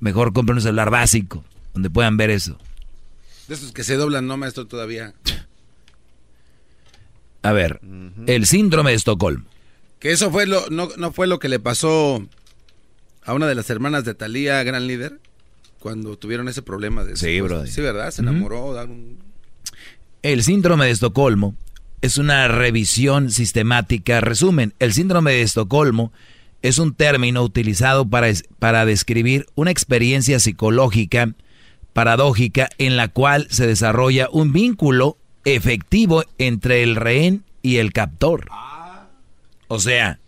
[0.00, 2.58] Mejor compren un celular básico, donde puedan ver eso.
[3.48, 5.14] De esos que se doblan, no, maestro, todavía.
[7.42, 7.80] A ver,
[8.26, 9.46] el síndrome de Estocolmo.
[10.00, 12.26] Que eso fue lo, no, no fue lo que le pasó
[13.24, 15.20] a una de las hermanas de Talía, gran líder,
[15.78, 17.66] cuando tuvieron ese problema de Sí, bro.
[17.66, 18.10] Sí, ¿verdad?
[18.10, 18.74] Se enamoró.
[18.74, 19.18] de algún-
[20.26, 21.54] El síndrome de Estocolmo
[22.02, 24.20] es una revisión sistemática.
[24.20, 26.12] Resumen, el síndrome de Estocolmo
[26.62, 31.32] es un término utilizado para, para describir una experiencia psicológica
[31.92, 38.48] paradójica en la cual se desarrolla un vínculo efectivo entre el rehén y el captor.
[39.68, 40.18] O sea,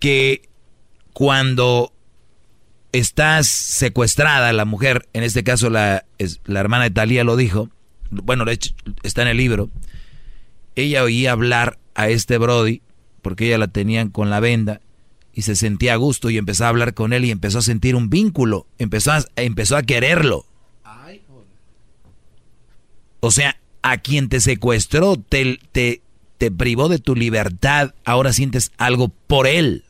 [0.00, 0.48] que
[1.12, 1.92] cuando
[2.90, 6.06] estás secuestrada, la mujer, en este caso la,
[6.44, 7.70] la hermana de Talía lo dijo,
[8.10, 9.70] bueno, de hecho, está en el libro,
[10.74, 12.82] ella oía hablar a este Brody,
[13.22, 14.80] porque ella la tenían con la venda,
[15.32, 17.94] y se sentía a gusto y empezó a hablar con él y empezó a sentir
[17.94, 20.44] un vínculo, empezó a, empezó a quererlo.
[23.20, 26.00] O sea, a quien te secuestró, te, te,
[26.38, 29.84] te privó de tu libertad, ahora sientes algo por él.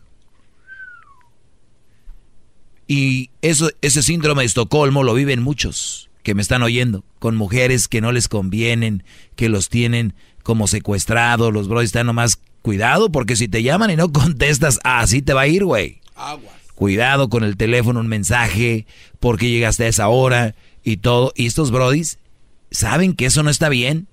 [2.88, 7.88] Y eso, ese síndrome de Estocolmo lo viven muchos que me están oyendo, con mujeres
[7.88, 9.02] que no les convienen,
[9.36, 13.97] que los tienen como secuestrados, los bros están nomás, cuidado, porque si te llaman y
[13.97, 16.01] no contestas, así te va a ir, güey.
[16.74, 18.86] Cuidado con el teléfono, un mensaje,
[19.18, 21.32] porque llegaste a esa hora y todo.
[21.36, 22.18] Y estos brodis
[22.70, 24.06] saben que eso no está bien,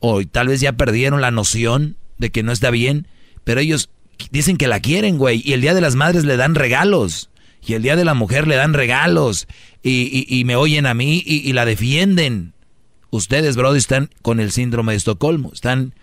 [0.00, 3.06] o tal vez ya perdieron la noción de que no está bien,
[3.44, 3.90] pero ellos
[4.30, 7.30] dicen que la quieren, güey, y el Día de las Madres le dan regalos,
[7.68, 9.46] y el Día de la Mujer le dan regalos,
[9.82, 12.54] y, y- y me oyen a mí y, y la defienden.
[13.10, 15.94] Ustedes, brodis, están con el síndrome de Estocolmo, están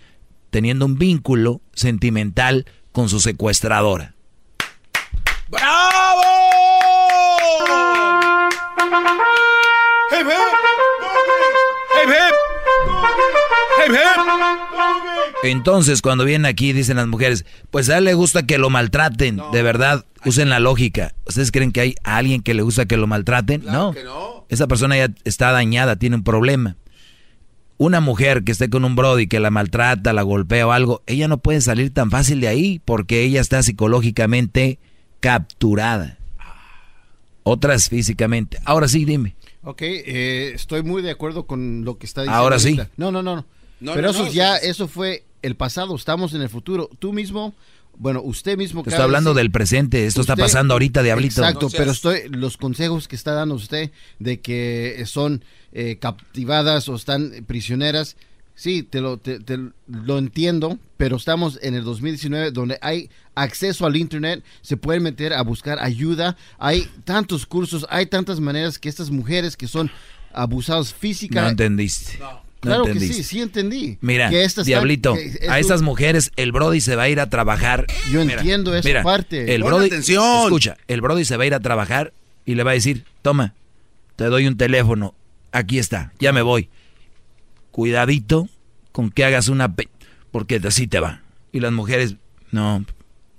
[0.49, 4.13] teniendo un vínculo sentimental con su secuestradora.
[5.49, 6.21] ¡Bravo!
[10.11, 10.84] ¡Hip, hip!
[15.43, 19.39] Entonces, cuando vienen aquí, dicen las mujeres, pues a él le gusta que lo maltraten.
[19.51, 21.13] De verdad, usen la lógica.
[21.25, 23.63] ¿Ustedes creen que hay a alguien que le gusta que lo maltraten?
[23.65, 23.93] no.
[24.47, 26.77] Esa persona ya está dañada, tiene un problema.
[27.77, 31.27] Una mujer que esté con un brody que la maltrata, la golpea o algo, ella
[31.27, 34.79] no puede salir tan fácil de ahí porque ella está psicológicamente
[35.19, 36.17] capturada.
[37.43, 38.59] Otras físicamente.
[38.65, 39.35] Ahora sí, dime.
[39.63, 42.39] Ok, eh, estoy muy de acuerdo con lo que está diciendo.
[42.39, 42.79] Ahora sí.
[42.97, 43.21] no, no.
[43.23, 43.45] no.
[43.85, 44.67] No, Pero no, eso no, ya, sí.
[44.67, 45.95] eso fue el pasado.
[45.95, 46.89] Estamos en el futuro.
[46.99, 47.53] Tú mismo,
[47.97, 48.83] bueno, usted mismo.
[48.83, 50.05] De hablando decir- del presente.
[50.05, 51.41] Esto está pasando ahorita, diablito.
[51.41, 55.97] Exacto, No seas- pero estoy los consejos que está dando usted de que son eh,
[55.99, 58.15] captivadas o están prisioneras.
[58.57, 63.85] Sí, te lo, te- te lo entiendo, pero estamos en el 2019 donde hay acceso
[63.85, 68.87] al Internet, se pueden meter a buscar ayuda, hay tantos cursos, hay tantas maneras que
[68.87, 69.91] estas mujeres que son
[70.31, 71.65] abusadas No físicamente...
[71.65, 72.17] entendiste.
[72.19, 73.23] No claro que entendiste.
[73.23, 73.97] sí, sí entendí.
[74.01, 77.29] Mira, Que Diablito, que es a estas mujeres el Brody se va a ir a
[77.29, 77.85] trabajar.
[78.11, 79.53] Yo Mira, entiendo esa mira, parte.
[79.55, 80.43] El Brody, atención.
[80.45, 82.13] escucha, el Brody se va a ir a trabajar
[82.45, 83.53] y le va a decir, toma,
[84.15, 85.13] te doy un teléfono,
[85.51, 86.69] aquí está, ya me voy.
[87.71, 88.47] Cuidadito
[88.91, 89.75] con que hagas una...
[89.75, 89.89] pe-
[90.31, 91.21] porque así te va.
[91.51, 92.15] Y las mujeres,
[92.51, 92.85] no,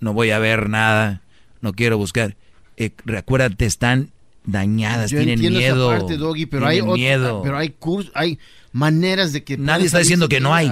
[0.01, 1.23] no voy a ver nada,
[1.61, 2.37] no quiero buscar.
[2.77, 4.11] Eh, recuérdate, están
[4.47, 5.93] dañadas, Yo tienen miedo.
[5.93, 7.43] esa parte, Doggy, pero hay otro- miedo.
[7.43, 8.39] pero hay cursos, hay
[8.73, 10.71] maneras de que Nadie está diciendo que no hay.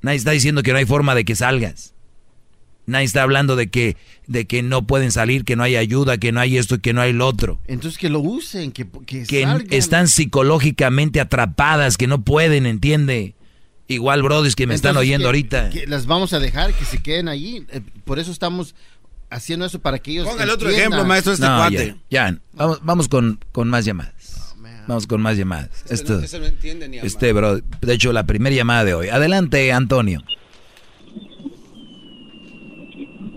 [0.00, 1.94] Nadie está diciendo que no hay forma de que salgas.
[2.84, 3.96] Nadie está hablando de que,
[4.26, 7.00] de que no pueden salir, que no hay ayuda, que no hay esto, que no
[7.00, 7.60] hay lo otro.
[7.68, 9.66] Entonces que lo usen, que, que, Que salgan.
[9.70, 13.36] están psicológicamente atrapadas, que no pueden, ¿entiende?
[13.86, 15.70] Igual, brodis, que me están oyendo que- ahorita.
[15.70, 17.64] que las vamos a dejar que se queden allí.
[17.70, 18.74] Eh, por eso estamos
[19.32, 20.28] haciendo eso para que ellos.
[20.28, 20.92] Ponga el otro entiendan.
[20.92, 21.96] ejemplo, maestro, este No, cuate.
[22.10, 22.38] Ya, ya.
[22.52, 24.56] Vamos, vamos con, con más llamadas.
[24.86, 25.84] Vamos con más llamadas.
[25.90, 29.08] Esto, Ese no entiende ni a este, bro, de hecho, la primera llamada de hoy.
[29.08, 30.22] Adelante, Antonio.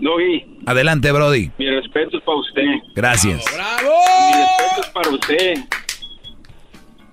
[0.00, 1.50] Doggy, Adelante, Brody.
[1.58, 2.62] mi respeto es para usted.
[2.94, 3.44] Gracias.
[3.46, 5.54] Mi respeto es para usted.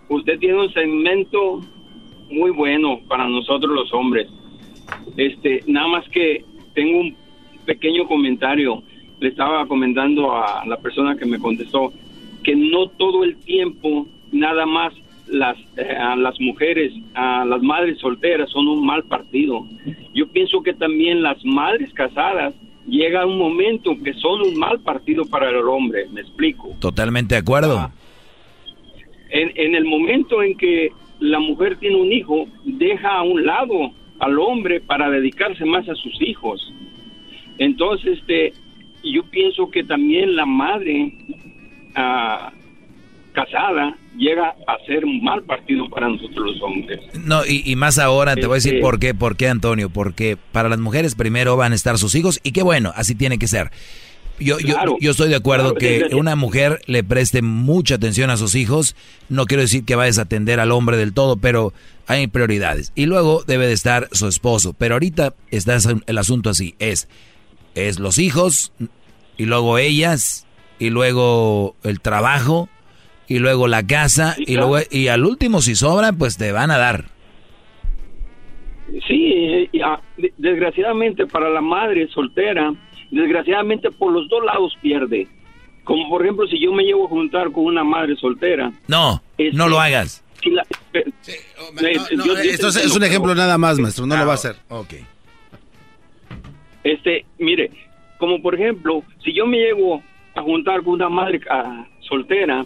[0.10, 1.62] Usted tiene un segmento
[2.30, 4.28] muy bueno para nosotros los hombres.
[5.18, 6.44] Este, nada más que
[6.76, 7.18] tengo un
[7.65, 8.84] pequeño comentario.
[9.19, 11.94] Le estaba comentando a la persona que me contestó
[12.44, 14.94] que no todo el tiempo nada más
[15.27, 19.65] las eh, a las mujeres, a las madres solteras son un mal partido.
[20.14, 22.53] Yo pienso que también las madres casadas
[22.88, 26.07] llega un momento que son un mal partido para el hombre.
[26.11, 26.76] Me explico.
[26.80, 27.91] Totalmente de acuerdo.
[29.30, 33.91] En, en el momento en que la mujer tiene un hijo, deja a un lado
[34.19, 36.73] al hombre para dedicarse más a sus hijos.
[37.58, 38.54] Entonces, este,
[39.04, 41.14] yo pienso que también la madre
[41.96, 42.52] ah,
[43.34, 47.00] casada llega a ser un mal partido para nosotros los hombres.
[47.26, 50.38] No, y, más ahora, te voy a decir Este- por qué, por qué, Antonio, porque
[50.52, 53.48] para las mujeres primero van a estar sus hijos, y qué bueno, así tiene que
[53.48, 53.72] ser.
[54.40, 58.30] Yo, yo- Claro, yo, estoy de acuerdo claro, que una mujer le preste mucha atención
[58.30, 58.96] a sus hijos,
[59.30, 61.74] no quiero decir que va a desatender al hombre del todo, pero
[62.08, 62.92] hay prioridades.
[62.96, 65.78] Y luego debe de estar su esposo, pero ahorita está
[66.08, 67.08] el asunto así, es,
[67.76, 68.72] es los hijos,
[69.38, 70.45] y luego ellas,
[70.80, 72.70] y luego el trabajo,
[73.28, 76.78] y luego la casa, y luego y al último si sobra, pues te van a
[76.78, 77.06] dar.
[79.08, 82.74] Sí, eh, y, ah, de- desgraciadamente para la madre soltera,
[83.12, 85.28] desgraciadamente por los dos lados pierde.
[85.84, 88.72] Como por ejemplo, si yo me llevo a juntar con una madre soltera.
[88.88, 90.24] No, Este, no lo hagas.
[90.41, 91.04] si la- eh,
[92.16, 94.56] No, yo- esto es, un ejemplo nada más, maestro, no lo va a hacer.
[94.70, 94.94] Ok.
[96.84, 97.72] Este, mire,
[98.18, 100.02] como por ejemplo, si yo me llego
[100.36, 102.66] a juntar con una madre ah, soltera,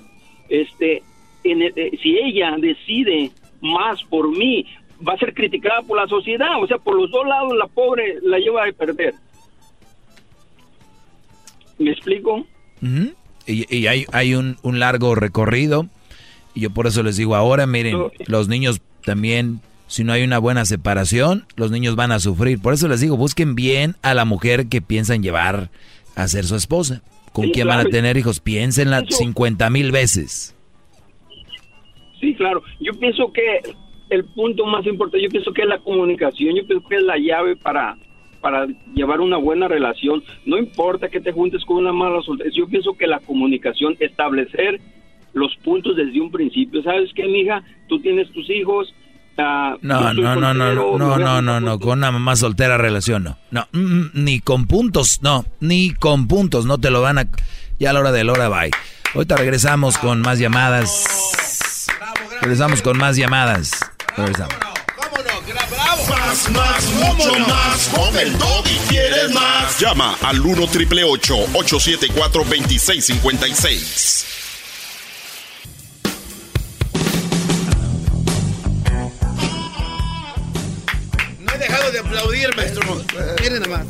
[0.50, 1.04] este,
[1.44, 3.32] en el- eh, si ella decide
[3.62, 4.66] más por mí,
[5.08, 8.16] va a ser criticada por la sociedad, o sea, por los dos lados la pobre
[8.24, 9.14] la lleva a perder.
[11.78, 12.46] ¿Me explico?
[13.46, 15.88] Y hay, hay un, un largo recorrido.
[16.54, 20.38] Y yo por eso les digo ahora, miren, los niños también, si no hay una
[20.40, 22.62] buena separación, los niños van a sufrir.
[22.62, 25.70] Por eso les digo, busquen bien a la mujer que piensan llevar
[26.16, 27.02] a ser su esposa.
[27.34, 28.40] ¿Con Sí, quién van a tener hijos?
[28.40, 29.18] Piénsenla Eso.
[29.18, 30.56] 50 mil veces.
[32.20, 32.64] Sí, claro.
[32.80, 33.62] Yo pienso que
[34.10, 37.18] el punto más importante, yo pienso que es la comunicación, yo pienso que es la
[37.18, 37.98] llave para
[38.42, 40.24] para llevar una buena relación.
[40.46, 44.80] No importa que te juntes con una mala soltera, yo pienso que la comunicación, establecer
[45.34, 46.82] los puntos desde un principio.
[46.84, 47.64] ¿Sabes qué, mija?
[47.88, 48.94] Tú tienes tus hijos.
[49.38, 53.24] Yo No, no, no, no, no, no, no, no, no, con una mamá soltera relación
[53.24, 53.38] no.
[53.52, 57.28] No, mm, mm, ni con puntos, no, ni con puntos, no te lo van a...
[57.80, 58.72] Ya a la hora de la hora, bye.
[59.14, 61.88] Ahorita regresamos con más llamadas.
[62.42, 63.72] Regresamos con más llamadas.
[64.16, 64.56] Regresamos.
[66.10, 67.88] Más, más, mucho más.
[67.90, 69.80] Con el y quieres más.
[69.80, 74.47] Llama al 1 triple 874 2656.
[82.40, 83.06] De aplaudir, maestro.
[83.42, 83.88] Miren nomás.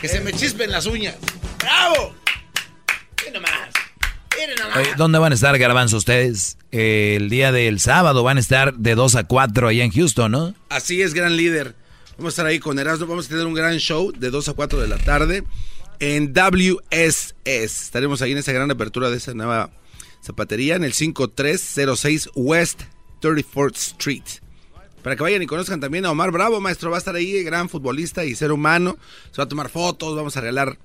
[0.00, 1.16] Que se me chispen las uñas.
[1.58, 2.14] ¡Bravo!
[3.18, 3.70] Miren nomás.
[4.36, 4.76] Miren nomás.
[4.76, 6.58] Oye, ¿Dónde van a estar, Garbanzo, ustedes?
[6.72, 10.32] Eh, el día del sábado van a estar de 2 a 4 allá en Houston,
[10.32, 10.54] ¿no?
[10.68, 11.74] Así es, gran líder.
[12.16, 13.06] Vamos a estar ahí con Erasmo.
[13.06, 15.44] Vamos a tener un gran show de 2 a 4 de la tarde
[15.98, 17.34] en WSS.
[17.44, 19.70] Estaremos ahí en esa gran apertura de esa nueva
[20.24, 22.82] zapatería en el 5306 West
[23.20, 24.41] 34th Street.
[25.02, 26.90] Para que vayan y conozcan también a Omar Bravo, maestro.
[26.90, 28.96] Va a estar ahí, gran futbolista y ser humano.
[29.30, 30.78] Se va a tomar fotos, vamos a regalar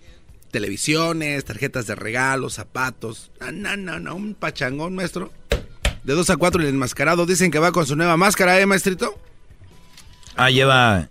[0.52, 3.31] televisiones, tarjetas de regalo, zapatos.
[3.39, 5.31] No, no, no, no, un pachangón, maestro.
[6.03, 7.26] De 2 a 4 el enmascarado.
[7.26, 9.19] Dicen que va con su nueva máscara, ¿eh, maestrito?
[10.35, 11.10] Ah, lleva...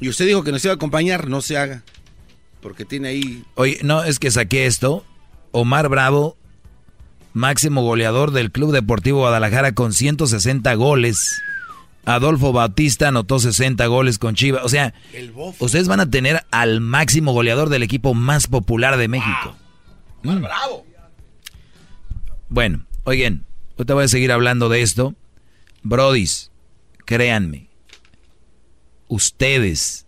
[0.00, 1.82] Y usted dijo que nos iba a acompañar, no se haga.
[2.60, 3.44] Porque tiene ahí...
[3.54, 5.04] Oye, no, es que saqué esto.
[5.52, 6.36] Omar Bravo,
[7.32, 11.40] máximo goleador del Club Deportivo Guadalajara con 160 goles.
[12.06, 14.64] Adolfo Bautista anotó 60 goles con Chivas.
[14.64, 14.94] O sea,
[15.58, 19.56] ustedes van a tener al máximo goleador del equipo más popular de México.
[20.22, 20.42] Mm.
[20.42, 20.86] ¡Bravo!
[22.48, 25.14] Bueno, oigan, ahorita voy a seguir hablando de esto.
[25.82, 26.50] Brodis,
[27.04, 27.68] créanme,
[29.08, 30.06] ustedes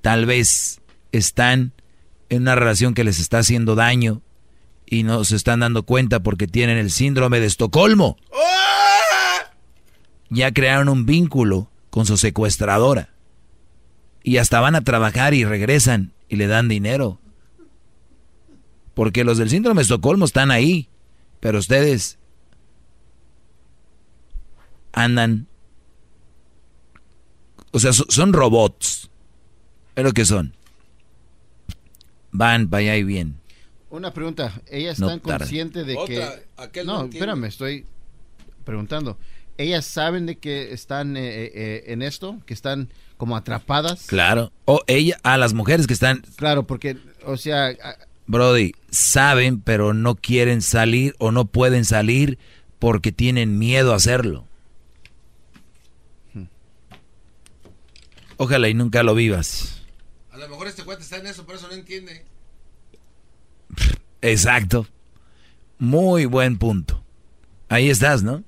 [0.00, 0.80] tal vez
[1.12, 1.72] están
[2.28, 4.22] en una relación que les está haciendo daño
[4.86, 8.16] y no se están dando cuenta porque tienen el síndrome de Estocolmo.
[10.34, 13.10] Ya crearon un vínculo con su secuestradora.
[14.22, 17.20] Y hasta van a trabajar y regresan y le dan dinero.
[18.94, 20.88] Porque los del síndrome de Estocolmo están ahí.
[21.40, 22.18] Pero ustedes
[24.92, 25.46] andan...
[27.72, 29.10] O sea, so- son robots.
[29.96, 30.54] Es lo que son.
[32.30, 33.36] Van para allá y bien.
[33.90, 34.60] Una pregunta.
[34.70, 35.38] ¿Ellas No están tardan.
[35.40, 36.46] conscientes de Otra, que...
[36.56, 37.86] aquel no no, espérame, estoy
[38.64, 39.18] preguntando.
[39.56, 42.40] ¿Ellas saben de que están eh, eh, eh, en esto?
[42.46, 44.06] ¿Que están como atrapadas?
[44.06, 44.52] Claro.
[44.64, 47.66] O ella, a las mujeres que están, Claro, porque, o sea...
[47.68, 52.38] a- Brody, saben, pero no quieren salir o no pueden salir
[52.78, 54.46] porque tienen miedo a hacerlo.
[58.36, 59.82] Ojalá y nunca lo vivas.
[60.32, 62.24] A lo mejor este cuate está en eso, por eso no entiende.
[64.22, 64.86] Exacto.
[65.78, 67.04] Muy buen punto.
[67.68, 68.42] Ahí estás, ¿no?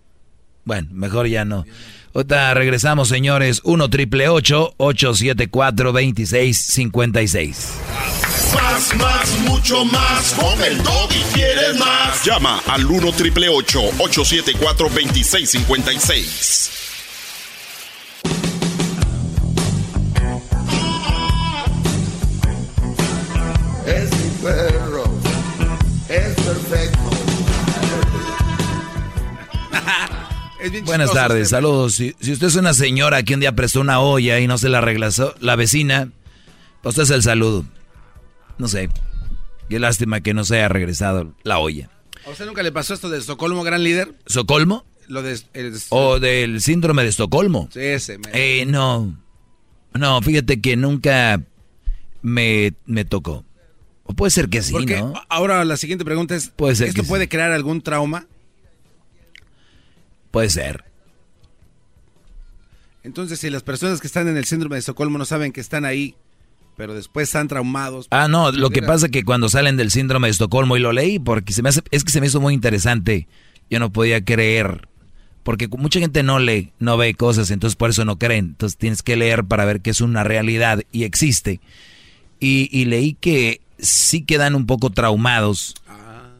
[0.66, 1.64] Bueno, mejor ya no.
[2.12, 3.62] Otra regresamos, señores.
[3.64, 7.70] 1 triple 874 2656.
[8.54, 10.34] Más, más, mucho más.
[10.34, 12.24] Con el y quieres más.
[12.24, 16.70] Llama al 1 triple 874 2656.
[30.84, 31.94] Buenas tardes, saludos.
[31.94, 34.68] Si, si, usted es una señora que un día prestó una olla y no se
[34.68, 36.10] la regresó, la vecina,
[36.82, 37.64] pues usted es el saludo.
[38.58, 38.88] No sé.
[39.68, 41.90] Qué lástima que no se haya regresado la olla.
[42.26, 44.14] ¿A usted nunca le pasó esto de Estocolmo, gran líder?
[44.26, 44.84] ¿Socolmo?
[45.08, 45.38] Lo de,
[45.90, 47.68] o del síndrome de Estocolmo.
[47.72, 48.18] Sí, ese.
[48.32, 49.16] Eh, no.
[49.94, 51.40] No, fíjate que nunca
[52.22, 53.44] me, me tocó.
[54.04, 55.14] O puede ser que sí, Porque ¿no?
[55.28, 57.28] Ahora la siguiente pregunta es, puede ser ¿esto que puede sí.
[57.28, 58.26] crear algún trauma?
[60.36, 60.84] Puede ser.
[63.02, 65.86] Entonces, si las personas que están en el síndrome de Estocolmo no saben que están
[65.86, 66.14] ahí,
[66.76, 68.06] pero después están traumados.
[68.10, 70.92] Ah, no, lo que pasa es que cuando salen del síndrome de Estocolmo, y lo
[70.92, 73.28] leí porque se me hace, es que se me hizo muy interesante,
[73.70, 74.86] yo no podía creer,
[75.42, 79.02] porque mucha gente no lee, no ve cosas, entonces por eso no creen, entonces tienes
[79.02, 81.62] que leer para ver que es una realidad y existe.
[82.40, 85.76] Y, y leí que sí quedan un poco traumados,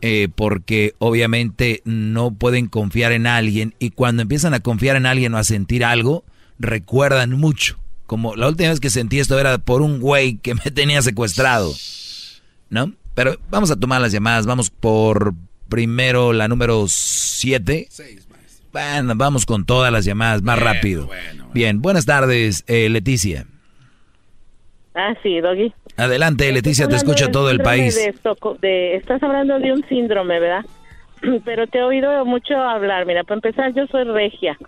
[0.01, 5.35] eh, porque obviamente no pueden confiar en alguien, y cuando empiezan a confiar en alguien
[5.35, 6.25] o a sentir algo,
[6.59, 7.79] recuerdan mucho.
[8.07, 11.73] Como la última vez que sentí esto era por un güey que me tenía secuestrado.
[12.71, 12.93] ¿No?
[13.15, 14.47] Pero vamos a tomar las llamadas.
[14.47, 15.35] Vamos por
[15.69, 17.89] primero la número 7.
[18.73, 21.09] Bueno, vamos con todas las llamadas más rápido.
[21.55, 23.47] Bien, buenas tardes, eh, Leticia.
[24.95, 25.73] Ah, sí, Doggy.
[25.97, 27.95] Adelante, Leticia, te escucha todo el país.
[27.97, 30.65] de Estoco- de- estás hablando de un síndrome, ¿verdad?
[31.45, 33.07] Pero te he oído mucho hablar.
[33.07, 34.59] Mira, para empezar, yo soy regia,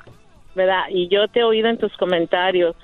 [0.55, 0.85] ¿verdad?
[0.91, 2.75] Y yo te he oído en tus comentarios.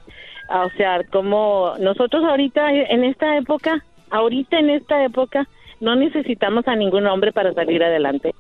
[0.51, 5.49] Ah, O sea, como nosotros ahorita, en esta época, ahorita en esta época,
[5.81, 8.35] no necesitamos a ningún hombre para salir adelante.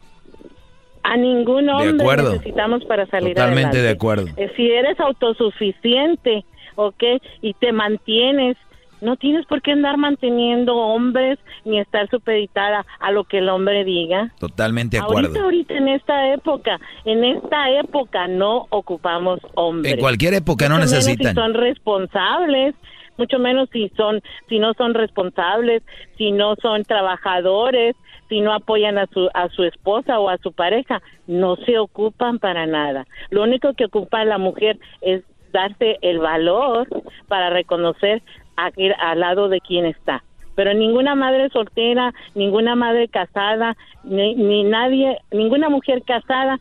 [1.03, 3.83] A ningún hombre necesitamos para salir Totalmente adelante.
[3.83, 4.27] de acuerdo.
[4.37, 6.45] Eh, si eres autosuficiente,
[6.77, 7.03] ¿ok?
[7.43, 8.57] Y te mantienes,
[9.05, 13.85] no tienes por qué andar manteniendo hombres ni estar supeditada a lo que el hombre
[13.85, 14.33] diga.
[14.41, 15.45] Totalmente de Ahorita, acuerdo.
[15.45, 19.93] ahorita, en esta época, en esta época no ocupamos hombres.
[19.93, 21.35] En cualquier época no Mucho menos necesitan.
[21.35, 22.75] Si son responsables,
[23.19, 25.83] mucho menos si son, si no son responsables,
[26.17, 27.95] si no son trabajadores,
[28.29, 32.39] si no apoyan a su, a su esposa o a su pareja, no se ocupan
[32.39, 33.07] para nada.
[33.31, 35.23] Lo único que ocupa la mujer es
[35.53, 36.89] darse el valor
[37.29, 38.23] para reconocer
[38.57, 40.23] al lado de quien está.
[40.57, 46.61] Pero ninguna madre soltera, ninguna madre casada, ni, ni nadie, ninguna mujer casada,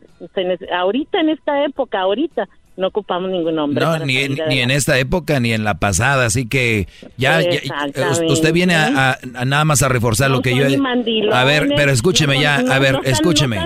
[0.76, 3.86] ahorita en esta época, ahorita, no ocupamos ningún hombre.
[3.86, 6.88] No, ni en, ni en esta época ni en la pasada, así que
[7.18, 7.40] ya,
[8.28, 10.66] usted viene a, a- a nada más a reforzar No lo que yo
[11.32, 13.58] A ver, pero escúcheme no ya, a ver, no escúcheme.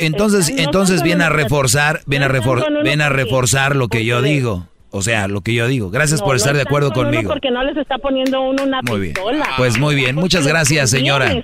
[0.00, 4.66] entonces, entonces viene a reforzar, viene a refor- viene a reforzar lo que yo digo.
[4.96, 5.90] O sea, lo que yo digo.
[5.90, 7.28] Gracias No, por no estar de acuerdo con conmigo.
[7.28, 9.14] Porque no les está poniendo uno una Muy bien.
[9.14, 9.44] pistola.
[9.56, 11.42] Pues muy bien, muchas gracias, señora.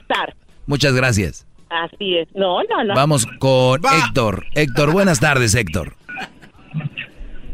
[0.66, 1.46] Muchas gracias.
[1.68, 2.28] Así es.
[2.34, 2.94] No, no, no.
[2.94, 4.44] Vamos con Héctor.
[4.54, 5.94] Héctor, buenas tardes, Héctor.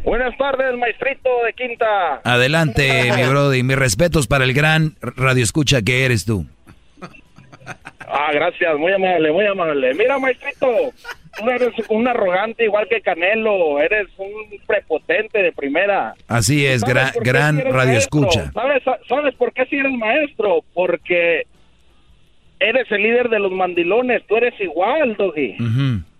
[0.04, 2.20] Buenas tardes, maestrito de Quinta.
[2.24, 3.62] Adelante, mi brody.
[3.62, 6.46] Mis respetos para el gran radio escucha que eres tú.
[8.08, 9.94] Ah, gracias, muy amable, muy amable.
[9.94, 10.66] Mira, maestrito,
[11.38, 14.32] tú eres un arrogante igual que Canelo, eres un
[14.66, 16.14] prepotente de primera.
[16.28, 18.50] Así es, ¿Sabes gra- por qué gran radio escucha.
[18.52, 20.60] ¿Sabes, ¿Sabes por qué si eres maestro?
[20.74, 21.46] Porque
[22.58, 25.56] eres el líder de los mandilones, tú eres igual, Doggy.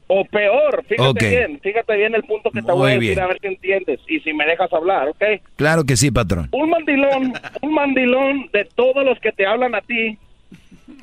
[0.09, 3.21] O peor, fíjate bien, fíjate bien el punto que te Muy voy a decir, bien.
[3.21, 5.25] a ver si entiendes y si me dejas hablar, ¿ok?
[5.57, 6.49] Claro que sí, patrón.
[6.53, 7.33] Un mandilón,
[7.63, 10.17] un mandilón de todos los que te hablan a ti,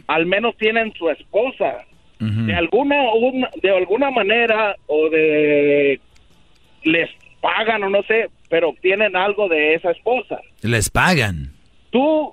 [0.07, 1.80] al menos tienen su esposa.
[2.48, 6.00] De alguna un- de alguna manera o de
[6.84, 7.10] les
[7.41, 10.40] pagan o no sé, pero obtienen algo de esa esposa.
[10.62, 11.52] Les pagan.
[11.91, 12.32] Tú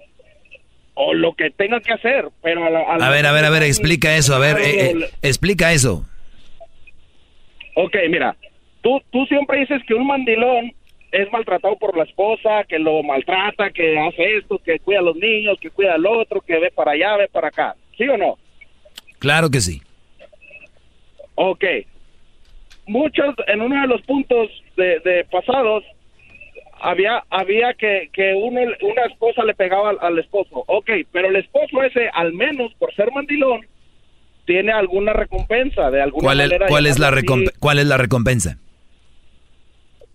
[0.94, 3.44] o lo que tenga que hacer, pero a, la- a la- A ver, a ver,
[3.44, 4.34] a ver, explica eso.
[4.34, 6.04] A ver, eh, eh, explica eso.
[7.74, 8.36] Ok, mira,
[8.82, 10.72] tú, tú siempre dices que un mandilón
[11.12, 15.16] es maltratado por la esposa, que lo maltrata, que hace esto, que cuida a los
[15.16, 17.74] niños, que cuida al otro, que ve para allá, ve para acá.
[17.96, 18.38] ¿Sí o no?
[19.20, 19.80] Claro que sí.
[21.36, 21.64] Ok.
[22.86, 25.84] Muchos, en uno de los puntos de, de pasados,
[26.80, 30.64] había había que, que uno, una esposa le pegaba al, al esposo.
[30.66, 33.64] Ok, pero el esposo ese, al menos por ser mandilón,
[34.46, 36.40] tiene alguna recompensa de alguna ¿Cuál
[36.86, 38.58] es, la, recomp- ¿Cuál es la recompensa?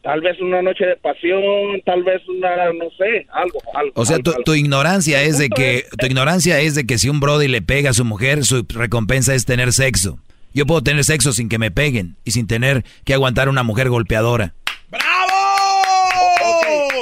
[0.06, 1.42] Tal vez una noche de pasión,
[1.84, 3.92] tal vez una, no sé, algo, algo.
[3.96, 4.44] O sea, algo, tu, algo.
[4.44, 7.90] tu ignorancia es de que tu ignorancia es de que si un brody le pega
[7.90, 10.20] a su mujer, su recompensa es tener sexo.
[10.54, 13.90] Yo puedo tener sexo sin que me peguen y sin tener que aguantar una mujer
[13.90, 14.54] golpeadora.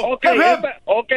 [0.06, 1.12] Ok, esta- ok.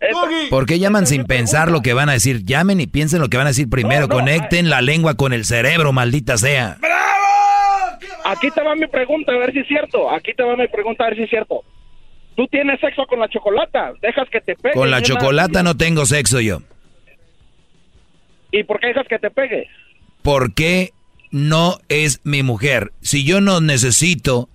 [0.00, 2.44] esta- ¿Por qué llaman sin pensar lo que van a decir?
[2.44, 4.08] Llamen y piensen lo que van a decir primero.
[4.08, 6.78] Conecten la lengua con el cerebro, maldita sea.
[8.28, 10.10] Aquí te va mi pregunta, a ver si es cierto.
[10.10, 11.62] Aquí te va mi pregunta, a ver si es cierto.
[12.34, 14.74] Tú tienes sexo con la chocolata, dejas que te pegue.
[14.74, 16.60] Con la chocolata no tengo sexo yo.
[18.50, 19.68] ¿Y por qué dejas que te pegue?
[20.22, 20.92] ¿Por qué
[21.30, 22.90] no es mi mujer?
[23.00, 24.48] Si yo no necesito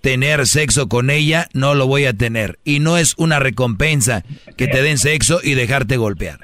[0.00, 2.58] tener sexo con ella, no lo voy a tener.
[2.64, 4.22] Y no es una recompensa
[4.56, 6.38] que te den sexo y dejarte golpear.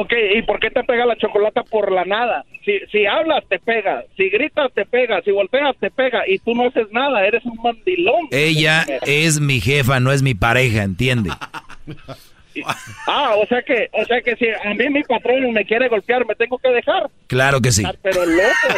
[0.00, 2.44] Ok, ¿y por qué te pega la chocolata por la nada?
[2.64, 4.04] Si, si hablas, te pega.
[4.16, 5.20] Si gritas, te pega.
[5.22, 6.22] Si golpeas, te pega.
[6.28, 8.28] Y tú no haces nada, eres un mandilón.
[8.30, 11.30] Ella es mi jefa, no es mi pareja, ¿entiende?
[13.08, 16.24] Ah, o sea que, o sea que si a mí mi patrón me quiere golpear,
[16.26, 17.10] me tengo que dejar.
[17.26, 17.82] Claro que sí.
[17.84, 18.68] Ah, Pero loco.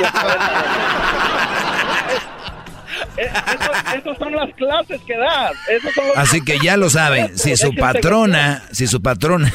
[3.16, 5.52] Eh, eso- Esas son las clases que das.
[5.94, 9.52] Son Así que ya lo saben, si su patrona, si su patrona,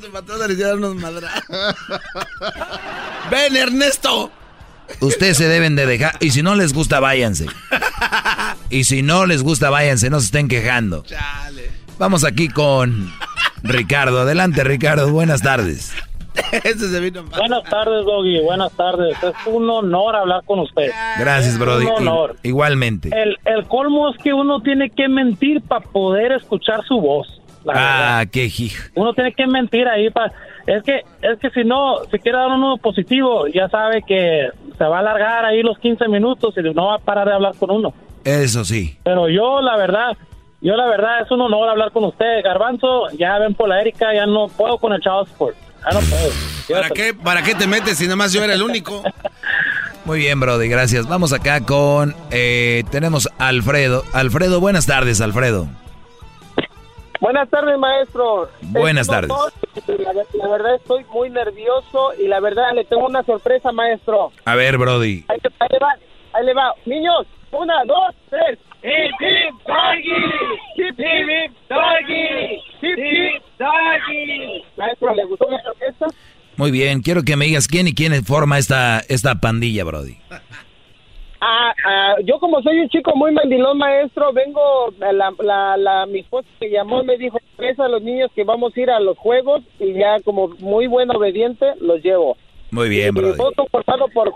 [3.30, 4.30] Ven, Ernesto.
[5.00, 7.46] ustedes se deben de dejar, y si no les gusta, váyanse.
[8.70, 11.04] Y si no les gusta, váyanse, no se estén quejando.
[11.98, 13.12] Vamos aquí con
[13.64, 14.20] Ricardo.
[14.20, 15.92] Adelante, Ricardo, buenas tardes.
[17.36, 18.40] Buenas tardes, Doggy.
[18.42, 19.16] Buenas tardes.
[19.22, 20.90] Es un honor hablar con usted.
[21.18, 21.86] Gracias, Brody.
[21.86, 22.36] Un honor.
[22.42, 23.10] Igualmente.
[23.12, 27.39] El, el colmo es que uno tiene que mentir para poder escuchar su voz.
[27.64, 28.18] La verdad.
[28.20, 28.82] Ah, qué hijo.
[28.94, 30.32] Uno tiene que mentir ahí para...
[30.66, 34.84] Es que, es que si no, si quiere dar uno positivo, ya sabe que se
[34.84, 37.70] va a alargar ahí los 15 minutos y no va a parar de hablar con
[37.70, 37.92] uno.
[38.24, 38.98] Eso sí.
[39.02, 40.16] Pero yo, la verdad,
[40.60, 42.42] yo la verdad es un honor hablar con usted.
[42.44, 45.56] Garbanzo, ya ven por la Erika, ya no puedo con el Child Support.
[45.84, 46.30] Ya no puedo.
[46.80, 49.02] ¿Para qué, ¿Para qué te metes si nomás yo era el único?
[50.04, 51.06] Muy bien, Brody, gracias.
[51.08, 54.02] Vamos acá con, eh, tenemos a Alfredo.
[54.12, 55.68] Alfredo, buenas tardes, Alfredo.
[57.20, 58.48] Buenas tardes, maestro.
[58.62, 59.30] Buenas Es tardes.
[59.86, 64.32] La, la verdad estoy muy nervioso y la verdad le tengo una sorpresa, maestro.
[64.46, 65.24] A ver, Brody.
[65.28, 65.94] Ahí, ahí le va,
[66.32, 66.74] ahí le va.
[66.86, 68.58] Niños, una, dos, tres.
[68.82, 70.08] Hip, hip, doggy.
[70.76, 72.62] Hip, hip, hip, doggy.
[72.80, 74.64] Hip, hip, doggy.
[74.78, 76.06] Maestro, ¿le gustó la sorpresa?
[76.56, 80.16] Muy bien, quiero que me digas quién y quién forma esta, esta pandilla, Brody.
[81.42, 84.60] Ah, ah, yo como soy un chico muy mandilón, maestro, vengo,
[84.98, 88.44] la, la, la, mi esposa me llamó y me dijo, "Traes a los niños que
[88.44, 92.36] vamos a ir a los juegos y ya como muy buen obediente los llevo.
[92.70, 94.32] Muy bien, fue conformado por,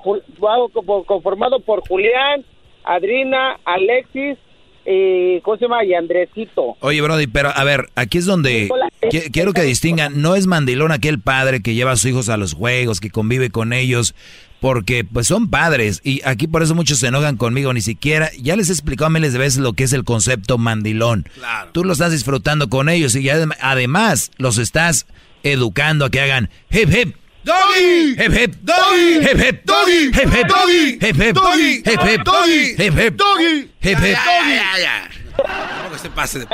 [1.06, 2.44] conformado por Julián,
[2.84, 4.38] Adrina, Alexis
[4.86, 5.84] y, ¿cómo se llama?
[5.84, 6.76] Y Andresito.
[6.80, 8.68] Oye, Brody, pero a ver, aquí es donde
[9.02, 12.36] qui- quiero que distingan, no es mandilón aquel padre que lleva a sus hijos a
[12.36, 14.14] los juegos, que convive con ellos,
[14.60, 18.56] porque pues son padres y aquí por eso muchos se enojan conmigo, ni siquiera, ya
[18.56, 21.28] les he explicado miles de veces lo que es el concepto mandilón.
[21.72, 25.06] Tú lo estás disfrutando con ellos y adem- además los estás
[25.42, 27.16] educando a que hagan hip hip.
[27.44, 32.22] Doggy, hip hip, doggy, hip hip, doggy, hip hip, doggy, hip hip, doggy, hip hip,
[32.24, 34.16] doggy, hip hip, doggy, hip hip.
[34.16, 35.10] Ya, ya, ya.
[35.36, 36.46] Tampoco se pase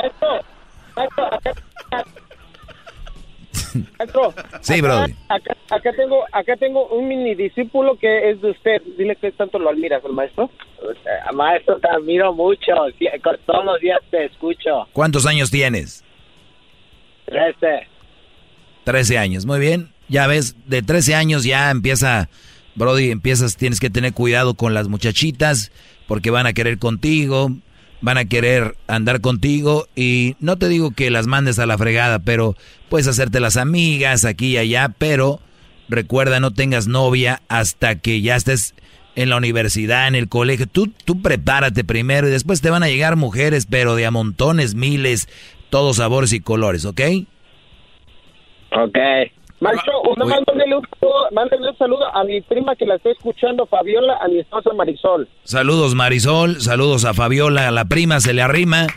[4.61, 5.15] Sí, acá- Brody.
[5.29, 8.81] Acá, acá tengo, acá tengo un mini discípulo que es de usted.
[8.97, 10.49] Dile que tanto lo admiras, el maestro.
[11.33, 12.71] Maestro, te admiro mucho.
[13.45, 14.87] Todos los días te escucho.
[14.93, 16.03] ¿Cuántos años tienes?
[17.25, 17.87] Trece.
[18.83, 19.89] 13 años, muy bien.
[20.09, 22.29] Ya ves, de 13 años ya empieza,
[22.75, 25.71] Brody, empiezas, tienes que tener cuidado con las muchachitas
[26.07, 27.51] porque van a querer contigo,
[28.01, 32.19] van a querer andar contigo y no te digo que las mandes a la fregada,
[32.19, 32.55] pero
[32.89, 35.39] puedes hacerte las amigas aquí y allá, pero
[35.87, 38.75] recuerda no tengas novia hasta que ya estés
[39.15, 40.67] en la universidad, en el colegio.
[40.67, 44.73] Tú, tú prepárate primero y después te van a llegar mujeres, pero de a montones,
[44.73, 45.27] miles,
[45.69, 47.01] todos sabores y colores, ¿ok?
[48.71, 48.97] Ok.
[49.61, 53.11] Maestro, una más mándele un, saludo, mándele un saludo a mi prima que la estoy
[53.13, 55.27] escuchando, Fabiola, a mi esposa Marisol.
[55.43, 58.87] Saludos Marisol, saludos a Fabiola, a la prima se le arrima.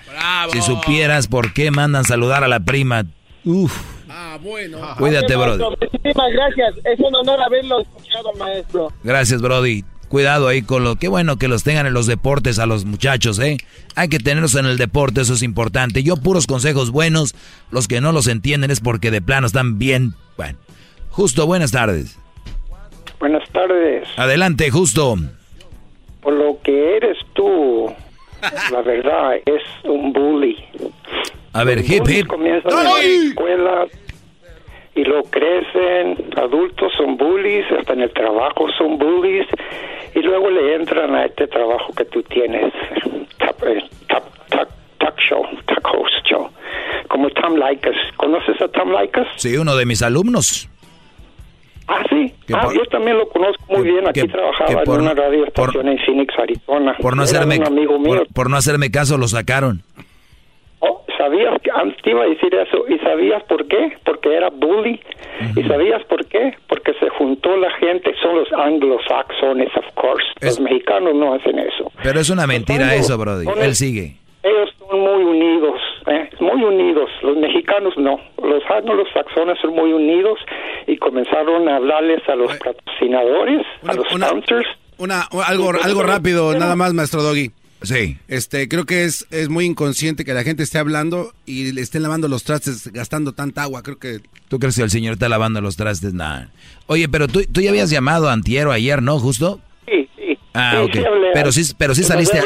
[0.50, 3.04] Si supieras por qué mandan saludar a la prima.
[3.44, 3.76] Uf,
[4.08, 4.78] Ah, bueno.
[4.98, 5.62] cuídate, Brody.
[5.62, 6.74] Muchísimas gracias.
[6.84, 8.88] Es un honor haberlo escuchado, maestro.
[9.02, 9.84] Gracias, Brody.
[10.14, 10.94] Cuidado ahí con lo.
[10.94, 13.56] Qué bueno que los tengan en los deportes a los muchachos, ¿eh?
[13.96, 16.04] Hay que tenerlos en el deporte, eso es importante.
[16.04, 17.34] Yo, puros consejos buenos.
[17.72, 20.14] Los que no los entienden es porque de plano están bien.
[20.36, 20.56] Bueno,
[21.10, 22.16] justo, buenas tardes.
[23.18, 24.06] Buenas tardes.
[24.16, 25.16] Adelante, justo.
[26.20, 27.92] Por lo que eres tú,
[28.70, 30.56] la verdad, es un bully.
[31.54, 32.28] A ver, hip, hip.
[32.28, 33.86] Comienzan en la escuela
[34.94, 39.46] y lo crecen, adultos son bullies, hasta en el trabajo son bullies,
[40.14, 42.72] y luego le entran a este trabajo que tú tienes,
[43.38, 43.82] talk, eh,
[45.28, 46.48] show, talk host show,
[47.08, 47.96] como Tom Likas.
[48.16, 49.26] ¿Conoces a Tom Likas?
[49.36, 50.68] Sí, uno de mis alumnos.
[51.86, 52.32] Ah, sí.
[52.54, 54.08] Ah, yo también lo conozco muy bien.
[54.08, 56.96] Aquí trabajaba en una radio estación en Phoenix, Arizona.
[56.98, 57.60] Por no, hacerme,
[58.32, 59.82] por, no hacerme caso, lo sacaron.
[60.86, 62.84] Oh, ¿sabías que antes te iba a decir eso?
[62.88, 63.96] ¿Y sabías por qué?
[64.04, 65.00] Porque era bully.
[65.56, 66.54] ¿Y sabías por qué?
[66.68, 70.26] Porque se juntó la gente, son los anglosaxones, of course.
[70.40, 71.90] Los mexicanos no hacen eso.
[72.02, 73.46] Pero es una mentira eso, Brody.
[73.60, 74.16] Él sigue.
[74.42, 76.28] Ellos son muy unidos, ¿eh?
[76.40, 77.10] muy unidos.
[77.22, 78.20] Los mexicanos no.
[78.42, 80.38] Los anglosaxones son muy unidos
[80.86, 84.66] y comenzaron a hablarles a los patrocinadores, a los sponsors.
[84.98, 87.50] Una, algo, algo rápido, nada más, maestro Doggy.
[87.84, 88.18] Sí.
[88.28, 92.02] Este, creo que es, es muy inconsciente que la gente esté hablando y le estén
[92.02, 93.82] lavando los trastes gastando tanta agua.
[93.82, 94.20] Creo que.
[94.48, 96.14] ¿Tú crees que el señor está lavando los trastes?
[96.14, 96.50] Nada.
[96.86, 99.18] Oye, pero tú, tú ya habías llamado a Antiero ayer, ¿no?
[99.18, 99.60] ¿Justo?
[99.86, 100.38] Sí, sí.
[100.54, 100.96] Ah, ok.
[101.34, 102.40] pero sí, pero sí saliste.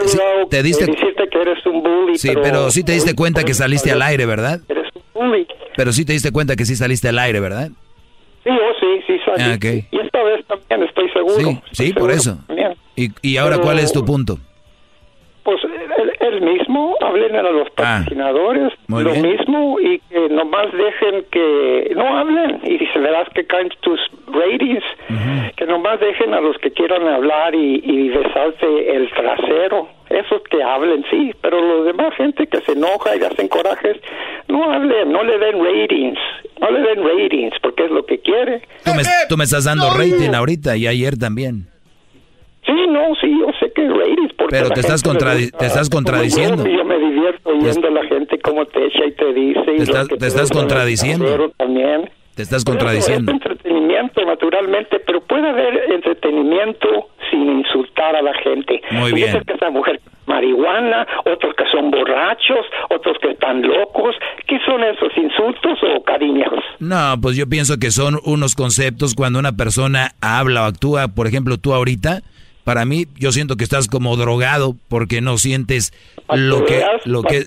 [0.51, 0.87] te diste.
[0.87, 4.61] Que eres un bully, sí, pero, sí te diste cuenta que saliste al aire, ¿verdad?
[4.69, 5.47] Eres un bully.
[5.77, 7.71] Pero sí te diste cuenta que sí saliste al aire, ¿verdad?
[8.45, 9.53] Sí, oh, sí, sí salí.
[9.53, 9.87] Ah, okay.
[9.91, 11.63] Y esta vez también estoy seguro.
[11.71, 12.39] Sí, sí, por eso.
[12.97, 14.41] ¿Y, y ahora cuál es tu punto?
[15.49, 15.63] Pues
[16.21, 22.19] el, mismo, hablen a los ah, patrocinadores, lo mismo, y que nomás dejen que no
[22.19, 24.85] hablen, y se verás que caen tus ratings,
[25.57, 30.63] que nomás dejen a los que quieran hablar y, y besarse el trasero, esos que
[30.63, 33.97] hablen, sí, pero los demás gente que se enoja y hacen corajes,
[34.49, 36.19] no hablen, no le den ratings,
[36.61, 38.61] no le den ratings, porque es lo que quiere.
[38.85, 41.69] Tú me, tú me estás dando rating ahorita y ayer también.
[42.69, 44.35] Sí, no, sí, yo sé que ratings.
[44.35, 46.67] Porque Pero te estás, te estás contradiciendo.
[46.67, 49.63] Yo, me divierto oyendo a la gente como te echa y te dice.
[49.65, 51.51] Te, estás, te estás contradiciendo.
[51.57, 52.11] También.
[52.35, 53.33] Te estás contradiciendo.
[53.33, 58.83] Es entretenimiento, naturalmente, pero puede haber entretenimiento sin insultar a la gente.
[58.91, 59.43] Muy bien.
[59.47, 64.15] que esa mujer marihuana, otros que son borrachos, otros que están locos.
[64.47, 66.53] ¿Qué son esos insultos o cariños?
[66.81, 71.27] No, pues yo pienso que son unos conceptos cuando una persona habla o actúa, por
[71.27, 72.21] ejemplo, tú ahorita
[72.69, 75.91] para mí, yo siento que estás como drogado porque no sientes
[76.29, 76.85] lo que...
[77.07, 77.47] Lo que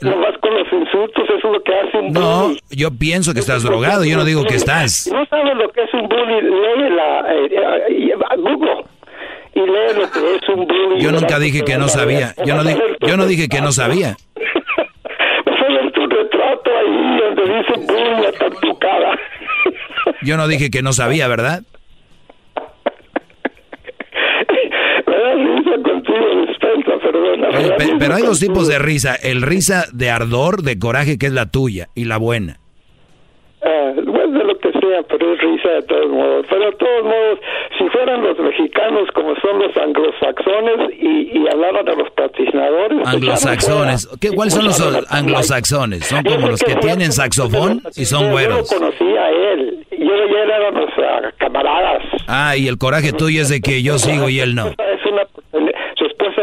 [0.00, 3.40] no vas con los insultos, eso es lo que hace un No, yo pienso que
[3.40, 5.06] estás drogado, yo no digo que estás.
[5.12, 7.34] No sabes lo que es un bully, lee la...
[7.34, 7.48] Eh,
[7.90, 8.84] eh, Google
[9.54, 11.02] y lee lo que es un bully.
[11.02, 12.62] Yo nunca dije que no sabía, yo no,
[13.06, 14.16] yo no dije que no sabía.
[15.94, 19.18] Tu retrato ahí donde dice bully hasta tu cara.
[20.22, 21.64] Yo no dije que no sabía, ¿verdad?
[27.98, 29.14] Pero hay dos tipos de risa.
[29.14, 32.58] El risa de ardor, de coraje, que es la tuya, y la buena.
[33.64, 36.46] Ah, pues de lo que sea, pero es risa de todos modos.
[36.48, 37.38] Pero de todos modos,
[37.78, 42.98] si fueran los mexicanos como son los anglosaxones y, y hablaran de los patrocinadores...
[43.02, 44.08] Pues anglosaxones.
[44.20, 46.06] ¿Qué, ¿Cuáles son los anglosaxones?
[46.06, 48.68] Son como los que tienen saxofón y son güeros.
[48.68, 49.86] Yo lo conocí a él.
[49.92, 52.02] Yo y él éramos uh, camaradas.
[52.26, 54.68] Ah, y el coraje tuyo es de que yo sigo y él no.
[54.92, 55.01] Es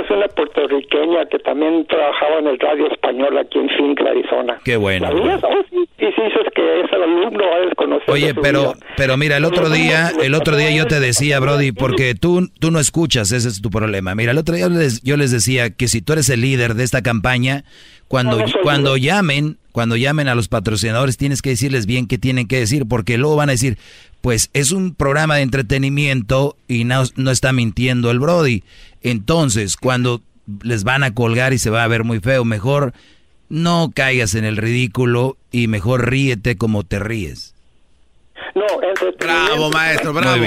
[0.10, 4.60] es una puertorriqueña que también trabajaba en el radio español aquí en Phoenix, Arizona.
[4.64, 5.10] Qué bueno.
[5.10, 9.70] Oh, sí, sí, es que es el alumno, a Oye, pero, pero mira, el otro
[9.70, 13.62] día, el otro día yo te decía, Brody, porque tú, tú no escuchas, ese es
[13.62, 14.16] tu problema.
[14.16, 16.74] Mira, el otro día yo les, yo les decía que si tú eres el líder
[16.74, 17.64] de esta campaña,
[18.08, 22.60] cuando, cuando llamen, cuando llamen a los patrocinadores, tienes que decirles bien qué tienen que
[22.60, 23.78] decir, porque luego van a decir,
[24.22, 28.64] pues es un programa de entretenimiento y no, no está mintiendo el Brody.
[29.02, 30.22] Entonces, cuando
[30.62, 32.94] les van a colgar y se va a ver muy feo, mejor
[33.50, 37.56] no caigas en el ridículo y mejor ríete como te ríes.
[38.56, 38.66] No,
[39.20, 40.44] Bravo, maestro, bravo.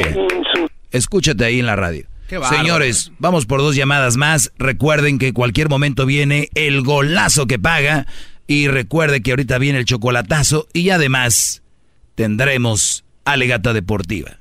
[0.90, 2.06] Escúchate ahí en la radio.
[2.48, 4.52] Señores, vamos por dos llamadas más.
[4.58, 8.06] Recuerden que cualquier momento viene el golazo que paga.
[8.46, 10.66] Y recuerde que ahorita viene el chocolatazo.
[10.72, 11.62] Y además
[12.14, 14.38] tendremos alegata deportiva.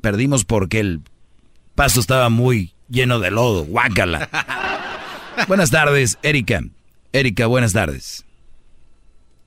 [0.00, 1.00] Perdimos porque el
[1.74, 3.64] paso estaba muy lleno de lodo.
[3.64, 4.28] Guácala.
[5.48, 6.60] buenas tardes, Erika.
[7.12, 8.24] Erika, buenas tardes.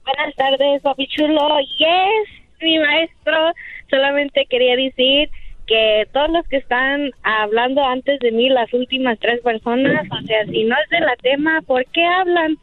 [0.03, 1.59] Buenas tardes, papi chulo.
[1.77, 3.53] Yes, mi maestro.
[3.89, 5.29] Solamente quería decir
[5.67, 10.45] que todos los que están hablando antes de mí, las últimas tres personas, o sea,
[10.45, 12.57] si no es de la tema, ¿por qué hablan?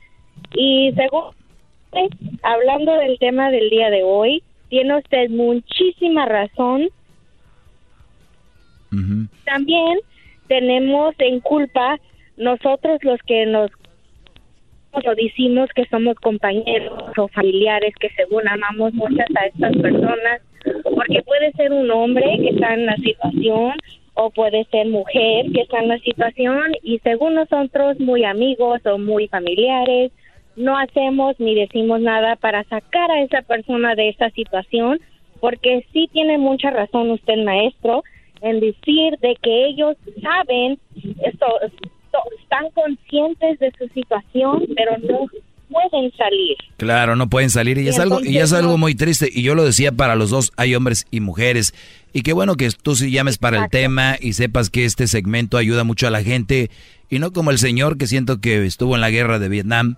[0.54, 1.34] Y según
[2.42, 6.88] hablando del tema del día de hoy, tiene usted muchísima razón.
[9.44, 9.98] También
[10.46, 11.98] tenemos en culpa
[12.36, 13.70] nosotros los que nos
[15.04, 20.40] lo decimos que somos compañeros o familiares que según amamos muchas a estas personas,
[20.82, 23.74] porque puede ser un hombre que está en la situación
[24.14, 28.98] o puede ser mujer que está en la situación y según nosotros muy amigos o
[28.98, 30.10] muy familiares,
[30.58, 35.00] no hacemos ni decimos nada para sacar a esa persona de esa situación,
[35.40, 38.02] porque sí tiene mucha razón usted, maestro,
[38.40, 40.78] en decir de que ellos saben,
[41.24, 41.46] esto,
[42.40, 45.26] están conscientes de su situación, pero no
[45.68, 46.56] pueden salir.
[46.76, 49.64] Claro, no pueden salir y, es algo y es algo muy triste y yo lo
[49.64, 51.74] decía para los dos, hay hombres y mujeres
[52.12, 55.58] y qué bueno que tú sí llames para el tema y sepas que este segmento
[55.58, 56.70] ayuda mucho a la gente
[57.10, 59.96] y no como el señor que siento que estuvo en la guerra de Vietnam.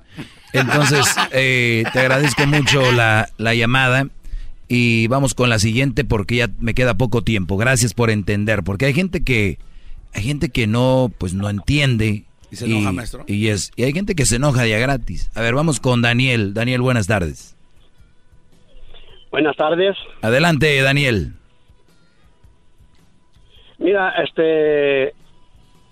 [0.52, 4.06] Entonces, eh, te agradezco mucho la, la llamada
[4.68, 7.56] y vamos con la siguiente porque ya me queda poco tiempo.
[7.56, 9.59] Gracias por entender, porque hay gente que
[10.12, 13.24] hay gente que no pues no entiende ¿Y se enoja, maestro?
[13.27, 15.31] Y, es, y hay gente que se enoja ya gratis.
[15.35, 16.52] A ver, vamos con Daniel.
[16.52, 17.56] Daniel, buenas tardes.
[19.31, 19.97] Buenas tardes.
[20.22, 21.35] Adelante, Daniel.
[23.78, 25.14] Mira, este,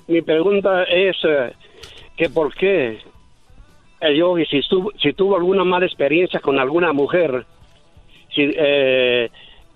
[0.09, 1.53] mi pregunta es eh,
[2.17, 2.99] que por qué
[4.01, 7.45] el yogi, si, estuvo, si tuvo alguna mala experiencia con alguna mujer,
[8.35, 9.31] si, eh,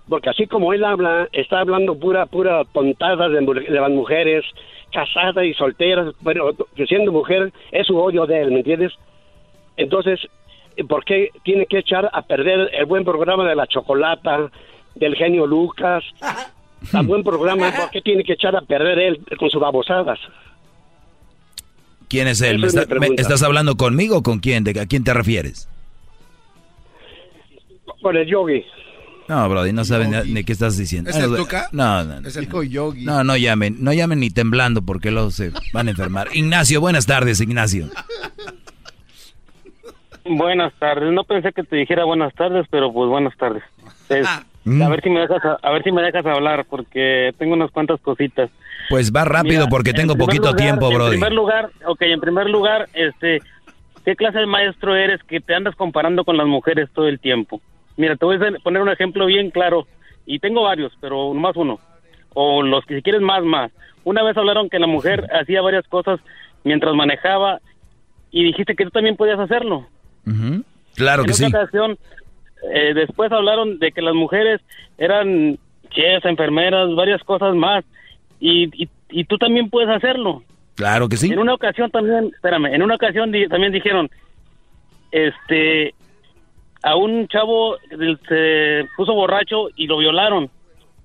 [0.07, 4.45] porque así como él habla, está hablando pura, pura tontada de, de las mujeres,
[4.91, 6.53] casada y soltera, pero
[6.87, 8.93] siendo mujer es su odio de él, ¿me entiendes?
[9.75, 10.19] Entonces,
[10.87, 14.49] ¿por qué tiene que echar a perder el buen programa de la chocolata,
[14.95, 16.03] del genio Lucas?
[16.91, 20.19] Tan buen programa, ¿por qué tiene que echar a perder él con sus babosadas?
[22.07, 22.59] ¿Quién es él?
[22.59, 22.67] ¿Me,
[23.17, 24.63] ¿Estás hablando conmigo o con quién?
[24.63, 25.69] ¿De, ¿A quién te refieres?
[28.01, 28.63] Con el yogi.
[29.27, 31.09] No, Brody, no saben ni, qué estás diciendo.
[31.09, 31.69] ¿Es el Tuca?
[31.71, 32.27] No, no.
[32.27, 33.05] Es el yogi.
[33.05, 36.27] No, no llamen, no llamen ni temblando porque luego se van a enfermar.
[36.33, 37.89] Ignacio, buenas tardes, Ignacio.
[40.25, 41.11] Buenas tardes.
[41.13, 43.63] No pensé que te dijera buenas tardes, pero pues buenas tardes.
[44.25, 44.43] Ah.
[44.65, 47.99] a ver si me dejas a, ver si me dejas hablar porque tengo unas cuantas
[48.01, 48.49] cositas.
[48.89, 51.15] Pues va rápido porque tengo poquito tiempo, Brody.
[51.15, 53.41] En primer lugar, okay, en primer lugar, este,
[54.05, 57.61] ¿qué clase de maestro eres que te andas comparando con las mujeres todo el tiempo?
[57.97, 59.87] Mira, te voy a poner un ejemplo bien claro,
[60.25, 61.79] y tengo varios, pero más uno,
[62.33, 63.71] o los que si quieres más, más.
[64.03, 66.19] Una vez hablaron que la mujer hacía varias cosas
[66.63, 67.59] mientras manejaba,
[68.31, 69.87] y dijiste que tú también podías hacerlo.
[70.95, 71.45] Claro que sí.
[71.45, 71.97] Ocasión,
[72.73, 74.61] eh, después hablaron de que las mujeres
[74.97, 75.57] eran
[75.91, 77.83] chefs, enfermeras, varias cosas más,
[78.43, 80.43] y, y, y tú también puedes hacerlo.
[80.75, 81.31] Claro que sí.
[81.31, 84.09] En una ocasión también, espérame, en una ocasión también dijeron,
[85.11, 85.95] este,
[86.81, 87.77] a un chavo
[88.27, 90.49] se puso borracho y lo violaron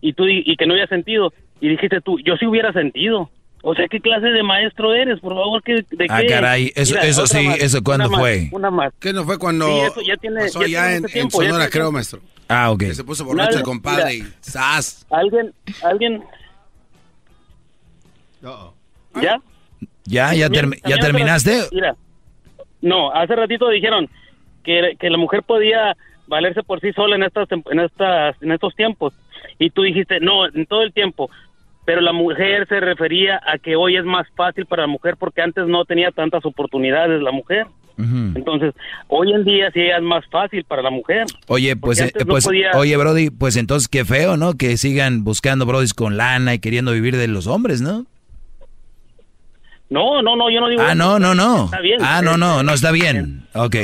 [0.01, 3.31] y tú y que no había sentido y dijiste tú yo sí hubiera sentido.
[3.63, 7.27] O sea qué clase de maestro eres por favor ¿qué, de ah caray eso eso
[7.27, 8.93] sí eso cuándo fue una más.
[9.01, 12.21] Qué no fue cuando sí, eso ya tiene, pasó ya, en, en, Sonora creo maestro
[12.49, 12.79] ah ok.
[12.79, 15.07] Que se puso borracho el compadre y ¡zas!
[15.11, 15.53] alguien
[15.83, 16.23] alguien
[18.43, 19.41] ya
[20.05, 20.49] ya ya,
[20.85, 21.63] ya terminaste.
[21.73, 21.97] mira
[22.81, 24.09] no hace ratito dijeron
[24.65, 25.97] que, la mujer podía
[26.27, 29.15] valerse por sí sola en estas en estas en estos tiempos.
[29.59, 31.31] Y tú dijiste no en todo el tiempo.
[31.85, 35.41] Pero la mujer se refería a que hoy es más fácil para la mujer porque
[35.41, 37.67] antes no tenía tantas oportunidades la mujer.
[37.97, 38.75] Entonces
[39.09, 41.25] hoy en día sí es más fácil para la mujer.
[41.49, 45.89] Oye pues, eh, pues oye Brody pues entonces qué feo no que sigan buscando Brody
[45.97, 48.05] con lana y queriendo vivir de los hombres no
[49.91, 52.63] no no no yo no digo ah no no no está bien, ah no no
[52.63, 53.77] no está bien ok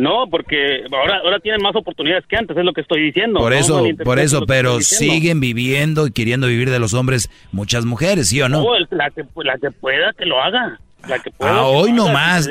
[0.00, 3.38] no, porque ahora ahora tienen más oportunidades que antes, es lo que estoy diciendo.
[3.38, 8.28] Por eso, por eso, pero siguen viviendo y queriendo vivir de los hombres muchas mujeres,
[8.28, 8.62] ¿sí o no?
[8.62, 10.78] no la, que, la que pueda que lo haga.
[11.08, 12.48] La que pueda, ah, hoy no más.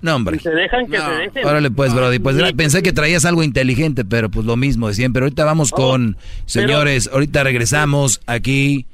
[0.00, 0.38] no, hombre.
[0.38, 1.44] se dejan, que se dejen.
[1.44, 2.20] Órale, pues, Brody.
[2.20, 5.22] Pues pensé que traías algo inteligente, pero pues lo mismo de siempre.
[5.22, 8.86] Ahorita vamos con, señores, ahorita regresamos aquí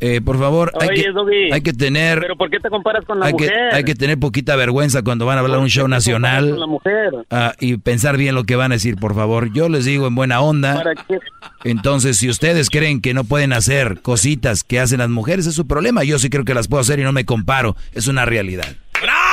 [0.00, 1.06] eh, por favor, hay, que,
[1.52, 2.20] hay, que, tener...
[2.20, 3.50] ¿Pero por qué te comparas con la hay mujer?
[3.50, 6.58] Que, hay que tener poquita vergüenza cuando van a hablar un show nacional.
[6.58, 7.12] la mujer?
[7.30, 9.52] Ah, y pensar bien lo que van a decir, por favor.
[9.52, 10.82] Yo les digo en buena onda.
[11.64, 15.66] Entonces, si ustedes creen que no pueden hacer cositas que hacen las mujeres, es su
[15.66, 16.02] problema.
[16.02, 17.76] Yo sí creo que las puedo hacer y no me comparo.
[17.92, 18.68] Es una realidad.
[19.02, 19.30] ¡Bravo!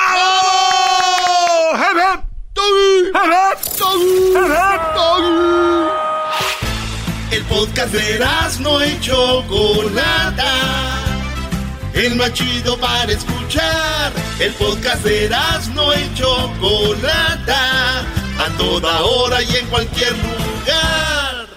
[7.30, 8.26] El podcast de
[8.62, 10.54] no y Chocolata.
[11.94, 14.14] El más chido para escuchar.
[14.40, 15.30] El podcast de
[15.74, 18.00] no y Chocolata.
[18.40, 21.48] A toda hora y en cualquier lugar.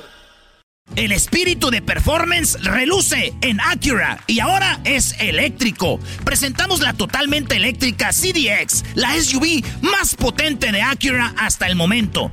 [0.96, 6.00] El espíritu de performance reluce en Acura y ahora es eléctrico.
[6.24, 12.32] Presentamos la totalmente eléctrica CDX, la SUV más potente de Acura hasta el momento.